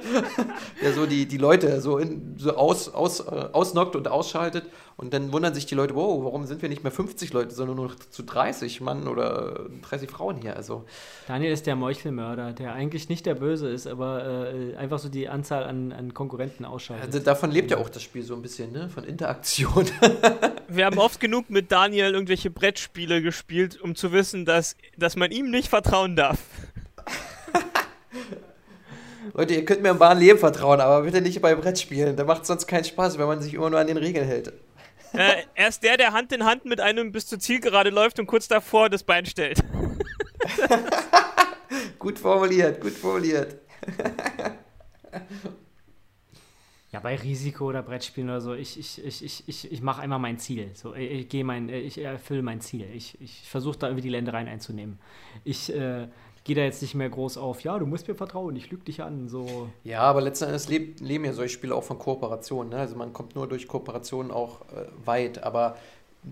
[0.81, 4.65] der so die, die Leute so, in, so aus, aus, äh, ausnockt und ausschaltet
[4.97, 7.75] und dann wundern sich die Leute, wow, warum sind wir nicht mehr 50 Leute, sondern
[7.75, 10.55] nur noch zu 30 Mann oder 30 Frauen hier?
[10.55, 10.85] Also,
[11.27, 15.27] Daniel ist der Meuchelmörder, der eigentlich nicht der Böse ist, aber äh, einfach so die
[15.27, 17.07] Anzahl an, an Konkurrenten ausschaltet.
[17.07, 18.89] also davon lebt ja auch das Spiel so ein bisschen, ne?
[18.89, 19.85] Von Interaktion.
[20.67, 25.31] Wir haben oft genug mit Daniel irgendwelche Brettspiele gespielt, um zu wissen, dass, dass man
[25.31, 26.39] ihm nicht vertrauen darf.
[29.33, 32.15] Leute, ihr könnt mir im wahren Leben vertrauen, aber bitte nicht bei Brettspielen.
[32.15, 34.53] Da macht sonst keinen Spaß, wenn man sich immer nur an den Regeln hält.
[35.13, 38.27] äh, er ist der, der Hand in Hand mit einem bis zur Zielgerade läuft und
[38.27, 39.59] kurz davor das Bein stellt.
[41.99, 43.55] Gut formuliert, gut formuliert.
[46.95, 50.17] Ja, bei Risiko oder Brettspielen oder so, ich, ich, ich, ich, ich, ich mache einmal
[50.17, 50.69] mein Ziel.
[50.75, 52.87] So, ich, ich gehe mein, ich erfülle mein Ziel.
[52.93, 54.97] Ich, ich versuche da irgendwie die Ländereien einzunehmen.
[55.43, 56.07] Ich äh,
[56.45, 59.03] gehe da jetzt nicht mehr groß auf, ja, du musst mir vertrauen, ich lüge dich
[59.03, 59.27] an.
[59.27, 59.67] So.
[59.83, 62.69] Ja, aber letzten Endes leb, leben ja solche Spiele auch von Kooperation.
[62.69, 62.77] Ne?
[62.77, 65.43] Also man kommt nur durch Kooperation auch äh, weit.
[65.43, 65.75] Aber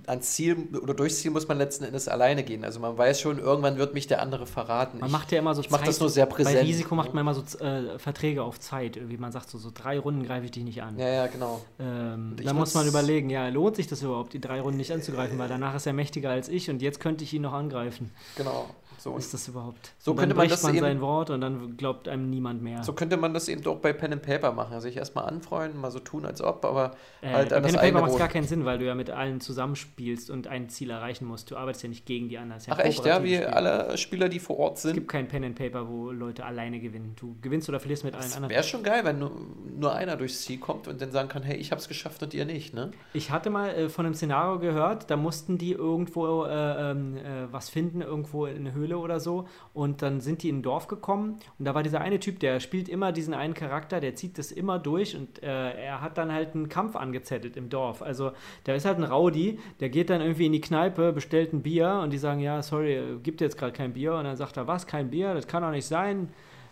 [0.08, 2.64] ans Ziel oder durchs Ziel muss man letzten Endes alleine gehen.
[2.64, 5.00] Also man weiß schon, irgendwann wird mich der andere verraten.
[5.00, 7.14] Man Ich- macht ja immer so ich mach das nur sehr präsent, Bei Risiko macht
[7.14, 8.98] man immer so äh, Verträge auf Zeit.
[8.98, 10.98] Irgendwie man sagt so, so drei Runden greife ich dich nicht an.
[10.98, 11.62] ja, ja, genau.
[11.80, 14.92] Ähm, ich da muss man überlegen, ja, lohnt sich das überhaupt, die drei Runden nicht
[14.92, 18.12] anzugreifen, weil danach ist er mächtiger als ich und jetzt könnte ich ihn noch angreifen.
[18.36, 18.66] Genau.
[19.04, 19.92] So, Ist das überhaupt?
[20.00, 22.84] So könnte man das man eben- sein Wort und dann glaubt einem niemand mehr.
[22.84, 24.72] so könnte man das eben doch bei Pen and Paper machen.
[24.74, 26.92] Also sich erstmal anfreunden, mal so tun, als ob, aber
[27.22, 28.96] äh, halt an Pen das and Paper macht es gar keinen Sinn, weil du ja
[28.96, 31.52] mit allen zusammenspielst und ein Ziel erreichen musst.
[31.52, 32.60] Du arbeitest ja nicht gegen die anderen.
[32.60, 33.46] Es ja Ach echt, ja, wie Spiel.
[33.48, 34.94] alle Spieler, die vor Ort Es sind.
[34.94, 37.14] gibt kein Pen and Paper, wo Leute alleine gewinnen.
[37.20, 38.54] Du gewinnst oder verlierst mit allen Das anderen.
[38.54, 39.32] wäre schon geil, wenn nur,
[39.78, 42.46] nur einer durchs Ziel kommt und dann sagen kann, hey, ich hab's geschafft und ihr
[42.46, 42.92] nicht, ne?
[43.12, 47.52] Ich hatte mal äh, von einem Szenario gehört, da mussten die irgendwo äh, ähm, äh,
[47.52, 49.48] was finden, irgendwo in eine Höhle oder so.
[49.74, 51.40] Und dann sind die in ein Dorf gekommen.
[51.60, 54.52] Und da war dieser eine Typ, der spielt immer diesen einen Charakter, der zieht das
[54.52, 55.16] immer durch.
[55.16, 58.02] Und äh, er hat dann halt einen Kampf angezettelt im Dorf.
[58.02, 58.32] Also
[58.66, 62.00] der ist halt ein Rowdy, der geht dann irgendwie in die Kneipe, bestellt ein Bier.
[62.04, 64.16] Und die sagen, ja, sorry, äh, gibt jetzt gerade kein Bier.
[64.16, 65.34] Und dann sagt er, was, kein Bier?
[65.34, 66.30] Das kann doch nicht sein.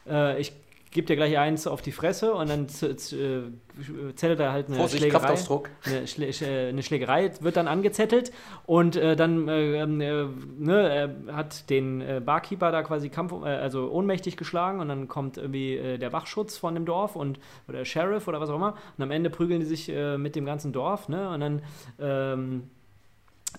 [0.08, 0.54] Äh, ich
[0.92, 2.34] gebe dir gleich eins auf die Fresse.
[2.34, 5.70] Und dann äh, zettelt er halt eine Vorsicht, Schlägerei Kraftausdruck.
[5.86, 8.32] eine, Schlä Sch- eine Schlägerei wird dann angezettelt
[8.66, 10.26] und äh, dann äh, ähm, äh,
[10.60, 15.08] ne, er hat den äh, Barkeeper da quasi Kampf, äh, also ohnmächtig geschlagen und dann
[15.08, 18.56] kommt irgendwie äh, der Wachschutz von dem Dorf und oder der Sheriff oder was auch
[18.56, 21.62] immer und am Ende prügeln die sich äh, mit dem ganzen Dorf ne und dann
[22.00, 22.64] ähm,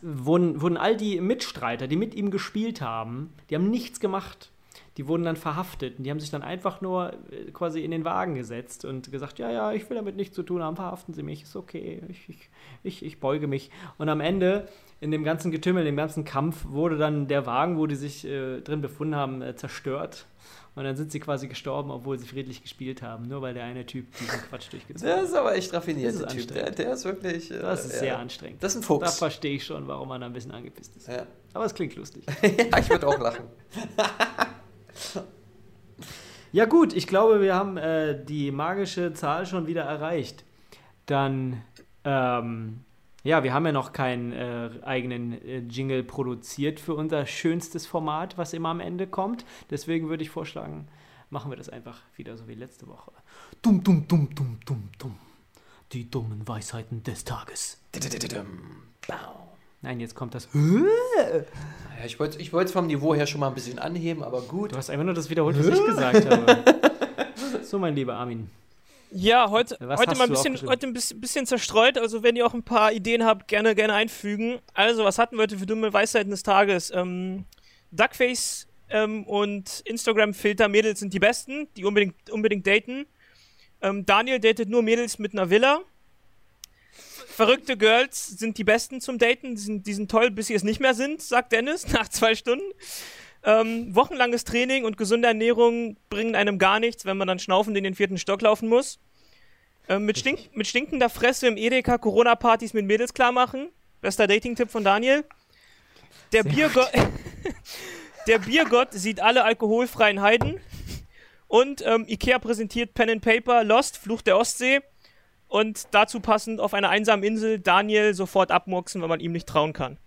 [0.03, 4.51] wurden, wurden all die Mitstreiter, die mit ihm gespielt haben, die haben nichts gemacht.
[4.99, 8.05] Die wurden dann verhaftet und die haben sich dann einfach nur äh, quasi in den
[8.05, 11.23] Wagen gesetzt und gesagt, ja, ja, ich will damit nichts zu tun haben, verhaften Sie
[11.23, 12.51] mich, ist okay, ich, ich,
[12.83, 13.71] ich, ich beuge mich.
[13.97, 14.69] Und am Ende,
[15.01, 18.27] in dem ganzen Getümmel, in dem ganzen Kampf, wurde dann der Wagen, wo die sich
[18.27, 20.27] äh, drin befunden haben, äh, zerstört.
[20.75, 23.85] Und dann sind sie quasi gestorben, obwohl sie friedlich gespielt haben, nur weil der eine
[23.85, 25.25] Typ diesen Quatsch durchgezogen Der hat.
[25.25, 26.55] ist aber echt raffiniert, Das ist der Typ.
[26.55, 27.51] Der, der ist wirklich.
[27.51, 27.99] äh, Das ist ja.
[27.99, 28.63] sehr anstrengend.
[28.63, 29.19] Das ist ein Da Fuchs.
[29.19, 31.09] verstehe ich schon, warum man da ein bisschen angepisst ist.
[31.09, 31.27] Ja.
[31.55, 32.25] Aber es klingt lustig.
[32.43, 33.45] ja, ich würde auch lachen.
[36.53, 40.45] Ja gut, ich glaube, wir haben äh, die magische Zahl schon wieder erreicht.
[41.07, 41.63] Dann,
[42.05, 42.81] ähm,
[43.25, 48.37] ja, wir haben ja noch keinen äh, eigenen äh, Jingle produziert für unser schönstes Format,
[48.37, 49.47] was immer am Ende kommt.
[49.71, 50.89] Deswegen würde ich vorschlagen,
[51.31, 53.13] machen wir das einfach wieder so wie letzte Woche.
[53.63, 55.17] Dumm, dumm, dumm, dumm, dumm, dumm.
[55.93, 57.81] Die dummen Weisheiten des Tages.
[59.83, 60.49] Nein, jetzt kommt das.
[60.55, 64.73] Ja, ich wollte ich es vom Niveau her schon mal ein bisschen anheben, aber gut.
[64.73, 66.65] Du hast einfach nur das wiederholt, was ich gesagt habe.
[67.65, 68.51] So, mein lieber Armin.
[69.13, 71.97] Ja, heute, Was heute mal ein bisschen, heute ein bisschen, bisschen zerstreut.
[71.97, 74.59] Also, wenn ihr auch ein paar Ideen habt, gerne, gerne einfügen.
[74.75, 76.91] Also, was hatten wir heute für dumme Weisheiten des Tages?
[76.95, 77.47] Ähm,
[77.91, 83.07] Duckface ähm, und Instagram-Filter-Mädels sind die besten, die unbedingt, unbedingt daten.
[83.81, 85.81] Ähm, Daniel datet nur Mädels mit einer Villa.
[87.33, 89.55] Verrückte Girls sind die besten zum Daten.
[89.55, 92.35] Die sind, die sind toll, bis sie es nicht mehr sind, sagt Dennis nach zwei
[92.35, 92.65] Stunden.
[93.45, 97.85] Ähm, wochenlanges Training und gesunde Ernährung bringen einem gar nichts, wenn man dann schnaufend in
[97.85, 99.01] den vierten Stock laufen muss.
[99.89, 103.71] Ähm, mit, stink mit stinkender Fresse im Edeka Corona-Partys mit Mädels klar machen.
[104.01, 105.25] Bester Dating-Tipp von Daniel.
[106.33, 106.91] Der Biergott,
[108.27, 110.61] der Biergott sieht alle alkoholfreien Heiden.
[111.49, 114.81] Und ähm, Ikea präsentiert Pen and Paper Lost, Fluch der Ostsee.
[115.53, 119.75] Und dazu passend auf einer einsamen Insel Daniel sofort abmurksen, wenn man ihm nicht trauen
[119.75, 119.99] kann.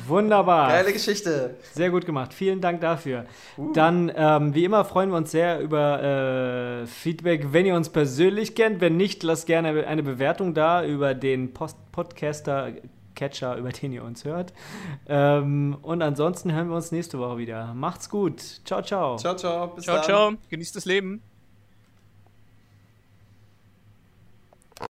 [0.08, 0.70] Wunderbar.
[0.70, 1.56] Geile Geschichte.
[1.74, 2.34] Sehr gut gemacht.
[2.34, 3.26] Vielen Dank dafür.
[3.74, 8.56] Dann, ähm, wie immer, freuen wir uns sehr über äh, Feedback, wenn ihr uns persönlich
[8.56, 8.80] kennt.
[8.80, 12.72] Wenn nicht, lasst gerne eine Bewertung da über den Post Podcaster.
[13.16, 14.54] Catcher, über den ihr uns hört.
[15.08, 17.74] Ähm, und ansonsten hören wir uns nächste Woche wieder.
[17.76, 18.42] Macht's gut.
[18.66, 19.18] Ciao, ciao.
[19.18, 19.68] Ciao, ciao.
[19.68, 20.06] Bis Ciao, dann.
[20.06, 20.32] ciao.
[20.50, 21.22] Genießt das Leben.